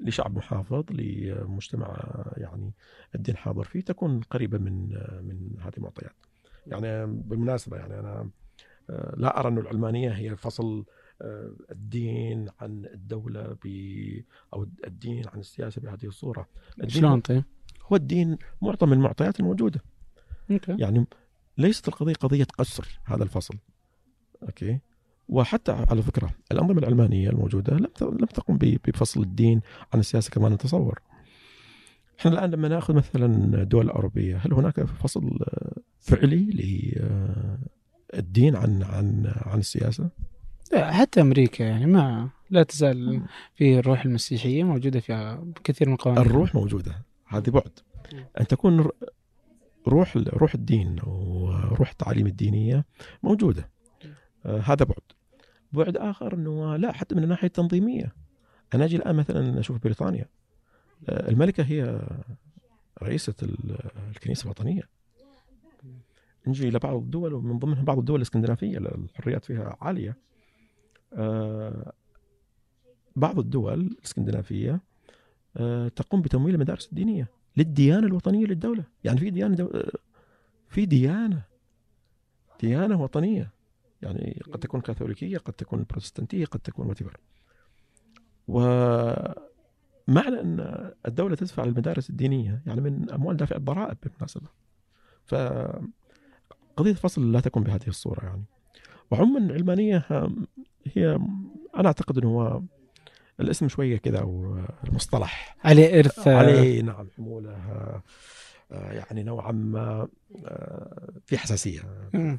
[0.00, 2.72] لشعب محافظ لمجتمع يعني
[3.14, 4.88] الدين حاضر فيه تكون قريبة من
[5.22, 6.12] من هذه المعطيات.
[6.66, 8.30] يعني بالمناسبة يعني أنا
[8.90, 10.84] آه، لا أرى أن العلمانية هي فصل
[11.22, 13.68] آه، الدين عن الدولة ب
[14.54, 16.48] أو الدين عن السياسة بهذه الصورة
[16.86, 17.44] شلون طيب؟
[17.82, 19.80] هو الدين معطى من المعطيات الموجودة.
[20.68, 21.06] يعني
[21.58, 23.54] ليست القضية قضية قصر هذا الفصل.
[24.42, 24.78] أوكي؟
[25.28, 29.60] وحتى على فكرة الأنظمة العلمانية الموجودة لم لم تقم بفصل الدين
[29.94, 31.00] عن السياسة كما نتصور.
[32.20, 33.26] إحنا الآن لما نأخذ مثلا
[33.62, 35.38] الدول الأوروبية هل هناك فصل
[36.00, 36.46] فعلي
[38.14, 40.10] للدين عن عن عن السياسة؟
[40.74, 43.22] حتى أمريكا يعني ما لا تزال
[43.54, 47.70] في الروح المسيحية موجودة فيها كثير من القوانين الروح موجودة هذه بعد.
[48.40, 48.88] أن تكون
[49.88, 52.84] روح روح الدين وروح التعاليم الدينية
[53.22, 53.70] موجودة.
[54.46, 55.02] آه هذا بعد.
[55.72, 58.12] بعد آخر إنه لا حتى من الناحية التنظيمية.
[58.74, 60.26] أنا أجي الآن مثلا أشوف بريطانيا.
[61.08, 62.08] آه الملكة هي
[63.02, 63.34] رئيسة
[64.10, 64.82] الكنيسة الوطنية.
[66.46, 70.16] نجي إلى بعض الدول ومن ضمنها بعض الدول الإسكندنافية الحريات فيها عالية.
[71.14, 71.92] آه،
[73.16, 74.80] بعض الدول الإسكندنافية
[75.96, 77.28] تقوم بتمويل المدارس الدينية.
[77.56, 79.70] للديانة الوطنية للدولة، يعني في ديانة دو...
[80.68, 81.42] في ديانة
[82.60, 83.50] ديانة وطنية.
[84.02, 87.16] يعني قد تكون كاثوليكية قد تكون بروتستانتية قد تكون وتبر
[88.48, 94.46] ومعنى أن الدولة تدفع للمدارس الدينية يعني من أموال دافع الضرائب بالمناسبة.
[95.24, 95.34] ف
[96.76, 98.44] قضية الفصل لا تكون بهذه الصورة يعني.
[99.10, 100.06] وعموما العلمانية
[100.86, 101.14] هي
[101.76, 102.62] أنا أعتقد إنه هو
[103.42, 105.56] الاسم شوية كذا أو المصطلح.
[105.64, 106.28] عليه إرث.
[106.28, 107.52] عليه نعم حمولة
[108.72, 110.08] آه، يعني نوعا ما
[110.46, 111.80] آه، في حساسية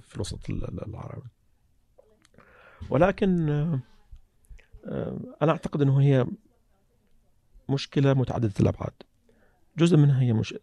[0.08, 1.30] في الوسط العربي.
[2.90, 3.50] ولكن
[4.86, 6.26] آه، أنا أعتقد إنه هي
[7.70, 8.94] مشكلة متعددة الأبعاد.
[9.78, 10.56] جزء منها هي مش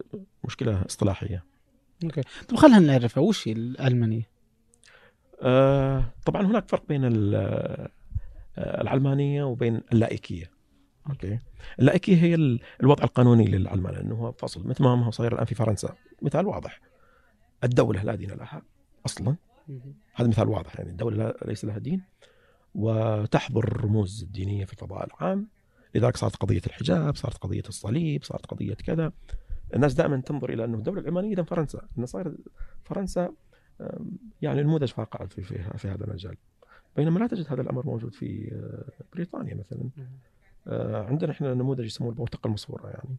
[0.44, 1.44] مشكلة اصطلاحية.
[2.04, 2.22] أوكي.
[2.48, 4.30] طب خلينا نعرفها وش هي العلمانيه؟
[5.42, 7.04] آه طبعا هناك فرق بين
[8.58, 10.50] العلمانية وبين اللائكية.
[11.10, 11.38] أوكي؟
[11.78, 15.94] اللائكية هي الوضع القانوني للعلمانه إنه هو فصل مثل ما هو صاير الآن في فرنسا.
[16.22, 16.80] مثال واضح.
[17.64, 18.62] الدولة لا دين لها
[19.06, 19.36] أصلا.
[20.14, 22.02] هذا مثال واضح يعني الدولة ليس لها دين.
[22.74, 25.48] وتحضر الرموز الدينية في الفضاء العام.
[25.94, 29.12] لذلك صارت قضية الحجاب صارت قضية الصليب صارت قضية كذا.
[29.74, 31.88] الناس دائما تنظر إلى أنه الدولة العلمانية اذا فرنسا.
[31.98, 32.36] إن صاير
[32.84, 33.32] فرنسا
[34.42, 36.36] يعني نموذج فاقع في, في, في هذا المجال.
[36.96, 39.90] بينما لا تجد هذا الأمر موجود في آه، بريطانيا مثلا.
[40.66, 43.16] آه، عندنا إحنا نموذج يسموه البوتقه المصفوره يعني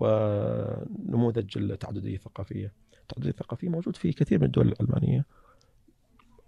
[0.00, 2.72] ونموذج التعددية الثقافية.
[3.02, 5.24] التعددية الثقافية موجود في كثير من الدول العلمانيه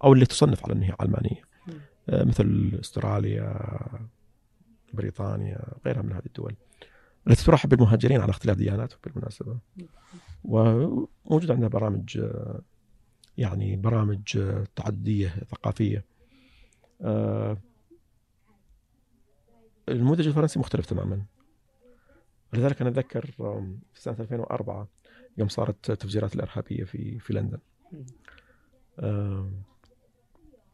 [0.05, 1.43] أو اللي تصنف على أنها علمانيه
[2.09, 3.59] آه، مثل أستراليا
[4.93, 6.57] بريطانيا غيرها من هذه الدول.
[7.29, 9.59] التي ترحب بالمهاجرين على اختلاف دياناتهم بالمناسبه
[10.45, 12.21] وموجود عندنا برامج
[13.39, 14.39] يعني برامج
[14.77, 16.05] تعددية ثقافية.
[19.89, 21.23] النموذج الفرنسي مختلف تماما.
[22.53, 23.27] لذلك أنا أتذكر
[23.95, 24.89] في سنة 2004
[25.39, 27.59] يوم صارت التفجيرات الإرهابية في في لندن.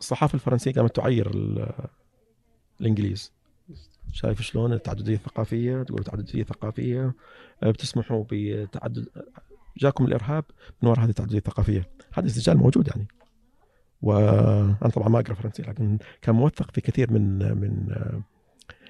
[0.00, 1.30] الصحافة الفرنسية قامت تعير
[2.80, 3.32] الإنجليز.
[4.12, 7.14] شايف شلون؟ التعددية الثقافية تقول التعددية الثقافية
[7.62, 9.08] آه، بتسمحوا بتعدد
[9.76, 10.44] جاكم الإرهاب
[10.82, 11.90] من وراء هذه التعددية الثقافية.
[12.12, 13.08] هذا السجال موجود يعني.
[14.04, 17.94] وأنا طبعا ما أقرأ فرنسي لكن كان موثق في كثير من من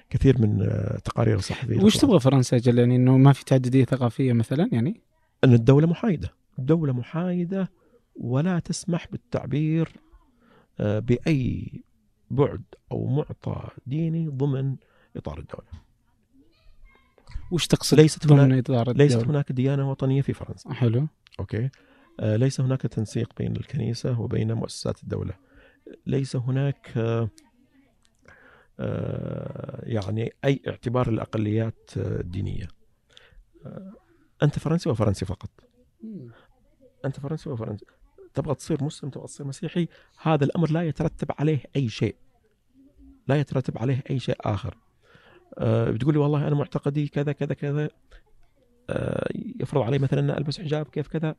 [0.09, 4.69] كثير من التقارير الصحفيه وش تبغى فرنسا جل يعني إنه ما في تعدديه ثقافية مثلا
[4.71, 5.01] يعني؟
[5.43, 7.71] إن الدولة محايدة، الدولة محايدة
[8.15, 9.89] ولا تسمح بالتعبير
[10.79, 11.71] آه، بأي
[12.31, 14.75] بعد أو معطى ديني ضمن
[15.17, 15.67] إطار الدولة.
[17.51, 20.73] وش تقصد ليست ضمن إطار الدولة؟ ليست هناك ديانة وطنية في فرنسا.
[20.73, 21.07] حلو.
[21.39, 21.69] أوكي.
[22.19, 25.33] آه، ليس هناك تنسيق بين الكنيسة وبين مؤسسات الدولة.
[26.05, 27.29] ليس هناك آه،
[28.79, 32.67] آه، يعني أي اعتبار للأقليات الدينية.
[33.65, 33.93] آه،
[34.43, 35.49] أنت فرنسي وفرنسي فقط.
[37.05, 37.85] أنت فرنسي وفرنسي.
[38.33, 39.87] تبغى تصير مسلم تبغى تصير مسيحي
[40.21, 42.15] هذا الأمر لا يترتب عليه أي شيء.
[43.27, 44.77] لا يترتب عليه أي شيء آخر.
[45.57, 47.89] أه بتقول لي والله أنا معتقدي كذا كذا كذا.
[49.59, 51.35] يفرض علي مثلا أن ألبس حجاب كيف كذا.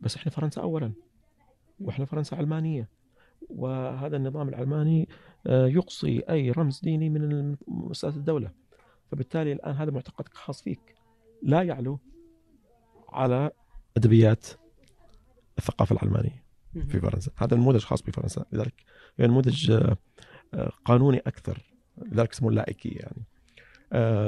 [0.00, 0.92] بس إحنا فرنسا اولا.
[1.80, 2.88] وإحنا فرنسا علمانيه
[3.48, 5.08] وهذا النظام العلماني
[5.46, 8.50] آه، يقصي أي رمز ديني من مؤسسات الدولة.
[9.10, 10.94] فبالتالي الآن هذا معتقدك خاص فيك.
[11.42, 11.98] لا يعلو
[13.08, 13.50] على
[13.96, 14.46] أدبيات
[15.58, 17.32] الثقافة العلمانية في فرنسا.
[17.36, 18.44] هذا النموذج خاص بفرنسا.
[18.52, 18.74] لذلك
[19.18, 19.96] يعني نموذج آه،
[20.54, 21.62] آه، قانوني أكثر.
[21.98, 23.22] لذلك اسمه اللائكية يعني.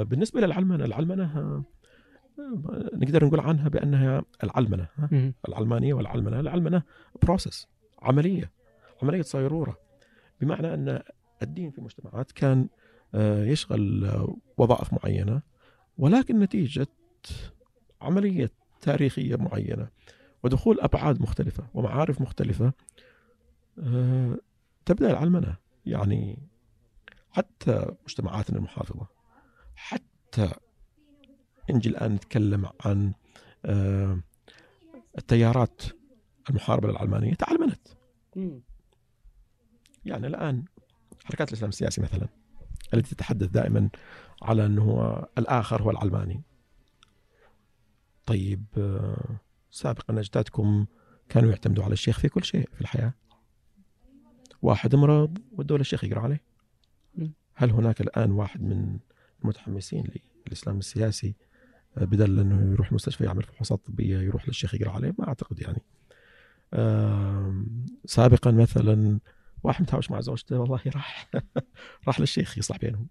[0.05, 1.63] بالنسبة للعلمنة العلمنة
[2.93, 4.87] نقدر نقول عنها بأنها العلمنة
[5.47, 6.39] العلمانية والعلمنة.
[6.39, 6.83] العلمنة
[7.23, 7.67] بروسس
[8.01, 8.51] عملية
[9.03, 9.77] عملية صيرورة.
[10.41, 11.01] بمعنى أن
[11.41, 12.67] الدين في المجتمعات كان
[13.15, 14.11] آه، يشغل
[14.57, 15.41] وظائف معينة
[15.97, 16.87] ولكن نتيجة
[18.01, 19.87] عملية تاريخية معينة
[20.43, 22.73] ودخول أبعاد مختلفة ومعارف مختلفة
[23.79, 24.37] آه،
[24.85, 25.55] تبدأ العلمنة.
[25.85, 26.39] يعني
[27.31, 29.07] حتى مجتمعاتنا المحافظة
[29.75, 30.51] حتى
[31.73, 33.13] نجي الآن نتكلم عن
[33.65, 34.19] آه،
[35.17, 35.81] التيارات
[36.49, 37.87] المحاربة للعلمانية تعلمنت.
[40.05, 40.65] يعني الآن
[41.25, 42.27] حركات الإسلام السياسي مثلا
[42.93, 43.89] التي تتحدث دائما
[44.41, 46.41] على أنه الآخر هو العلماني.
[48.25, 49.39] طيب آه،
[49.71, 50.85] سابقا أجدادكم
[51.29, 53.13] كانوا يعتمدوا على الشيخ في كل شيء في الحياة.
[54.61, 56.43] واحد مرض ودوا الشيخ يقرأ عليه.
[57.55, 58.99] هل هناك الآن واحد من
[59.43, 60.03] المتحمسين
[60.47, 61.35] للإسلام السياسي
[61.95, 65.81] بدل أنه يروح المستشفى يعمل فحوصات طبية يروح للشيخ يقرأ عليه ما أعتقد يعني.
[68.05, 69.19] سابقا مثلا
[69.63, 71.31] واحد متهاوش مع زوجته والله راح
[72.07, 73.07] راح للشيخ يصلح بينهم.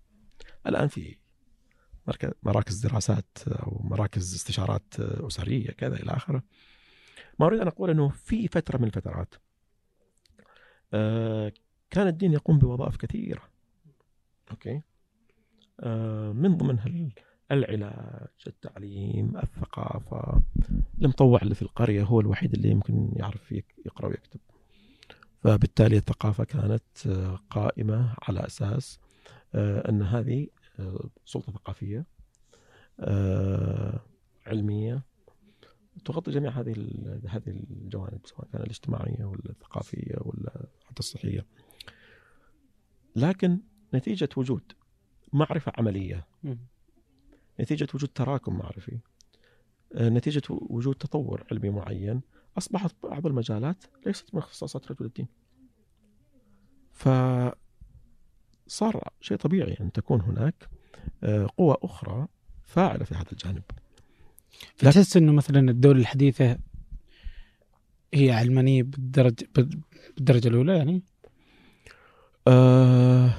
[0.67, 1.17] الآن في
[2.43, 6.43] مراكز دراسات أو مراكز استشارات أسرية كذا إلى آخره.
[7.39, 9.35] ما أريد أن أقول إنه في فترة من الفترات
[10.95, 11.53] آه،
[11.91, 13.43] كان الدين يقوم بوظائف كثيرة.
[14.51, 14.83] أوكي؟
[15.81, 16.87] آه، من ضمنها
[17.53, 20.43] العلاج التعليم الثقافة.
[21.03, 23.53] المطوع اللي في القرية هو الوحيد اللي يمكن يعرف
[23.87, 24.41] يقرأ ويكتب.
[25.41, 29.01] فبالتالي الثقافة كانت آه، قائمة على أساس
[29.55, 30.47] آه، أن هذه
[30.81, 32.07] آه، سلطة ثقافية
[34.47, 35.03] علمية.
[36.05, 36.73] تغطي جميع هذه
[37.29, 41.47] هذه الجوانب سواء كان الاجتماعية ولا الثقافية ولا حتى الصحية.
[43.17, 43.61] لكن
[43.95, 44.73] نتيجة وجود
[45.33, 46.27] معرفة عملية.
[47.61, 48.99] نتيجة وجود تراكم معرفي.
[49.95, 52.21] آه، نتيجة وجود تطور علمي معين.
[52.59, 55.27] أصبحت بعض المجالات ليست من اختصاصات رجل الدين.
[56.93, 57.55] فصار
[59.21, 60.69] شيء طبيعي أن تكون هناك
[61.23, 62.29] آه، قوى أخرى
[62.65, 63.63] فاعلة في هذا الجانب.
[64.77, 66.59] فتحس إنه مثلا الدولة الحديثة
[68.15, 69.49] هي علمانية بالدرجه
[70.17, 71.03] بالدرجة الأولى يعني؟
[72.49, 73.35] آه،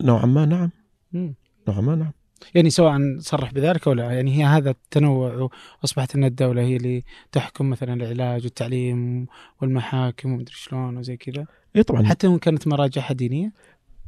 [0.00, 0.70] نوعا ما نعم.
[1.12, 1.34] مم.
[1.68, 2.12] نوعا ما نعم.
[2.54, 5.50] يعني سواء صرح بذلك أو لا يعني هي هذا التنوع
[5.82, 9.26] واصبحت إن الدولة هي اللي تحكم مثلا العلاج والتعليم
[9.60, 11.46] والمحاكم ومدري شلون وزي كذا.
[11.76, 12.06] اي طبعا.
[12.06, 13.52] حتى وان كانت مراجعها دينية.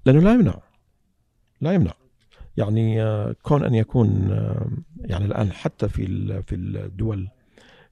[0.06, 0.54] لأنه لا يمنع.
[1.60, 1.92] لا يمنع.
[2.56, 6.06] يعني آه، كون أن يكون آه، يعني الآن حتى في
[6.42, 7.28] في الدول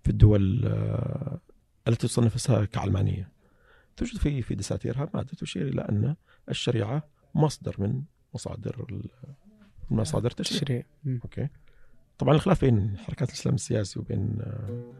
[0.03, 1.41] في الدول آه،
[1.89, 3.29] التي تصنف نفسها كعلمانية
[3.97, 6.15] توجد في في دساتيرها مادة تشير إلى أن
[6.49, 7.03] الشريعة
[7.35, 8.03] مصدر من
[8.35, 9.05] مصادر
[9.91, 10.83] مصادر تشريع.
[11.07, 11.49] أوكي.
[12.19, 14.93] طبعا الخلاف بين حركات الإسلام السياسي وبين آه،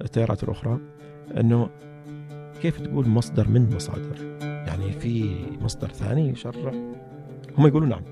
[0.00, 0.80] التيارات الأخرى
[1.40, 1.70] إنه
[2.62, 6.72] كيف تقول مصدر من مصادر؟ يعني في مصدر ثاني يشرع؟
[7.58, 8.02] هم يقولون نعم.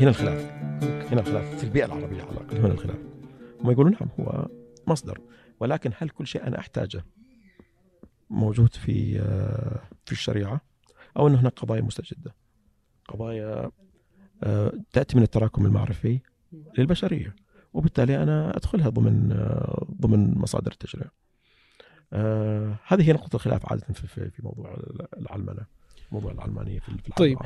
[0.00, 0.50] هنا الخلاف.
[1.12, 1.56] هنا الخلاف.
[1.56, 2.98] في البيئة العربية على الأقل هنا الخلاف.
[3.60, 4.48] هم يقولون نعم هو
[4.86, 5.20] مصدر.
[5.60, 7.04] ولكن هل كل شيء أنا أحتاجه
[8.30, 10.60] موجود في آه، في الشريعة
[11.16, 12.34] أو أن هناك قضايا مستجدة.
[13.08, 13.70] قضايا
[14.42, 16.20] آه، تأتي من التراكم المعرفي
[16.78, 17.34] للبشرية.
[17.72, 21.06] وبالتالي أنا أدخلها ضمن آه، ضمن مصادر التشريع.
[22.86, 24.76] هذه هي نقطة الخلاف عادة في في موضوع
[25.16, 25.66] العلمنة
[26.12, 27.38] موضوع العلمانية في العالم طيب.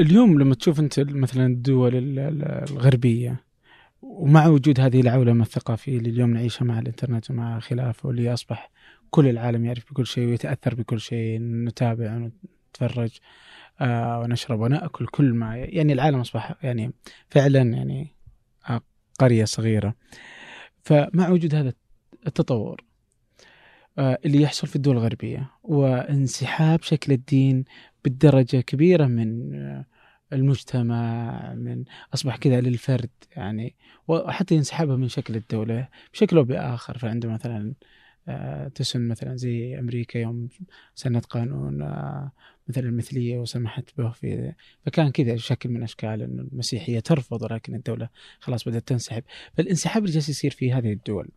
[0.00, 3.44] اليوم لما تشوف أنت مثلا الدول ال- ال- الغربية
[4.02, 8.70] ومع وجود هذه العولمة الثقافية اللي اليوم نعيشها مع الإنترنت ومع خلافه واللي أصبح
[9.10, 13.18] كل العالم يعرف بكل شيء ويتأثر بكل شيء نتابع ونتفرج
[13.80, 16.92] آه ونشرب ونأكل كل ما يعني العالم أصبح يعني
[17.28, 18.14] فعلا يعني
[19.20, 19.94] قرية صغيرة.
[20.82, 21.72] فمع وجود هذا
[22.26, 22.84] التطور
[23.98, 27.64] آه اللي يحصل في الدول الغربية وانسحاب شكل الدين
[28.04, 29.86] بالدرجة كبيرة من آه،
[30.32, 31.84] المجتمع من
[32.14, 33.76] أصبح كذا للفرد يعني
[34.08, 36.98] وحتى ينسحبها من شكل الدولة بشكل أو بآخر.
[36.98, 37.74] فعنده مثلا
[38.74, 40.48] تسن مثلا زي أمريكا يوم
[40.94, 42.32] سنت قانون آه،
[42.68, 44.52] مثلا المثلية وسمحت به في
[44.86, 48.08] فكان كذا شكل من أشكال إنه المسيحية ترفض ولكن الدولة
[48.40, 49.22] خلاص بدأت تنسحب.
[49.56, 51.28] فالانسحاب اللي جالس يصير في هذه الدول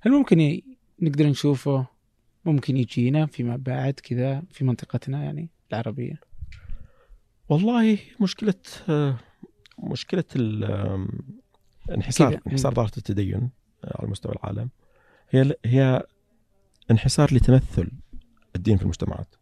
[0.00, 0.60] هل ممكن
[1.02, 1.86] نقدر نشوفه؟
[2.44, 6.20] ممكن يجينا فيما بعد كذا في منطقتنا يعني العربية؟
[7.48, 8.54] والله مشكلة
[8.88, 9.16] آه،
[10.64, 11.08] آم،
[11.90, 12.40] انحسار.
[12.46, 13.50] انحسار ظاهرة التدين
[13.84, 14.70] آه، على مستوى العالم.
[15.30, 16.02] هي هي
[16.90, 17.90] انحسار لتمثل
[18.56, 19.34] الدين في المجتمعات.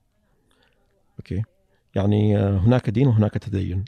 [1.18, 1.42] أوكي؟
[1.94, 3.84] يعني آه، هناك دين وهناك تدين.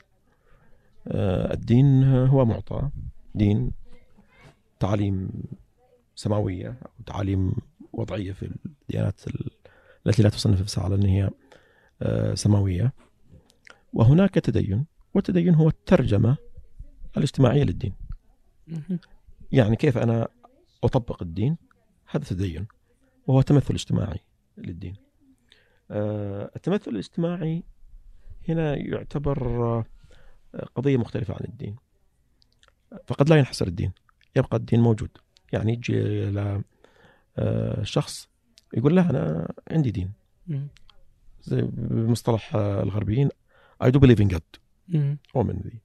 [1.07, 2.89] آه، الدين هو معطى
[3.35, 3.71] دين
[4.79, 5.29] تعاليم
[6.15, 7.53] سماوية أو تعاليم
[7.93, 9.49] وضعية في الديانات ال-
[10.07, 11.29] التي لا تصنف نفسها على أن هي
[12.01, 12.93] آه، سماوية
[13.93, 16.37] وهناك تدين والتدين هو الترجمة
[17.17, 17.93] الاجتماعية للدين.
[19.51, 20.27] يعني كيف أنا
[20.83, 21.57] أطبق الدين
[22.09, 22.67] هذا تدين
[23.27, 24.19] وهو تمثل اجتماعي
[24.57, 24.95] للدين.
[25.91, 27.63] آه، التمثل الاجتماعي
[28.49, 29.85] هنا يعتبر آه،
[30.75, 31.75] قضية مختلفة عن الدين.
[33.07, 33.91] فقد لا ينحصر الدين
[34.35, 35.09] يبقى الدين موجود.
[35.53, 36.61] يعني يجي إلى
[37.37, 38.29] آه، شخص
[38.73, 40.11] يقول له أنا عندي دين.
[41.41, 43.29] زي بمصطلح الغربيين
[43.83, 44.59] I do believe in God.
[45.35, 45.79] أؤمن به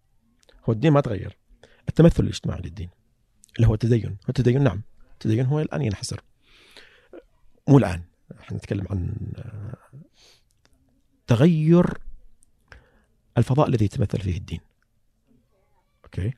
[0.65, 1.39] هو الدين ما تغير.
[1.89, 2.91] التمثل الاجتماعي للدين
[3.57, 4.11] اللي هو التدين.
[4.11, 4.83] هو التدين نعم.
[5.13, 6.21] التدين هو الآن ينحصر.
[7.73, 8.03] مو الآن.
[8.41, 9.15] إحنا نتكلم عن
[11.27, 11.99] تغير
[13.39, 14.61] الفضاء الذي يتمثل فيه الدين.
[16.05, 16.33] أوكي؟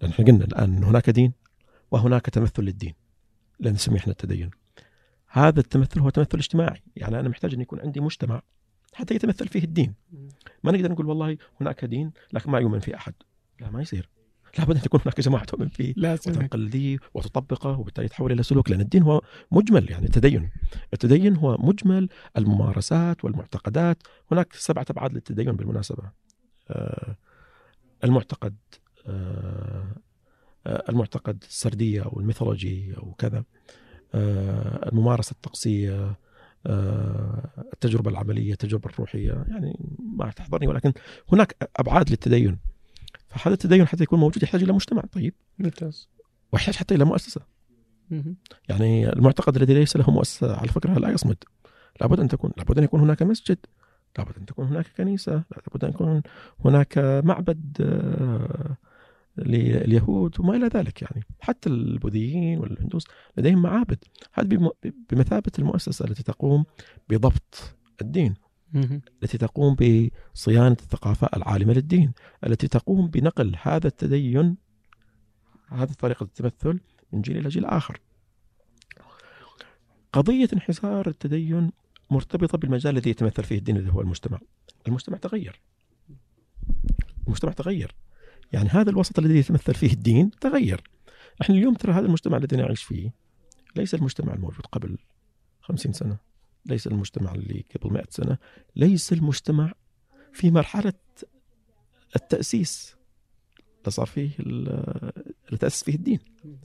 [0.00, 1.32] لأن إحنا قلنا الآن هناك دين
[1.90, 2.94] وهناك تمثل للدين.
[3.60, 4.50] اللي نسميه إحنا التدين.
[5.28, 6.82] هذا التمثل هو تمثل اجتماعي.
[6.96, 8.42] يعني أنا محتاج أن يكون عندي مجتمع
[8.94, 9.94] حتى يتمثل فيه الدين.
[10.64, 13.14] ما نقدر نقول والله هناك دين لكن ما يؤمن فيه أحد.
[13.60, 14.08] لا ما يصير.
[14.58, 16.36] لابد أن تكون هناك جماعة تؤمن فيه لا صحيح.
[16.36, 16.60] وتنقل
[17.14, 19.20] وتطبقه وبالتالي يتحول إلى سلوك لأن الدين هو
[19.52, 20.50] مجمل يعني التدين.
[20.92, 24.02] التدين هو مجمل الممارسات والمعتقدات.
[24.32, 26.10] هناك سبعة أبعاد للتدين بالمناسبة.
[26.70, 27.16] آه،
[28.04, 28.56] المعتقد
[29.06, 29.96] آه،
[30.66, 33.44] آه، المعتقد السردية أو الميثولوجي أو كذا.
[34.14, 36.16] آه، الممارسة الطقسية
[37.72, 39.44] التجربة العملية التجربة الروحية.
[39.48, 39.78] يعني
[40.16, 40.92] ما تحضرني ولكن
[41.32, 42.58] هناك أبعاد للتدين.
[43.32, 45.02] فهذا التدين حتى يكون موجود يحتاج إلى مجتمع.
[45.12, 45.34] طيب.
[45.58, 46.08] ممتاز.
[46.52, 47.40] ويحتاج حتى إلى مؤسسة.
[48.10, 48.36] مهم.
[48.68, 51.36] يعني المعتقد الذي ليس له مؤسسة على فكرة لا يصمد.
[52.00, 53.58] لابد أن تكون لابد أن يكون هناك مسجد.
[54.18, 55.32] لابد أن تكون هناك كنيسة.
[55.32, 56.22] لابد أن يكون
[56.64, 58.76] هناك معبد آه،
[59.38, 61.22] لليهود وما إلى ذلك يعني.
[61.40, 63.04] حتى البوذيين والهندوس
[63.36, 64.04] لديهم معابد.
[64.32, 66.64] هذه بم- بمثابة المؤسسة التي تقوم
[67.08, 68.34] بضبط الدين.
[69.22, 69.76] التي تقوم
[70.34, 72.12] بصيانة الثقافة العالمة للدين
[72.46, 74.56] التي تقوم بنقل هذا التدين
[75.68, 76.80] هذه طريقة التمثل
[77.12, 78.00] من جيل إلى جيل آخر.
[80.12, 81.72] قضية انحسار التدين
[82.10, 84.38] مرتبطة بالمجال الذي يتمثل فيه الدين اللي هو المجتمع.
[84.88, 85.60] المجتمع تغير.
[87.26, 87.94] المجتمع تغير.
[88.52, 90.82] يعني هذا الوسط الذي يتمثل فيه الدين تغير.
[91.42, 93.12] إحنا اليوم ترى هذا المجتمع الذي نعيش فيه
[93.76, 94.98] ليس المجتمع الموجود قبل
[95.60, 96.31] خمسين سنة.
[96.66, 98.38] ليس المجتمع اللي قبل مئة سنة
[98.76, 99.72] ليس المجتمع
[100.32, 100.92] في مرحلة
[102.16, 102.96] التأسيس.
[103.88, 104.30] صار فيه
[105.60, 106.18] تأسس فيه الدين.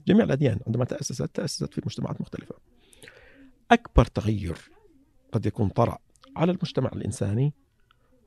[0.06, 2.54] جميع الأديان عندما تأسست تأسست في مجتمعات مختلفة.
[3.70, 4.58] أكبر تغير
[5.32, 5.98] قد يكون طرأ
[6.36, 7.54] على المجتمع الإنساني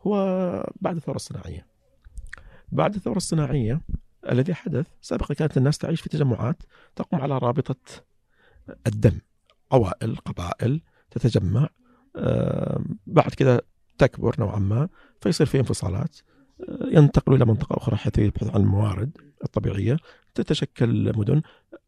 [0.02, 0.16] هو
[0.82, 1.68] بعد الثورة الصناعية.
[2.72, 3.82] بعد الثورة الصناعية
[4.30, 6.64] الذي حدث سابقا كانت الناس تعيش في تجمعات
[6.96, 8.04] تقوم على رابطة
[8.88, 9.20] الدم
[9.72, 10.82] عوائل قبائل
[11.12, 11.70] تتجمع
[13.08, 13.62] بعد كذا
[13.98, 14.90] تكبر نوعا ما
[15.22, 16.18] فيصير في انفصالات
[16.70, 19.98] آه، ينتقلوا إلى منطقة أخرى حتى يبحثوا عن الموارد الطبيعية
[20.36, 21.42] تتشكل مدن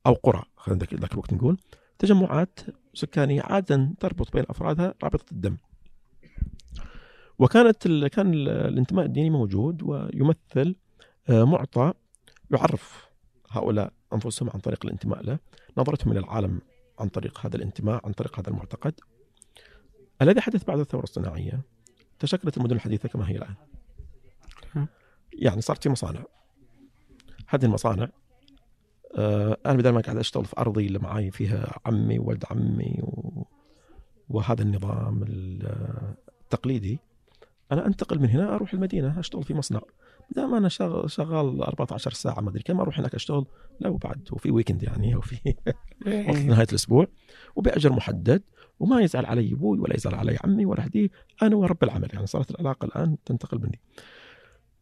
[0.08, 1.58] أو قرى خلينا ذاك الوقت نقول.
[2.00, 2.60] تجمعات
[2.94, 5.58] سكانية عادة تربط بين أفرادها رابطة الدم.
[7.40, 8.08] وكانت ال...
[8.08, 10.76] كان ال- الانتماء الديني موجود ويمثل
[11.30, 11.94] آه، معطى
[12.52, 13.10] يعرف
[13.50, 15.40] هؤلاء أنفسهم عن طريق الانتماء له،
[15.78, 16.62] نظرتهم إلى العالم
[17.00, 18.94] عن طريق هذا الانتماء، عن طريق هذا المعتقد.
[20.24, 21.62] الذي حدث بعد الثورة الصناعية
[22.20, 23.56] تشكلت المدن الحديثة كما هي الآن.
[25.34, 26.24] يعني صارت في مصانع.
[27.48, 28.08] هذه المصانع
[29.18, 33.44] آه أنا بدل ما قاعد أشتغل في أرضي اللي معاي فيها عمي وولد عمي و...
[34.30, 37.00] وهذا النظام ال- التقليدي
[37.72, 39.82] أنا أنتقل من هنا أروح المدينة أشتغل في مصنع
[40.36, 43.46] دام أنا شغال, شغال 14 ساعة ما أدري كم أروح هناك أشتغل
[43.80, 45.36] لا وبعد وفي ويكند يعني وفي
[46.08, 47.08] وقت نهاية الأسبوع
[47.56, 48.44] وبأجر محدد
[48.80, 51.12] وما يزعل علي أبوي ولا يزعل علي عمي ولا هدي
[51.42, 52.10] أنا ورب العمل.
[52.14, 53.80] يعني صارت العلاقة الآن تنتقل مني.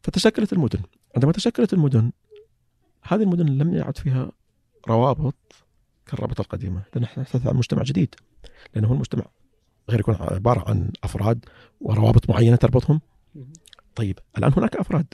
[0.02, 0.80] فتشكلت المدن.
[1.16, 2.12] عندما تشكلت المدن
[3.02, 4.32] هذه المدن لم يعد فيها
[4.88, 5.36] روابط
[6.06, 8.14] كالرابطه القديمة لأن إحنا نحدث عن مجتمع جديد.
[8.74, 9.24] لأنه هو المجتمع
[9.90, 11.44] غير يكون عبارة عن أفراد
[11.80, 13.00] وروابط معينة تربطهم.
[13.94, 15.06] طيب الآن هناك أفراد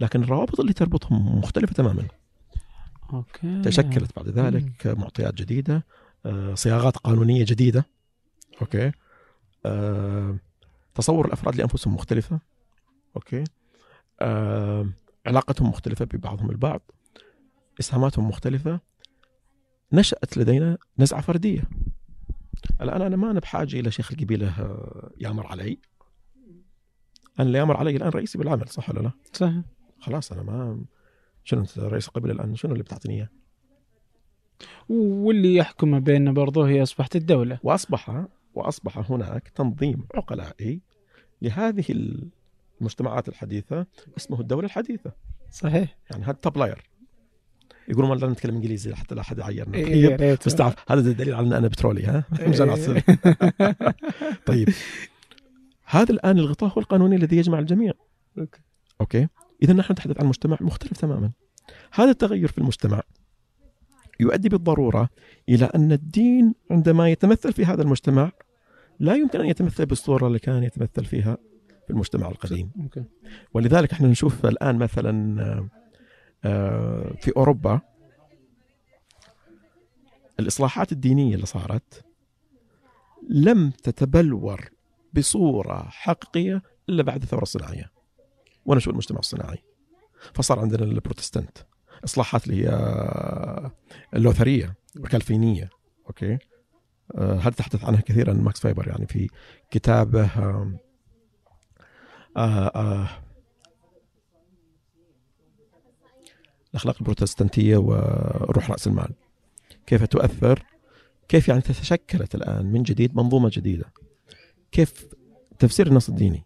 [0.00, 2.08] لكن الروابط اللي تربطهم مختلفة تماما.
[3.12, 3.62] okay.
[3.62, 5.84] تشكلت بعد ذلك معطيات جديدة
[6.26, 7.86] آه، صياغات قانونية جديدة.
[8.60, 8.92] okay.
[9.66, 10.38] آه،
[10.94, 12.40] تصور الأفراد لأنفسهم مختلفة.
[13.16, 13.44] okay.
[14.20, 14.88] آه،
[15.26, 16.80] علاقتهم مختلفة ببعضهم البعض.
[17.80, 18.80] إسهاماتهم مختلفة.
[19.92, 21.62] نشأت لدينا نزعة فردية.
[22.80, 25.78] الآن أنا ما أنا بحاجة إلى شيخ القبيلة آه، يامر علي.
[27.38, 29.62] أنا اللي يامر علي الآن رئيسي بالعمل صح ولا لا؟ صحيح.
[30.00, 30.84] خلاص أنا ما
[31.44, 33.28] شنو أنت رئيس القبيلة الآن؟ شنو اللي بتعطيني إياه؟
[34.88, 37.58] واللي يحكم بيننا برضه هي أصبحت الدولة.
[37.62, 38.24] واصبح
[38.54, 40.80] وأصبح هناك تنظيم عقلائي
[41.42, 41.84] لهذه
[42.80, 43.86] المجتمعات الحديثة
[44.16, 45.12] اسمه الدولة الحديثة.
[45.50, 45.96] صحيح.
[46.10, 46.90] يعني هذا توب لاير
[47.88, 49.74] يقولون ما لا نتكلم إنجليزي حتى لا أحد يعيرنا.
[49.74, 50.38] إيه، طيب.
[50.46, 52.24] بس تعرف هذا دليل على إن أنا بترولي ها؟
[52.60, 52.98] أعصب.
[54.46, 54.68] طيب.
[55.84, 57.92] هذا الآن الغطاء هو القانوني الذي يجمع الجميع.
[58.38, 58.60] okay.
[59.00, 59.28] okay.
[59.62, 61.30] إذا نحن نتحدث عن مجتمع مختلف تماما.
[61.92, 63.02] هذا التغير في المجتمع
[64.20, 65.08] يؤدي بالضرورة
[65.48, 68.32] إلى أن الدين عندما يتمثل في هذا المجتمع
[69.00, 71.38] لا يمكن أن يتمثل بالصورة اللي كان يتمثل فيها
[71.86, 72.70] في المجتمع القديم.
[73.54, 75.40] ولذلك إحنا نشوف الآن مثلا
[76.44, 77.80] آه، في أوروبا
[80.40, 82.04] الإصلاحات الدينية اللي صارت
[83.28, 84.70] لم تتبلور
[85.12, 87.90] بصورة حقيقية إلا بعد الثورة الصناعية
[88.66, 89.58] ونشوء المجتمع الصناعي.
[90.34, 91.58] فصار عندنا البروتستانت
[92.04, 93.70] إصلاحات اللي هي
[94.14, 95.70] اللوثرية والكالفينية
[96.06, 96.38] okay؟
[97.14, 99.28] آه، هذا تحدث عنها كثيرا ماكس فايبر يعني في
[99.70, 100.78] كتابه آه،
[102.36, 103.08] آه آه
[106.70, 109.14] الأخلاق البروتستانتية وروح رأس المال.
[109.86, 110.64] كيف تؤثر؟
[111.28, 113.84] كيف يعني تشكلت الآن من جديد منظومة جديدة؟
[114.72, 115.06] كيف
[115.58, 116.42] تفسير النص الديني؟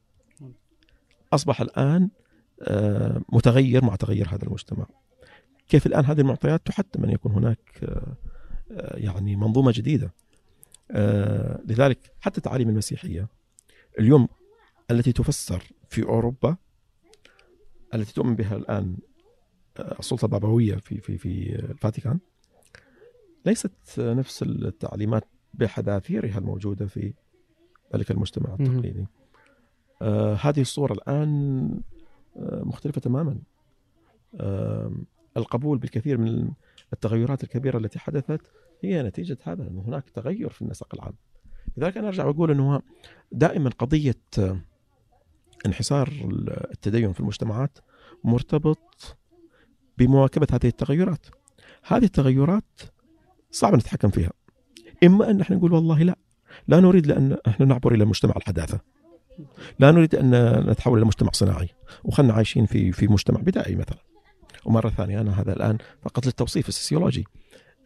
[1.33, 2.09] أصبح الآن
[2.63, 4.87] آه، متغير مع تغير هذا المجتمع.
[5.69, 8.17] كيف الآن هذه المعطيات تحتم أن يكون هناك آه،
[8.71, 10.13] آه، يعني منظومة جديدة
[11.65, 13.29] لذلك حتى التعاليم المسيحية
[13.99, 14.29] اليوم
[14.91, 16.57] التي تفسر في أوروبا
[17.95, 18.97] التي تؤمن بها الآن
[19.81, 22.19] السلطة البابوية في في في الفاتيكان
[23.47, 27.15] ليست نفس التعليمات بحذافيرها الموجودة في
[27.95, 29.07] ذلك المجتمع التقليدي.
[30.03, 31.71] آه هذه الصورة الآن
[32.37, 33.39] آه مختلفة تماما.
[34.35, 34.93] آه
[35.39, 36.51] القبول بالكثير من
[36.93, 38.41] التغيرات الكبيرة التي حدثت
[38.83, 41.15] هي نتيجة هذا إنه هناك تغير في النسق العام.
[41.77, 42.83] لذلك أنا أرجع وأقول إنه
[43.33, 44.61] دائما قضية آه،
[45.67, 46.13] انحسار
[46.73, 47.79] التدين في المجتمعات
[48.25, 49.17] مرتبط
[49.99, 51.27] بمواكبة هذه التغيرات.
[51.87, 52.81] هذه التغيرات
[53.51, 54.31] صعب نتحكم فيها.
[55.05, 56.19] إما أن إحنا نقول والله لا
[56.69, 58.81] لا نريد لأن إحنا نعبر إلى مجتمع الحداثة.
[59.79, 60.31] لا نريد أن
[60.71, 61.69] نتحول إلى مجتمع صناعي
[62.05, 64.08] وخلنا عايشين في في مجتمع بدائي مثلا.
[64.69, 67.25] ومرة ثانية أنا هذا الآن فقط للتوصيف السوسيولوجي.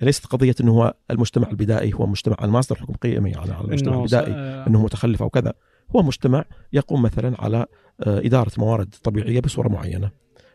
[0.00, 4.32] ليست قضية إنه هو المجتمع البدائي هو مجتمع المصدر حكم قيمي على المجتمع البدائي
[4.66, 5.52] إنه متخلف أو كذا
[5.96, 7.66] هو مجتمع يقوم مثلا على
[8.00, 10.10] آه، إدارة موارد طبيعية بصورة معينة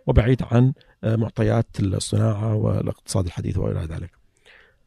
[0.07, 0.73] وبعيد عن
[1.03, 4.11] آه، معطيات الصناعة والاقتصاد الحديث وإلى ذلك.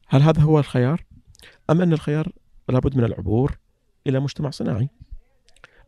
[0.08, 1.04] هل هذا هو الخيار؟
[1.70, 2.32] أم أن الخيار
[2.68, 3.58] لابد من العبور
[4.06, 4.88] إلى مجتمع صناعي؟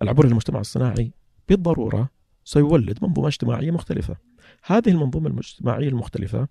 [0.03, 1.12] العبور إلى المجتمع الصناعي
[1.48, 2.09] بالضرورة
[2.45, 4.16] سيولد منظومة اجتماعية مختلفة.
[4.64, 6.49] هذه المنظومة الاجتماعية المختلفة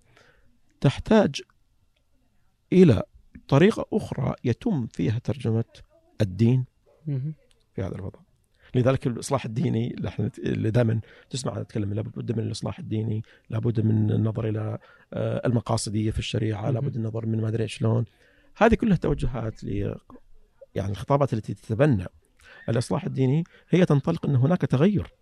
[0.81, 1.41] تحتاج
[2.73, 3.03] إلى
[3.47, 5.63] طريقة أخرى يتم فيها ترجمة
[6.21, 6.65] الدين
[7.75, 8.19] في هذا الوضع.
[8.75, 9.95] لذلك الإصلاح الديني
[10.39, 14.77] اللي دائما تسمع نتكلم لابد من الإصلاح الديني، لابد من النظر إلى
[15.13, 18.05] آه، المقاصدية في الشريعة، لابد من النظر من ما أدري شلون.
[18.57, 19.95] هذه كلها توجهات ل
[20.75, 22.05] يعني الخطابات التي تتبنى
[22.69, 25.13] الإصلاح الديني هي تنطلق أن هناك تغير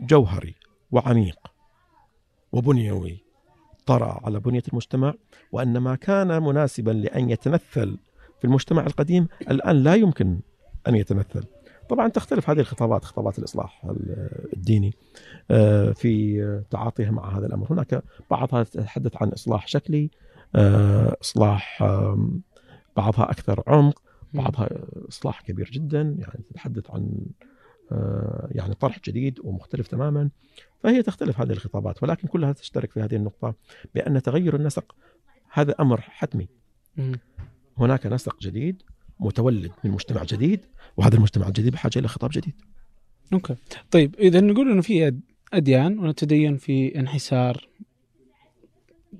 [0.00, 0.54] جوهري
[0.90, 1.38] وعميق
[2.52, 3.24] وبنيوي
[3.86, 5.14] طرأ على بنية المجتمع
[5.52, 7.98] وأن ما كان مناسبا لأن يتمثل
[8.38, 10.40] في المجتمع القديم الآن لا يمكن
[10.88, 11.44] أن يتمثل
[11.88, 13.86] طبعا تختلف هذه الخطابات خطابات الإصلاح
[14.56, 14.94] الديني
[15.50, 20.10] آه، في تعاطيها مع هذا الأمر، هناك بعضها تتحدث عن إصلاح شكلي
[20.54, 21.82] آه، إصلاح
[22.96, 24.02] بعضها أكثر عمق،
[24.34, 24.68] بعضها
[25.08, 27.26] إصلاح كبير جدا يعني تتحدث عن
[28.50, 30.30] يعني طرح جديد ومختلف تماما
[30.82, 33.54] فهي تختلف هذه الخطابات ولكن كلها تشترك في هذه النقطة
[33.94, 34.94] بأن تغير النسق
[35.52, 36.48] هذا أمر حتمي
[37.78, 38.82] هناك نسق جديد
[39.20, 40.60] متولد من مجتمع جديد
[40.96, 42.54] وهذا المجتمع الجديد بحاجة إلى خطاب جديد.
[43.32, 43.56] أوكي.
[43.90, 45.14] طيب إذا نقول إنه في
[45.52, 47.68] أديان ونتدين في انحسار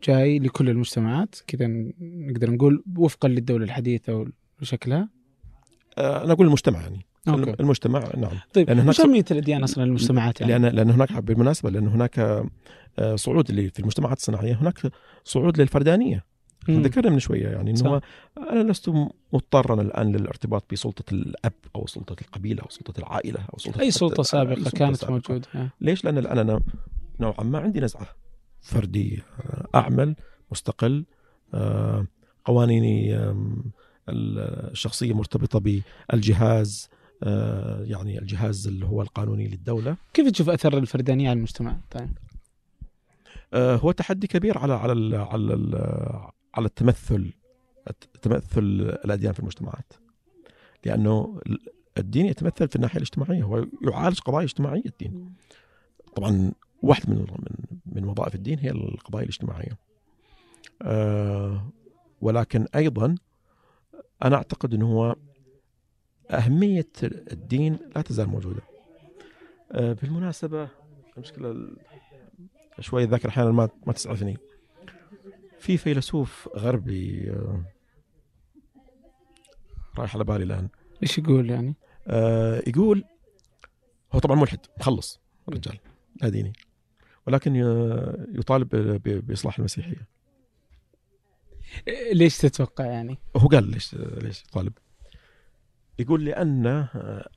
[0.03, 1.67] جاي لكل المجتمعات كذا
[2.01, 4.27] نقدر نقول وفقا للدولة الحديثة
[4.63, 5.09] وشكلها؟
[5.99, 7.55] أه أنا أقول المجتمع يعني أوكي.
[7.61, 11.89] المجتمع نعم طيب لأن هناك أهمية الإديان أصلا للمجتمعات يعني؟ لأن لأن هناك بالمناسبة لأن
[11.89, 12.19] هناك
[12.99, 14.93] آه، صعود اللي في المجتمعات الصناعية هناك
[15.25, 16.25] صعود للفردانية
[16.71, 18.01] ذكرنا من شوية يعني إنه
[18.39, 18.93] أنا لست
[19.33, 24.23] مضطرا الآن للارتباط بسلطة الأب أو سلطة القبيلة أو سلطة العائلة أو سلطة أي سلطة
[24.23, 25.13] سابقة سلطة كانت سابقة.
[25.13, 25.49] موجودة
[25.81, 26.61] ليش؟ لأن الآن أنا
[27.21, 28.09] نوعا ما عندي نزعة
[28.61, 29.19] فردية
[29.75, 30.17] أعمل
[30.51, 31.05] مستقل
[31.55, 32.07] آه،
[32.45, 33.19] قوانيني
[34.09, 37.00] الشخصية مرتبطة بالجهاز آه،
[37.83, 39.97] يعني الجهاز اللي هو القانوني للدولة.
[40.15, 42.11] كيف تشوف أثر الفردانية على المجتمع؟ طيب.
[43.55, 45.75] آه، هو تحدي كبير على على ال على ال
[46.55, 47.33] على التمثل
[48.23, 48.63] تمثل
[49.05, 49.93] الأديان في المجتمعات.
[50.85, 51.41] لأنه
[51.99, 55.35] الدين يتمثل في الناحية الاجتماعية هو يعالج قضايا اجتماعية الدين.
[56.17, 56.53] طبعا
[56.83, 59.79] واحد من من من وظائف الدين هي القضايا الاجتماعية.
[60.83, 61.71] أه
[62.21, 63.15] ولكن أيضا
[64.25, 65.17] أنا أعتقد إنه هو
[66.31, 68.63] أهمية الدين لا تزال موجودة
[69.73, 70.69] أه بالمناسبة
[71.17, 71.71] المشكلة
[72.81, 74.39] شوي الذاكره أحيانا ما ما تسعفني
[75.59, 77.65] في فيلسوف غربي آه،
[79.99, 80.69] رايح على بالي الآن
[81.03, 81.75] إيش يقول يعني؟
[82.07, 83.05] آه يقول
[84.13, 85.79] هو طبعا ملحد مخلص رجال
[86.23, 86.53] لا ديني
[87.27, 87.57] ولكن
[88.35, 88.69] يطالب
[89.27, 90.09] بإصلاح المسيحية
[92.13, 94.73] ليش تتوقع يعني؟ هو قال ليش ليش يطالب؟
[96.01, 96.87] يقول لأن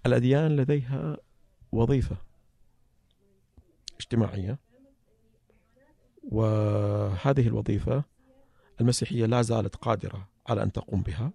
[0.05, 1.17] الأديان لديها
[1.71, 2.17] وظيفة
[3.99, 4.59] اجتماعية
[6.23, 8.03] وهذه الوظيفة
[8.81, 11.31] المسيحية لا زالت قادرة على أن تقوم بها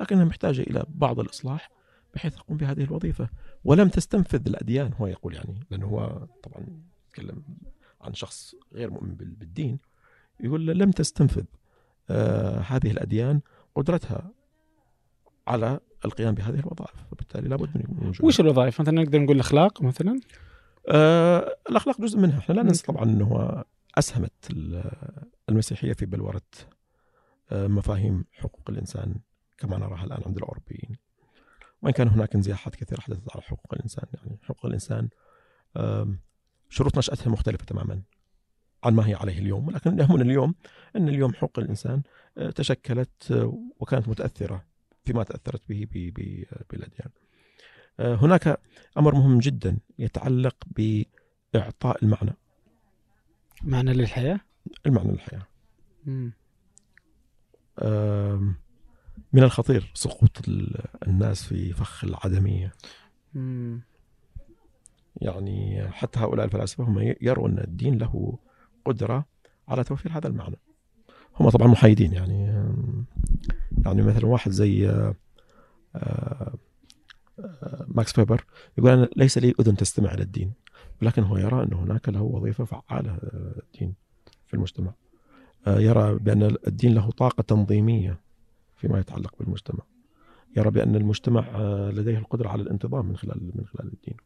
[0.00, 1.70] لكنها محتاجة إلى بعض الإصلاح
[2.14, 3.28] بحيث تقوم بهذه الوظيفة.
[3.64, 6.66] ولم تستنفذ الأديان هو يقول يعني لأنه هو طبعا
[7.08, 7.42] يتكلم
[8.00, 9.78] عن شخص غير مؤمن بالدين
[10.40, 11.44] يقول لم تستنفذ
[12.10, 13.40] آه هذه الأديان
[13.74, 14.30] قدرتها
[15.46, 17.04] على القيام بهذه الوظائف.
[17.10, 20.20] فبالتالي لابد من وجود وش الوظائف؟ مثلا نقدر نقول الأخلاق مثلا؟
[20.88, 22.38] آه الأخلاق جزء منها.
[22.38, 23.64] إحنا لا ننسى طبعا إنه
[23.98, 24.32] أسهمت
[25.48, 26.42] المسيحية في بلورة
[27.50, 29.14] آه مفاهيم حقوق الإنسان
[29.58, 30.96] كما نراها الآن عند الأوروبيين.
[31.82, 34.04] وإن كان هناك انزياحات كثيرة حدثت على حقوق الإنسان.
[34.14, 35.08] يعني حقوق الإنسان
[36.68, 38.02] شروط نشأتها مختلفة تماما
[38.84, 39.68] عن ما هي عليه اليوم.
[39.68, 40.54] ولكن يهمنا اليوم
[40.96, 42.02] إن اليوم حقوق الإنسان
[42.38, 44.64] آه، تشكلت آه، وكانت متأثرة
[45.06, 46.12] فيما تأثرت به
[46.70, 47.10] بالاديان.
[48.00, 48.60] آه، هناك
[48.98, 52.36] أمر مهم جدا يتعلق بإعطاء المعنى.
[53.62, 54.40] معنى للحياة؟
[54.86, 55.46] المعنى للحياة.
[59.32, 60.48] من الخطير سقوط
[61.06, 62.72] الناس في فخ العدمية.
[65.16, 68.38] يعني حتى هؤلاء الفلاسفة هم يرون ان الدين له
[68.84, 69.26] قدرة
[69.68, 70.56] على توفير هذا المعنى.
[71.40, 72.66] هم طبعا محايدين يعني
[73.86, 75.14] يعني مثلا واحد زي آه،
[75.96, 76.54] آه،
[77.88, 78.44] ماكس فيبر
[78.78, 80.52] يقول أنا ليس لي أذن تستمع إلى الدين
[81.02, 83.94] ولكن هو يرى أن هناك له وظيفة فعالة آه، الدين
[84.46, 84.92] في المجتمع.
[85.66, 88.20] يرى بأن الدين له طاقة تنظيمية
[88.76, 89.84] فيما يتعلق بالمجتمع.
[90.56, 91.58] يرى بأن المجتمع
[91.90, 94.16] لديه القدرة على الانتظام من خلال من خلال الدين.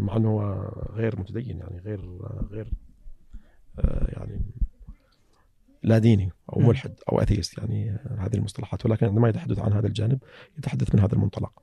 [0.00, 0.62] مع أنه
[0.92, 2.18] غير متدين يعني غير
[2.50, 2.68] غير
[4.08, 4.40] يعني
[5.82, 10.18] لا ديني أو ملحد أو أثيست يعني هذه المصطلحات ولكن عندما يتحدث عن هذا الجانب
[10.58, 11.62] يتحدث من هذا المنطلق.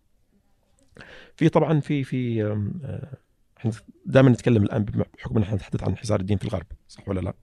[1.35, 3.17] في طبعا في في آه،
[3.57, 3.71] إحنا
[4.05, 7.33] دائما نتكلم الآن بحكم أن إحنا نتحدث عن انحسار الدين في الغرب صح ولا لا؟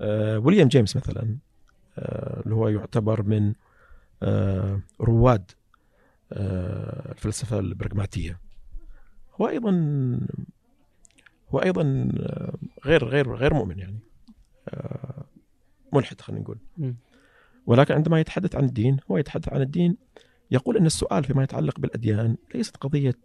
[0.00, 1.36] آه ويليام جيمس مثلا
[1.98, 3.52] آه اللي هو يعتبر من
[4.22, 5.50] آه رواد
[6.32, 8.40] آه الفلسفة البراغماتية
[9.40, 9.70] هو أيضا
[11.48, 13.98] هو أيضا آه، غير غير غير مؤمن يعني.
[14.68, 15.24] آه،
[15.92, 16.58] ملحد خلينا نقول.
[17.66, 19.96] ولكن عندما يتحدث عن الدين هو يتحدث عن الدين
[20.50, 23.18] يقول إن السؤال فيما يتعلق بالأديان ليست قضية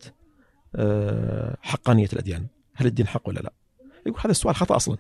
[0.76, 2.48] آه، حقانية الأديان.
[2.74, 3.54] هل الدين حق ولا لا؟
[4.06, 4.98] يقول هذا السؤال خطأ أصلا.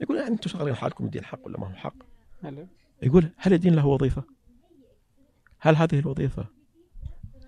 [0.00, 1.94] يقول يعني أنتم شغالين حالكم الدين حق ولا ما هو حق؟
[3.02, 4.24] يقول هل الدين له وظيفة؟
[5.58, 6.46] هل هذه الوظيفة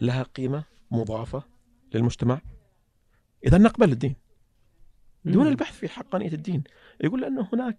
[0.01, 1.43] لها قيمة مضافة
[1.95, 2.41] للمجتمع؟
[3.47, 4.14] إذا نقبل الدين.
[5.33, 6.64] دون البحث في حقانيه الدين.
[7.01, 7.76] يقول لأنه هناك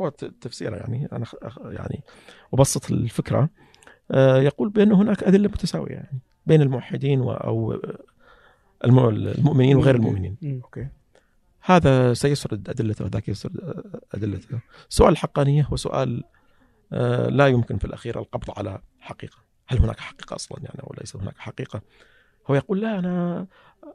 [0.00, 0.08] هو
[0.40, 1.26] تفسيره يعني أنا
[1.64, 2.02] يعني
[2.54, 3.48] أبسط الفكرة.
[4.10, 7.80] آه، يقول بأن هناك أدلة متساوية يعني بين الموحدين أو
[8.84, 10.60] المؤمنين وغير المؤمنين.
[10.64, 10.88] أوكي.
[11.60, 13.82] هذا سيسرد أدلته وذاك يسرد
[14.14, 14.60] أدلته.
[14.88, 16.24] سؤال الحقانيه هو سؤال
[16.92, 19.38] آه، لا يمكن في الأخير القبض على حقيقة.
[19.66, 21.82] هل هناك حقيقة أصلا يعني أو ليس هناك حقيقة؟
[22.50, 23.46] هو يقول لا أنا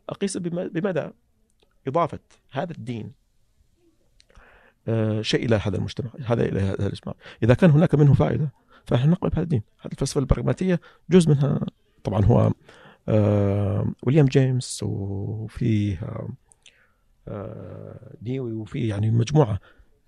[0.10, 1.10] أقيس بمدى
[1.90, 2.20] إضافة
[2.52, 3.12] هذا الدين
[4.88, 8.52] آه، شيء إلى هذا المجتمع هذا إلى هذا الاجتماع إذا كان هناك منه فائدة
[8.86, 9.62] فنحن نقبل بهذا الدين.
[9.82, 10.80] هذه الفلسفة البراغماتية
[11.10, 11.60] جزء منها.
[12.04, 12.52] طبعا هو
[13.08, 16.00] آه ويليام جيمس وفيه
[17.28, 19.60] آه ديوي وفيه يعني مجموعة.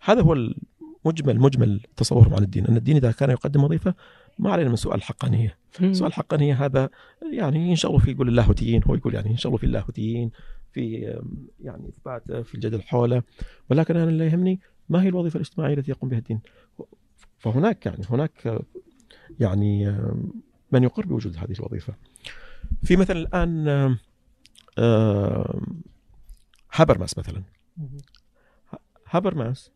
[0.02, 3.96] هذا هو المجمل مجمل تصورهم عن الدين أن الدين إذا كان يقدم وظيفة
[4.40, 5.58] ما علينا من سؤال الحقانيه
[5.92, 6.90] سؤال الحقانيه هذا
[7.34, 10.32] يعني ينشغلوا فيه يقول اللاهوتيين هو يقول يعني ينشغلوا في اللاهوتيين
[10.72, 11.16] في
[11.60, 13.24] يعني اثباته في الجدل حوله.
[13.70, 14.60] ولكن أنا اللي يهمني
[14.90, 16.40] ما هي الوظيفة الاجتماعية التي يقوم بها الدين.
[17.38, 18.62] فهناك يعني هناك
[19.40, 19.98] يعني
[20.72, 21.94] من يقر بوجود هذه الوظيفة.
[22.84, 23.98] في مثلا الآن
[26.74, 27.44] هابرماس مثلا.
[29.10, 29.72] هابرماس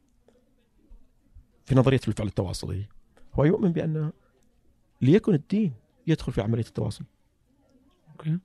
[1.66, 2.86] في نظرية الفعل التواصلي
[3.34, 4.12] هو يؤمن بأن
[5.02, 5.74] ليكن الدين
[6.08, 7.06] يدخل في عملية التواصل.
[8.12, 8.40] أوكي.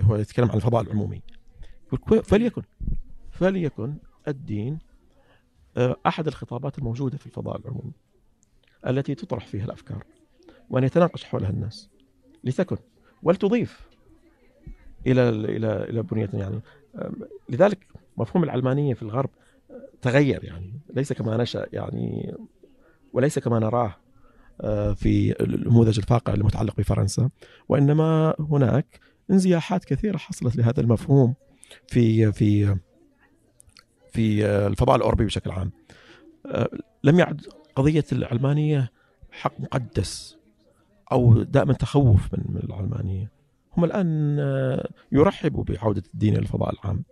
[0.00, 1.22] هو يتكلم عن الفضاء العمومي.
[2.22, 2.62] فليكن
[3.30, 3.94] فليكن
[4.28, 4.78] الدين
[5.76, 7.92] آه، أحد الخطابات الموجودة في الفضاء العمومي
[8.86, 10.04] التي تطرح فيها الأفكار
[10.70, 11.90] وأن يتناقش حولها الناس.
[12.44, 12.76] لتكن
[13.22, 13.88] ولتضيف
[15.06, 16.60] إلى إلى إلى بنية يعني.
[17.48, 17.86] لذلك
[18.16, 19.30] مفهوم العلمانية في الغرب
[20.02, 20.72] تغير يعني.
[20.94, 22.34] ليس كما نشأ يعني
[23.12, 23.96] وليس كما نراه.
[24.94, 27.30] في النموذج الفاقع المتعلق بفرنسا.
[27.68, 29.00] وإنما هناك
[29.30, 31.34] انزياحات كثيرة حصلت لهذا المفهوم
[31.86, 32.76] في في
[34.12, 35.72] في الفضاء الأوروبي بشكل عام.
[36.46, 36.68] آه،
[37.04, 38.90] لم يعد قضية العلمانيه
[39.32, 40.36] حق مقدس
[41.12, 43.30] أو دائما تخوف من العلمانيه
[43.76, 47.04] هم الآن آه، يرحبوا بعودة الدين إلى الفضاء العام.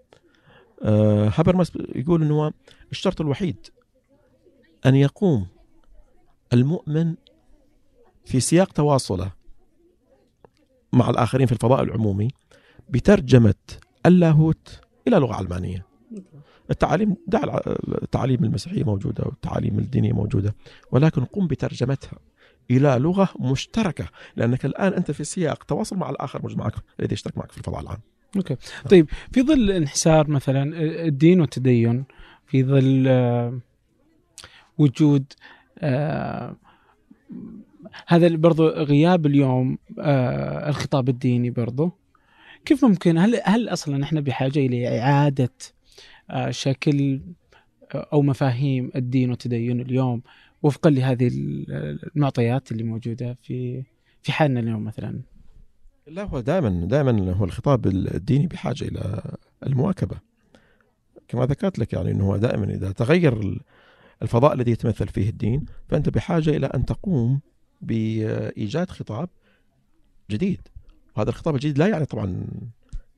[1.34, 2.52] هابرماس يقول إنه
[2.92, 3.66] الشرط الوحيد
[4.86, 5.46] أن يقوم
[6.52, 7.14] المؤمن
[8.24, 9.32] في سياق تواصله
[10.92, 12.28] مع الآخرين في الفضاء العمومي
[12.90, 13.54] بترجمة
[14.06, 15.86] اللاهوت إلى لغة علمانية
[16.70, 17.60] التعاليم دع
[18.02, 20.54] التعاليم المسيحية موجودة والتعاليم الدينيه موجودة
[20.92, 22.18] ولكن قم بترجمتها
[22.70, 27.38] إلى لغة مشتركة لأنك الآن أنت في سياق تواصل مع الآخر مش معك الذي يشترك
[27.38, 27.98] معك في الفضاء العام.
[28.36, 28.56] أوكي.
[28.90, 32.04] طيب في ظل انحسار مثلا الدين والتدين
[32.46, 33.58] في ظل آه،
[34.78, 35.24] وجود
[35.78, 36.56] آه،
[38.06, 41.92] هذا برضو غياب اليوم آه، الخطاب الديني برضو.
[42.64, 45.50] كيف ممكن؟ هل هل أصلا إحنا بحاجة إلى إعادة
[46.30, 47.20] آه، شكل
[47.94, 50.22] آه، أو مفاهيم الدين والتدين اليوم
[50.62, 53.82] وفقا لهذه المعطيات اللي موجودة في
[54.22, 55.20] في حالنا اليوم مثلا؟
[56.06, 59.22] لا هو دائما دائما هو الخطاب الديني بحاجة إلى
[59.66, 60.16] المواكبة.
[61.28, 63.60] كما ذكرت لك يعني إنه دائما إذا تغير
[64.22, 67.40] الفضاء الذي يتمثل فيه الدين فأنت بحاجة إلى أن تقوم
[67.82, 69.28] بإيجاد خطاب
[70.30, 70.60] جديد.
[71.16, 72.46] وهذا الخطاب الجديد لا يعني طبعا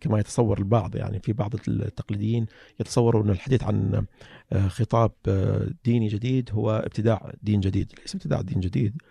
[0.01, 2.47] كما يتصور البعض يعني في بعض التقليديين
[2.81, 4.07] يتصوروا ان الحديث عن
[4.53, 9.03] آه، خطاب آه، ديني جديد هو ابتداع دين جديد ليس ابتداع دين جديد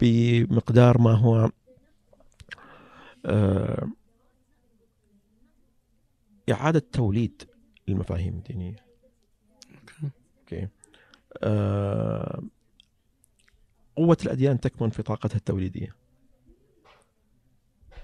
[0.00, 1.50] بمقدار ما هو
[3.26, 3.88] آه،
[6.50, 7.42] إعادة توليد
[7.88, 8.76] المفاهيم الدينية.
[10.40, 10.68] أوكي.
[11.42, 12.42] آه،
[13.96, 15.94] قوة الأديان تكمن في طاقتها التوليدية.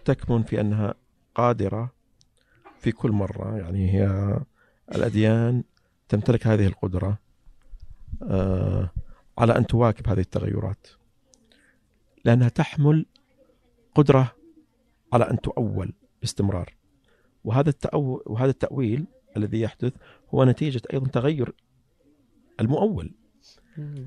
[0.05, 0.94] تكمن في أنها
[1.35, 1.93] قادرة
[2.78, 3.56] في كل مرة.
[3.56, 4.36] يعني هي
[4.94, 5.64] الأديان
[6.09, 7.19] تمتلك هذه القدرة
[8.23, 8.90] آه،
[9.39, 10.86] على أن تواكب هذه التغيرات
[12.24, 13.06] لأنها تحمل
[13.94, 14.32] قدرة
[15.12, 16.74] على أن تؤول باستمرار.
[17.44, 18.23] وهذا التأو...
[18.27, 19.06] وهذا التأويل
[19.36, 19.93] الذي يحدث
[20.35, 21.55] هو نتيجة أيضا تغير
[22.60, 23.14] المؤول.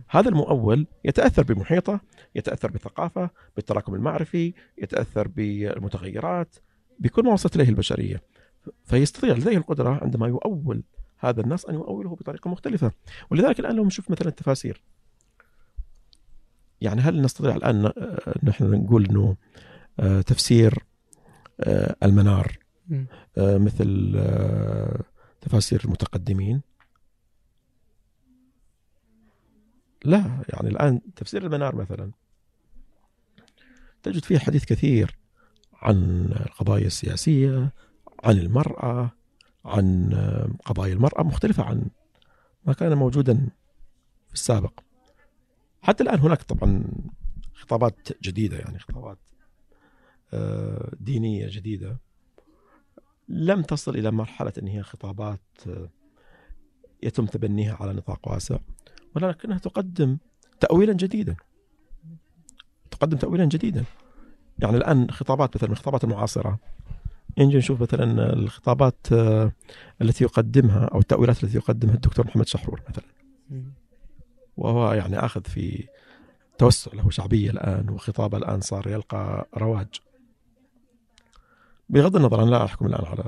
[0.09, 1.99] هذا المؤول يتأثر بمحيطه
[2.35, 6.55] يتأثر بالثقافة بالتراكم المعرفي يتأثر بالمتغيرات
[6.99, 8.21] بكل ما وصلت إليه البشرية.
[8.83, 10.83] فيستطيع لديه القدرة عندما يؤول
[11.19, 12.91] هذا النص أن يؤوله بطريقة مختلفة.
[13.31, 14.81] ولذلك الآن لو نشوف مثلا التفاسير.
[16.81, 17.91] يعني هل نستطيع الآن
[18.43, 19.35] نحن نقول أنه
[19.99, 20.83] آه، تفسير
[21.59, 22.57] آه، المنار.
[23.37, 24.99] آه، مثل آه،
[25.41, 26.61] تفاسير المتقدمين؟
[30.03, 32.11] لا يعني الآن تفسير المنار مثلا.
[34.03, 35.17] تجد فيه حديث كثير
[35.73, 37.71] عن القضايا السياسية
[38.23, 39.11] عن المرأة
[39.65, 40.13] عن
[40.65, 41.85] قضايا المرأة مختلفة عن
[42.65, 43.49] ما كان موجودا
[44.27, 44.79] في السابق.
[45.81, 46.83] حتى الآن هناك طبعا
[47.53, 49.17] خطابات جديدة يعني خطابات
[50.33, 51.97] آه، دينية جديدة.
[53.29, 55.89] لم تصل إلى مرحلة أن هي خطابات آه،
[57.03, 58.57] يتم تبنيها على نطاق واسع.
[59.15, 60.17] ولكنها تقدم
[60.59, 61.35] تأويلا جديدا.
[62.91, 63.83] تقدم تأويلا جديدا.
[64.59, 66.59] يعني الآن خطابات مثلا الخطابات المعاصرة.
[67.37, 69.51] نجي نشوف مثلا الخطابات آه،
[70.01, 73.05] التي يقدمها أو التأويلات التي يقدمها الدكتور محمد شحرور مثلا.
[74.57, 75.87] وهو يعني آخذ في
[76.57, 79.87] توسع له شعبية الآن وخطابه الآن صار يلقى رواج.
[81.89, 83.23] بغض النظر أنا لا أحكم الآن على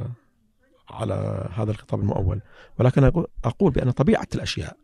[0.89, 2.41] على هذا الخطاب المؤول.
[2.79, 4.77] ولكن أقول- أقول بأن طبيعة الأشياء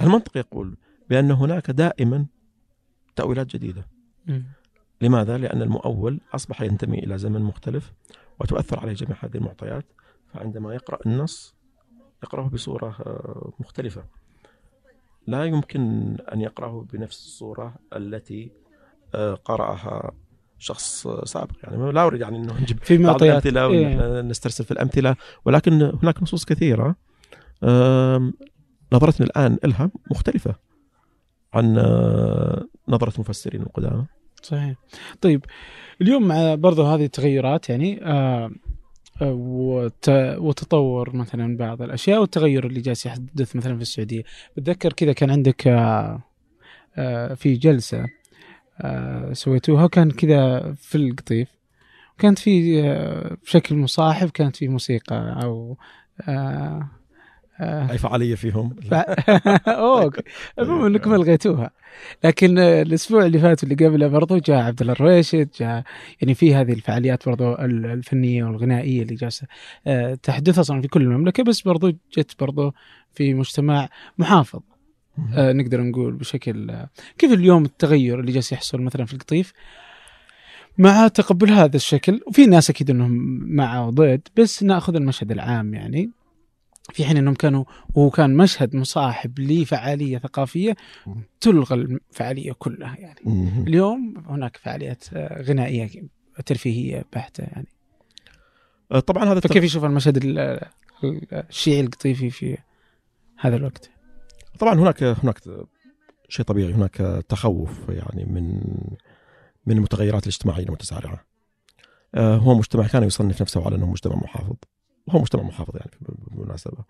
[0.00, 0.76] المنطق يقول
[1.10, 2.26] بأن هناك دائما
[3.16, 3.86] تأويلات جديدة
[4.26, 4.44] مم.
[5.00, 7.92] لماذا؟ لأن المؤول أصبح ينتمي إلى زمن مختلف
[8.40, 9.84] وتؤثر عليه جميع هذه المعطيات
[10.34, 11.54] فعندما يقرأ النص
[12.22, 14.04] يقرأه بصورة آه، مختلفة
[15.26, 18.50] لا يمكن أن يقرأه بنفس الصورة التي
[19.14, 20.12] آه، قرأها
[20.58, 24.20] شخص سابق يعني لا أريد يعني أنه نجيب في بعض الأمثلة إيه.
[24.20, 26.96] نسترسل في الأمثلة ولكن هناك نصوص كثيرة
[28.92, 30.54] نظرتنا الآن لها مختلفة
[31.54, 34.06] عن آه، نظرة المفسرين القدامى.
[34.42, 34.74] صحيح.
[35.20, 35.44] طيب
[36.02, 38.50] اليوم مع برضو هذه التغيرات يعني آه
[39.22, 40.08] آه، وت-
[40.38, 44.22] وتطور مثلا بعض الأشياء والتغير اللي جالس يحدث مثلا في السعودية.
[44.56, 46.22] بتذكر كذا كان عندك آه
[46.96, 48.06] آه في جلسة
[48.80, 51.48] آه سويتوها كان كذا في القطيف.
[52.18, 52.82] كانت في
[53.44, 55.76] بشكل مصاحب كانت في موسيقى أو
[57.60, 57.64] آه.
[57.88, 58.94] آه أي فعالية فيهم؟ ف...
[59.68, 60.12] اوه.
[60.58, 61.70] المهم إنكم ألغيتوها.
[62.24, 65.82] لكن الأسبوع اللي فات واللي قبله برضو جاء عبد الله الرويشد جاء
[66.20, 69.46] يعني في هذه الفعاليات برضو ال- الفنية والغنائية اللي جالسة
[69.86, 72.74] آه، تحدث أصلا في كل المملكة بس برضو جت برضو
[73.14, 73.88] في مجتمع
[74.18, 74.60] محافظ.
[75.34, 76.88] آه، نقدر نقول بشكل آه،
[77.18, 79.52] كيف اليوم التغير اللي جالس يحصل مثلا في القطيف؟
[80.78, 83.12] مع تقبل هذا الشكل وفي ناس أكيد إنهم
[83.56, 86.10] مع وضد بس نأخذ المشهد العام يعني.
[86.96, 87.64] في حين إنهم كانوا
[87.94, 90.76] وهو كان مشهد مصاحب لفعالية ثقافية
[91.40, 93.20] تلغى الفعالية كلها يعني.
[93.66, 95.90] اليوم هناك فعاليات آه، غنائية
[96.46, 97.66] ترفيهية بحتة يعني
[98.92, 102.58] آه، طبعا هذا فكيف يشوف المشهد ال- ال- الشيعي القطيفي في
[103.38, 103.90] هذا الوقت؟
[104.58, 105.40] طبعا هناك هناك
[106.28, 108.60] شيء طبيعي هناك تخوف يعني من
[109.66, 111.24] من المتغيرات الاجتماعية المتسارعه.
[112.14, 114.54] آه، هو مجتمع كان يصنف نفسه على أنه مجتمع محافظ
[115.06, 116.84] وهو مجتمع محافظ يعني بالمناسبه.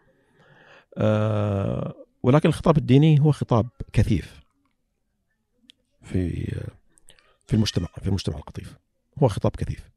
[0.99, 4.41] آه، ولكن الخطاب الديني هو خطاب كثيف
[6.03, 6.31] في
[7.47, 8.77] في المجتمع في المجتمع القطيف
[9.23, 9.91] هو خطاب كثيف.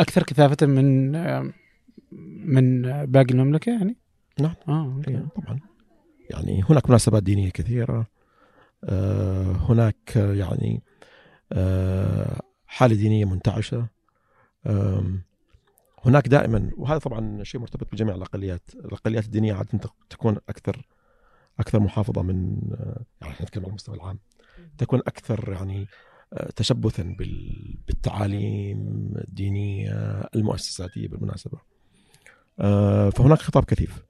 [0.00, 1.12] أكثر كثافة من
[2.46, 3.96] من باقي المملكة يعني؟
[4.40, 4.54] نعم.
[4.68, 5.10] آه أوكي.
[5.10, 5.60] إيه، طبعا
[6.30, 8.06] يعني هناك مناسبات دينية كثيرة
[8.84, 10.82] آه، هناك آه، يعني
[11.52, 13.86] آه، حالة دينية منتعشة
[16.04, 19.80] هناك دائما وهذا طبعا شيء مرتبط بجميع الأقليات، الأقليات الدينية عادة
[20.10, 20.86] تكون أكثر
[21.60, 22.58] أكثر محافظة من
[23.20, 24.18] يعني إحنا نتكلم على المستوى العام
[24.78, 25.86] تكون أكثر يعني
[26.32, 29.92] آه، تشبثا بال- بالتعاليم الدينية
[30.34, 31.58] المؤسساتية بالمناسبة.
[32.60, 34.04] آه، فهناك خطاب كثيف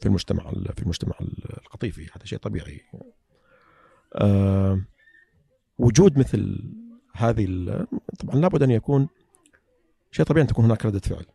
[0.00, 1.14] في المجتمع في المجتمع
[1.58, 2.80] القطيفي هذا شيء طبيعي.
[4.14, 4.80] آه،
[5.78, 6.72] وجود مثل
[7.12, 7.46] هذه
[8.18, 9.08] طبعا لابد أن يكون
[10.14, 11.26] شيء طبيعي أن تكون هناك ردة فعل.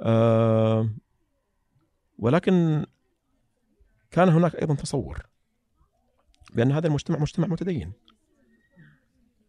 [0.00, 0.90] آه،
[2.18, 2.86] ولكن
[4.10, 5.26] كان هناك أيضا تصور
[6.54, 7.92] بأن هذا المجتمع مجتمع متدين.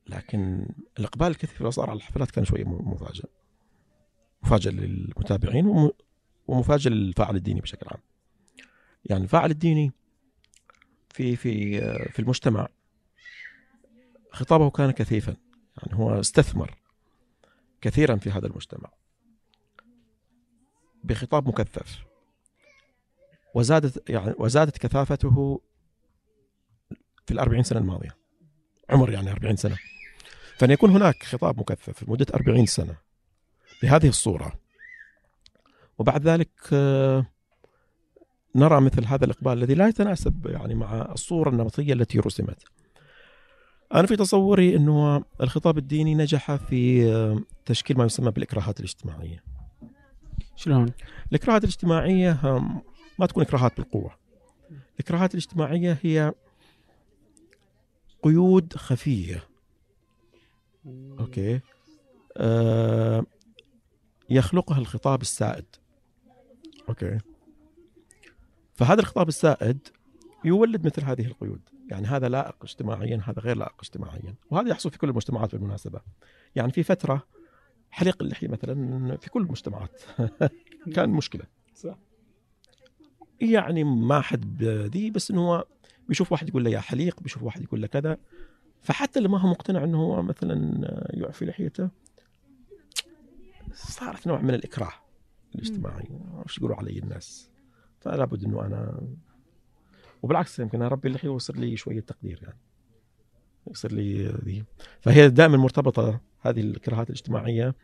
[0.08, 0.70] لكن
[1.00, 3.26] الإقبال الكثير اللي صار على الحفلات كان شوية مفاجئ.
[4.44, 5.92] مفاجئ للمتابعين وم-
[6.48, 8.00] ومفاجئ للفاعل الديني بشكل عام.
[9.06, 9.92] يعني الفاعل الديني
[11.10, 11.80] في في
[12.10, 12.68] في المجتمع
[14.32, 15.36] خطابه كان كثيفا
[15.78, 16.83] يعني هو استثمر
[17.84, 18.90] كثيرا في هذا المجتمع.
[21.04, 22.04] بخطاب مكثف.
[23.54, 25.62] وزادت يعني وزادت كثافته
[27.26, 28.18] في الأربعين سنة الماضية.
[28.90, 29.78] عمر يعني أربعين سنة.
[30.58, 32.96] فأن يكون هناك خطاب مكثف لمدة أربعين سنة
[33.82, 34.54] بهذه الصورة
[35.98, 37.26] وبعد ذلك آه،
[38.56, 42.64] نرى مثل هذا الإقبال الذي لا يتناسب يعني مع الصورة النمطية التي رسمت.
[43.94, 49.44] أنا في تصوري أنه الخطاب الديني نجح في آه، تشكيل ما يسمى بالإكراهات الاجتماعية.
[50.56, 50.92] شلون؟
[51.32, 52.82] الإكراهات الاجتماعية هم
[53.20, 54.12] ما تكون إكراهات بالقوة.
[54.94, 56.34] الإكراهات الاجتماعية هي
[58.24, 59.44] قيود خفية.
[61.20, 61.60] okay؟
[62.38, 63.26] آه
[64.30, 65.66] يخلقها الخطاب السائد.
[66.90, 67.18] okay؟
[68.74, 69.88] فهذا الخطاب السائد
[70.46, 71.62] يولد مثل هذه القيود.
[71.94, 74.36] يعني هذا لائق اجتماعيا هذا غير لائق اجتماعيا.
[74.52, 76.02] وهذا يحصل في كل المجتمعات بالمناسبة.
[76.56, 77.24] يعني في فترة
[77.92, 80.02] حليق اللحية مثلا في كل المجتمعات.
[80.96, 81.44] كان مشكلة.
[81.76, 81.98] صح.
[83.42, 85.66] يعني ما حد ذي بس إنه هو
[86.08, 88.18] بيشوف واحد يقول له يا حليق بيشوف واحد يقول له كذا.
[88.82, 91.90] فحتى اللي ما هو مقتنع إنه هو مثلا يعفي لحيته
[93.74, 94.94] صارت نوع من الإكراه
[95.56, 96.08] الاجتماعي.
[96.44, 97.50] إيش يقولوا علي الناس؟
[98.00, 99.08] فلا بد إنه أنا
[100.24, 102.60] وبالعكس يمكن اربي اللحيه ويصير لي شوية تقدير يعني.
[103.72, 104.64] يصير لي ذي
[105.02, 107.76] فهي دائما مرتبطة هذه الكراهات الاجتماعية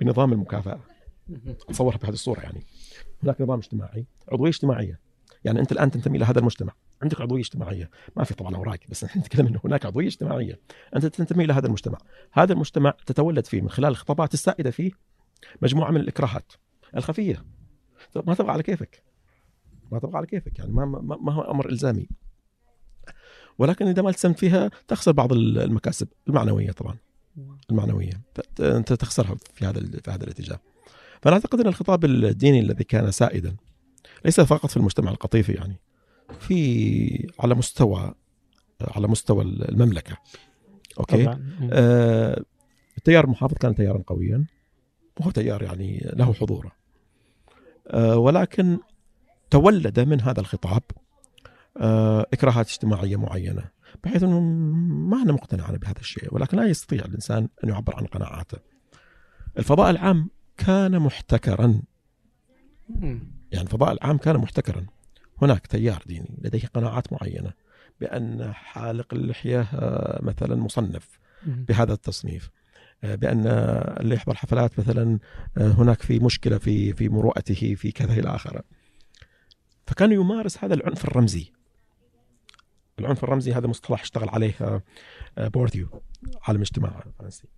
[0.00, 0.80] بنظام المكافأة.
[1.46, 2.62] أتصورها بهذه الصورة يعني.
[3.22, 5.00] هناك نظام اجتماعي عضوية اجتماعية.
[5.44, 6.72] يعني أنت الآن تنتمي إلى هذا المجتمع.
[7.02, 7.90] عندك عضوية اجتماعية.
[8.16, 10.60] ما في طبعا اوراق بس نحن نتكلم إنه هناك عضوية اجتماعية.
[10.96, 11.98] أنت تنتمي إلى هذا المجتمع.
[12.32, 14.90] هذا المجتمع تتولد فيه من خلال الخطابات السائدة فيه
[15.62, 16.52] مجموعة من الإكراهات
[16.96, 17.44] الخفية.
[18.16, 19.07] ما تبغى على كيفك؟
[19.92, 22.08] ما تبغى على كيفك يعني ما ما, ما هو أمر إلزامي.
[23.58, 26.96] ولكن إذا ما التزمت فيها تخسر بعض المكاسب المعنوية طبعا.
[27.70, 28.20] المعنوية.
[28.60, 30.60] أنت تخسرها في هذا في هذا الاتجاه.
[31.22, 33.56] فأنا أعتقد أن الخطاب الديني الذي كان سائدا
[34.24, 35.76] ليس فقط في المجتمع القطيفي يعني
[36.40, 38.14] في على مستوى
[38.80, 40.16] على مستوى المملكة.
[41.00, 41.58] أوكي؟ طبعا.
[41.72, 42.42] آه
[42.98, 44.44] التيار المحافظ كان تيارا قويا.
[45.20, 46.72] وهو تيار يعني له حضوره.
[47.86, 48.78] آه ولكن
[49.50, 50.82] تولد من هذا الخطاب
[51.76, 53.64] آه إكراهات اجتماعية معينة
[54.04, 54.40] بحيث إنه
[55.10, 58.58] ما أنا مقتنع أنا بهذا الشيء ولكن لا يستطيع الإنسان أن يعبر عن قناعاته.
[59.58, 61.82] الفضاء العام كان محتكرا.
[63.52, 64.86] يعني الفضاء العام كان محتكرا
[65.42, 67.52] هناك تيار ديني لديه قناعات معينة
[68.00, 71.18] بأن حالق اللحية آه، مثلا مصنف.
[71.46, 72.50] بهذا التصنيف
[73.04, 73.46] آه، بأن
[74.00, 75.18] اللي يحضر حفلات مثلا
[75.56, 78.62] هناك في مشكلة في في مروءته في كذا إلى آخره
[79.88, 81.52] فكان يمارس هذا العنف الرمزي.
[82.98, 84.82] العنف الرمزي هذا مصطلح اشتغل عليه آه،
[85.38, 85.88] آه، بورثيو
[86.42, 87.48] عالم الاجتماع الفرنسي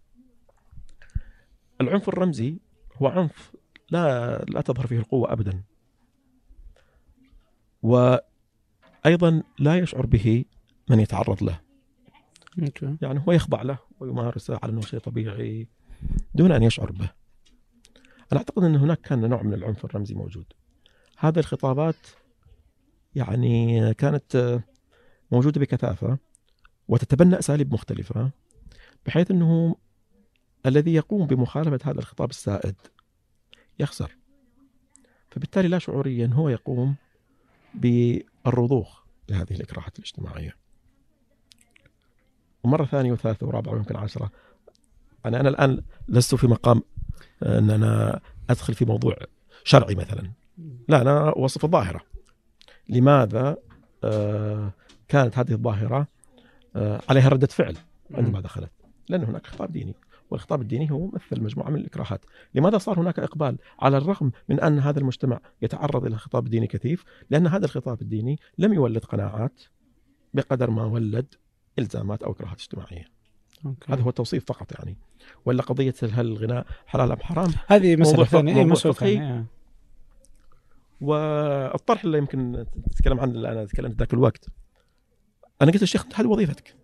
[1.80, 2.58] العنف الرمزي
[2.96, 3.52] هو عنف
[3.90, 5.62] لا لا تظهر فيه القوة ابدا.
[7.82, 10.44] وأيضا لا يشعر به
[10.90, 11.60] من يتعرض له.
[13.02, 15.68] يعني هو يخضع له ويمارسه على أنه شيء طبيعي
[16.34, 17.10] دون أن يشعر به.
[18.32, 20.52] أنا أعتقد أن هناك كان نوع من العنف الرمزي موجود.
[21.18, 21.96] هذه الخطابات
[23.14, 24.60] يعني كانت
[25.32, 26.18] موجودة بكثافة
[26.88, 28.30] وتتبنى أساليب مختلفة
[29.06, 29.76] بحيث أنه
[30.66, 32.74] الذي يقوم بمخالفة هذا الخطاب السائد
[33.78, 34.16] يخسر.
[35.30, 36.96] فبالتالي لا شعوريا هو يقوم
[37.74, 40.56] بالرضوخ لهذه الإكراهات الاجتماعية.
[42.64, 44.30] ومرة ثانية وثالثة ورابعة ويمكن عشرة
[45.26, 46.82] أنا أنا الآن لست في مقام
[47.42, 48.20] أن أنا
[48.50, 49.16] أدخل في موضوع
[49.64, 50.32] شرعي مثلا
[50.88, 52.00] لا أنا أوصف الظاهرة
[52.90, 53.56] لماذا
[54.04, 54.72] آه،
[55.08, 56.06] كانت هذه الظاهرة
[56.76, 57.76] آه، عليها ردة فعل
[58.14, 58.70] عندما دخلت.
[59.08, 59.94] لأن هناك خطاب ديني
[60.30, 62.24] والخطاب الديني هو مثل مجموعة من الإكراهات.
[62.54, 67.04] لماذا صار هناك إقبال على الرغم من أن هذا المجتمع يتعرض إلى خطاب ديني كثيف؟
[67.30, 69.62] لأن هذا الخطاب الديني لم يولد قناعات
[70.34, 71.34] بقدر ما ولد
[71.78, 73.04] إلزامات أو إكراهات اجتماعية.
[73.66, 73.92] أوكي.
[73.92, 74.96] هذا هو التوصيف فقط يعني.
[75.44, 78.56] ولا قضية هل الغناء حلال أم حرام؟ هذه مسألة ثانية.
[78.56, 79.46] أي مسألة ثانية.
[81.00, 84.46] والطرح اللي يمكن تتكلم عنه اللي أنا تكلمت ذاك الوقت.
[85.62, 86.76] أنا قلت للشيخ هذه وظيفتك.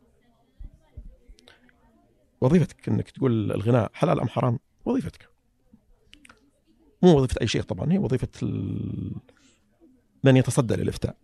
[2.41, 5.29] وظيفتك إنك تقول الغناء حلال أم حرام وظيفتك.
[7.03, 9.13] مو وظيفة أي شيخ طبعا هي وظيفة ال...
[10.25, 11.17] من يتصدى للإفتاء.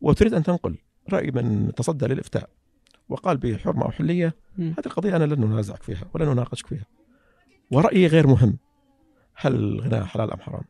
[0.00, 0.78] وتريد أن تنقل
[1.12, 2.50] رأي من تصدى للإفتاء.
[3.08, 6.86] وقال بحرمة أو حلية هذه القضية أنا لن ننازعك فيها ولن نناقشك فيها.
[7.70, 8.58] ورأيي غير مهم.
[9.34, 10.64] هل الغناء حلال أم حرام؟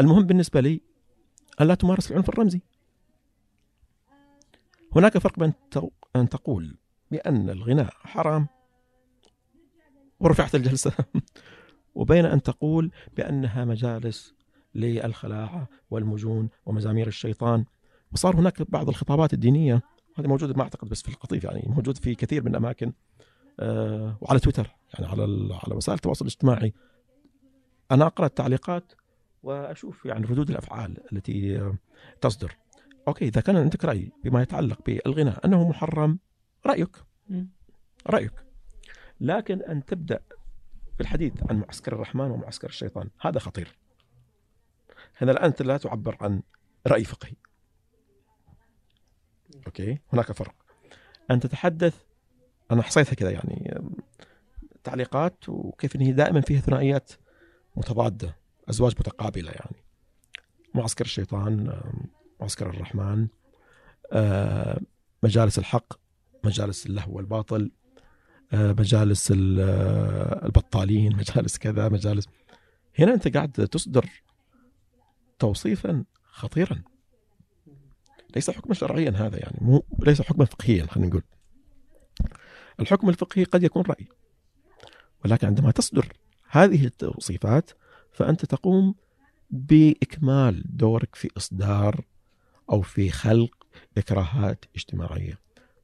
[0.00, 0.80] المهم بالنسبة لي
[1.60, 2.60] ان لا تمارس العنف الرمزي.
[4.96, 5.52] هناك فرق بين
[6.16, 6.76] أن تقول
[7.10, 8.46] بأن الغناء حرام
[10.20, 10.92] ورفعت الجلسة
[11.94, 14.34] وبين أن تقول بأنها مجالس
[14.74, 17.64] للخلاعه والمجون ومزامير الشيطان.
[18.12, 19.82] وصار هناك بعض الخطابات الدينية
[20.16, 22.92] هذه موجودة ما أعتقد بس في القطيف يعني موجود في كثير من الأماكن
[23.60, 25.22] آه وعلى تويتر يعني على
[25.64, 26.74] على وسائل التواصل الاجتماعي.
[27.90, 28.92] أنا أقرأ التعليقات
[29.46, 31.72] وأشوف يعني ردود الأفعال التي
[32.20, 32.56] تصدر.
[33.08, 36.18] أوكي إذا كان عندك رأي بما يتعلق بالغناء أنه محرم
[36.66, 36.96] رأيك.
[38.06, 38.32] رأيك.
[39.20, 40.20] لكن أن تبدأ
[40.96, 43.78] في الحديث عن معسكر الرحمن ومعسكر الشيطان هذا خطير.
[45.16, 46.42] هنا الآن انت لا تعبر عن
[46.86, 47.34] رأي فقهي.
[49.66, 50.54] أوكي هناك فرق.
[51.30, 52.02] أن تتحدث
[52.70, 53.80] أنا حصيتها كذا يعني
[54.84, 57.12] تعليقات وكيف ان هي دائما فيها ثنائيات
[57.76, 58.45] متضادة.
[58.70, 59.76] أزواج متقابلة يعني.
[60.74, 61.80] معسكر الشيطان
[62.40, 63.28] معسكر الرحمن
[64.12, 64.80] آه،
[65.22, 65.92] مجالس الحق
[66.44, 67.70] مجالس اللهو والباطل
[68.52, 72.28] آه، مجالس آه، البطالين مجالس كذا مجالس.
[72.98, 74.22] هنا أنت قاعد تصدر
[75.38, 76.82] توصيفا خطيرا.
[78.34, 81.22] ليس حكما شرعيا هذا يعني مو ليس حكما فقهيا خلينا نقول.
[82.80, 84.08] الحكم الفقهي قد يكون رأي
[85.24, 86.12] ولكن عندما تصدر
[86.50, 87.70] هذه التوصيفات
[88.16, 88.94] فأنت تقوم
[89.50, 92.04] بإكمال دورك في إصدار
[92.72, 93.66] أو في خلق
[93.98, 95.38] إكراهات اجتماعية.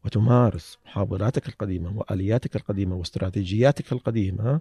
[0.04, 4.60] وتمارس محاولاتك القديمة وآلياتك القديمة واستراتيجياتك القديمة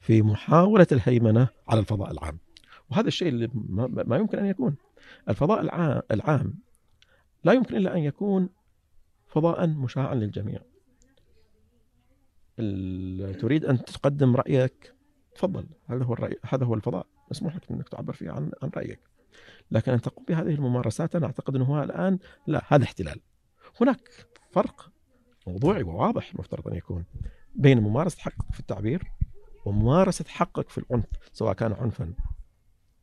[0.00, 2.38] في محاولة الهيمنة على الفضاء العام.
[2.90, 3.50] وهذا الشيء اللي
[4.06, 4.76] ما يمكن أن يكون.
[5.28, 5.60] الفضاء
[6.10, 6.54] العام
[7.44, 8.48] لا يمكن إلا أن يكون
[9.26, 10.58] فضاء مشاعا للجميع.
[13.40, 14.97] تريد أن تقدم رأيك
[15.38, 15.66] تفضل.
[15.86, 17.06] هذا هو الرأي هذا هو الفضاء.
[17.30, 19.00] مسموح لك أنك تعبر فيه عن عن رأيك.
[19.70, 23.20] لكن أن تقوم بهذه الممارسات أنا أعتقد أنه هو الآن لا هذا احتلال.
[23.80, 24.10] هناك
[24.52, 24.92] فرق
[25.46, 27.04] موضوعي وواضح المفترض أن يكون
[27.54, 29.02] بين ممارسة حقك في التعبير
[29.64, 32.12] وممارسة حقك في العنف سواء كان عنفا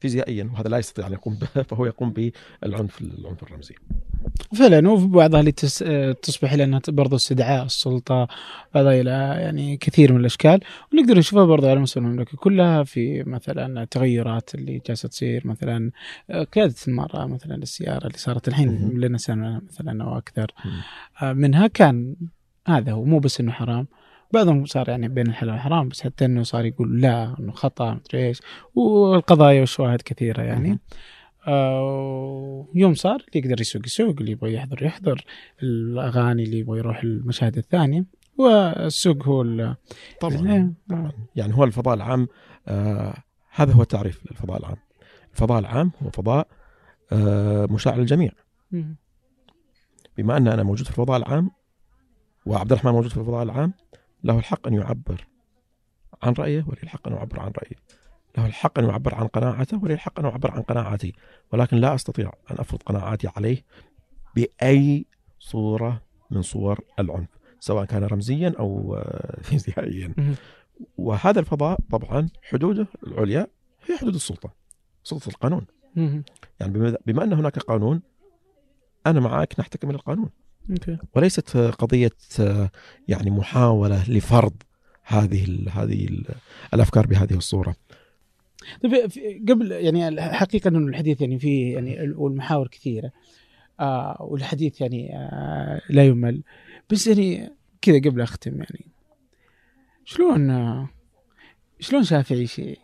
[0.05, 3.75] فيزيائيا وهذا لا يستطيع أن يقوم به فهو يقوم بالعنف العنف الرمزي.
[4.53, 5.51] فعلا وفي بعضها اللي
[6.21, 8.27] تصبح إلى أنها برضه استدعاء السلطة
[8.75, 9.09] بعضها إلى
[9.41, 10.59] يعني كثير من الأشكال.
[10.93, 15.91] ونقدر نشوفها برضه على مستوى المملكة كلها في مثلا التغيرات اللي جالسة تصير مثلا
[16.53, 20.51] قيادة المرأة مثلا السيارة اللي صارت الحين لنا سنة مثلا أو أكثر.
[21.21, 22.15] آه، منها كان
[22.67, 23.87] هذا هو مو بس إنه حرام.
[24.33, 28.27] بعضهم صار يعني بين الحلال والحرام بس حتى إنه صار يقول لا إنه خطأ مدري
[28.27, 28.41] إيش.
[28.75, 30.79] والقضايا والشواهد كثيرة يعني.
[31.47, 35.25] آه يوم صار اللي يقدر يسوق يسوق اللي يبغى يحضر يحضر
[35.63, 38.05] الأغاني اللي يبغى يروح المشاهد الثانية.
[38.37, 39.43] والسوق هو
[40.21, 42.27] طبعا, طبعا يعني هو الفضاء العام
[42.67, 43.13] آه
[43.51, 44.77] هذا هو التعريف للفضاء العام.
[45.33, 46.47] الفضاء العام هو فضاء
[47.11, 48.31] آه مشاع للجميع.
[50.17, 51.51] بما أن أنا موجود في الفضاء العام
[52.45, 53.73] وعبد الرحمن موجود في الفضاء العام
[54.25, 55.27] له الحق أن يعبر
[56.23, 57.75] عن رأيه ولي الحق أن يعبر عن رأيي
[58.37, 61.13] له الحق أن يعبر عن قناعته ولي الحق أن يعبر عن قناعتي
[61.53, 63.63] ولكن لا أستطيع أن أفرض قناعاتي عليه
[64.35, 65.05] بأي
[65.39, 67.27] صورة من صور العنف
[67.59, 70.13] سواء كان رمزيا أو آه، فيزيائيا.
[70.97, 73.47] وهذا الفضاء طبعا حدوده العليا
[73.89, 74.53] هي حدود السلطة
[75.03, 75.65] سلطة القانون.
[76.59, 76.73] يعني
[77.05, 78.01] بما- أن هناك قانون
[79.07, 80.29] أنا معك نحتكم القانون.
[81.15, 82.11] وليست قضية
[83.07, 84.53] يعني محاولة لفرض
[85.03, 86.25] هذه ال هذه ال
[86.73, 87.75] الأفكار بهذه الصورة.
[88.83, 89.11] طيب
[89.49, 93.11] قبل يعني الحقيقة إنه الحديث يعني فيه يعني والمحاور كثيرة
[93.79, 96.43] آه والحديث يعني آه لا يمل.
[96.89, 97.49] بس يعني
[97.81, 98.85] كذا قبل أختم يعني.
[100.05, 100.89] شلون آه
[101.79, 102.79] شلون شافعي شيء؟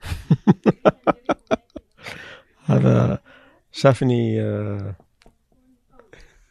[2.64, 3.18] هذا
[3.72, 4.96] شافني آه،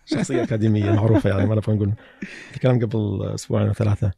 [0.10, 1.92] شخصية أكاديمية معروفة يعني ما نبغى نقول
[2.54, 4.12] الكلام قبل أسبوعين أو ثلاثة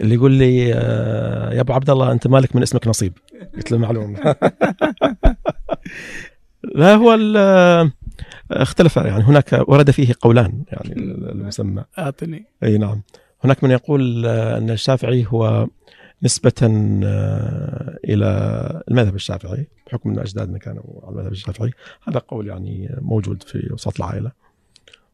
[0.00, 3.12] اللي يقول لي آه، يا أبو عبد الله أنت مالك من اسمك نصيب؟
[3.56, 4.16] قلت له معلوم.
[6.74, 7.90] لا هو آه،
[8.50, 10.92] اختلف يعني هناك ورد فيه قولان يعني
[11.30, 11.84] المسمى.
[11.98, 12.46] أعطني.
[12.62, 13.02] أي نعم.
[13.44, 15.68] هناك من يقول آه، أن الشافعي هو
[16.22, 16.52] نسبة
[18.04, 21.70] إلى المذهب الشافعي بحكم إن أجدادنا كانوا على المذهب الشافعي.
[22.08, 24.45] هذا قول يعني موجود في وسط العائلة.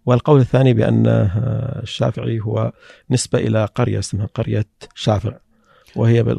[0.06, 2.72] والقول الثاني بأن آه، الشافعي هو
[3.10, 5.32] نسبة إلى قرية اسمها قرية شافع
[5.96, 6.36] وهي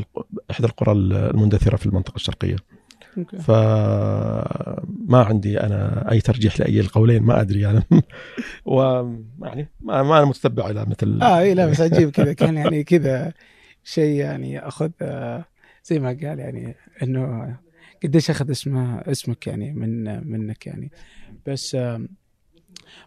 [0.52, 2.56] إحدى القرى المندثرة في المنطقة الشرقية.
[3.18, 3.38] أوكي.
[3.38, 7.84] فما عندي أنا أي ترجيح لأي القولين ما أدري يعني.
[8.66, 11.22] ويعني ما, ما أنا متتبع إلى مثل.
[11.22, 13.34] آه اي لا بس عجيب كذا كان يعني كذا
[13.84, 15.46] شيء يعني أخذ آه
[15.84, 17.56] زي ما قال يعني إنه
[18.04, 20.92] قديش أخذ اسمه اسمك يعني من منك يعني.
[21.48, 22.02] بس آه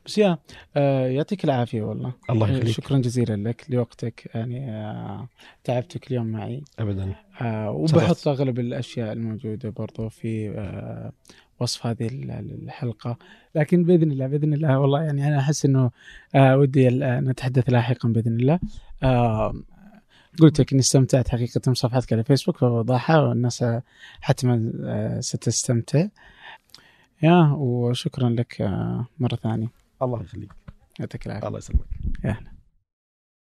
[0.07, 0.39] بس يا
[0.77, 2.13] آه يعطيك العافية والله.
[2.31, 2.69] الله يخليك.
[2.75, 5.29] شكرا جزيلا لك لوقتك يعني آه
[5.65, 6.63] تعبتك اليوم معي.
[6.79, 7.15] ابدا.
[7.41, 11.13] آه وبحط أغلب الأشياء الموجودة برضو في آه
[11.61, 12.31] وصف هذه ال-
[12.65, 13.17] الحلقة.
[13.55, 15.91] لكن بإذن الله بإذن الله والله يعني أنا أحس إنه
[16.35, 18.59] آه ودي آه، نتحدث لاحقا بإذن الله.
[19.03, 19.55] آه
[20.41, 23.83] قلت لك إني استمتعت حقيقة بصفحتك على فيسبوك فوضحها والناس آه،
[24.21, 26.07] حتما آه ستستمتع.
[27.23, 29.69] يا وشكرا لك آه مرة ثانية.
[30.03, 30.53] الله يخليك.
[31.01, 31.47] يعطيك العافية.
[31.49, 31.87] الله يسلمك.
[32.25, 32.56] يا أهلا.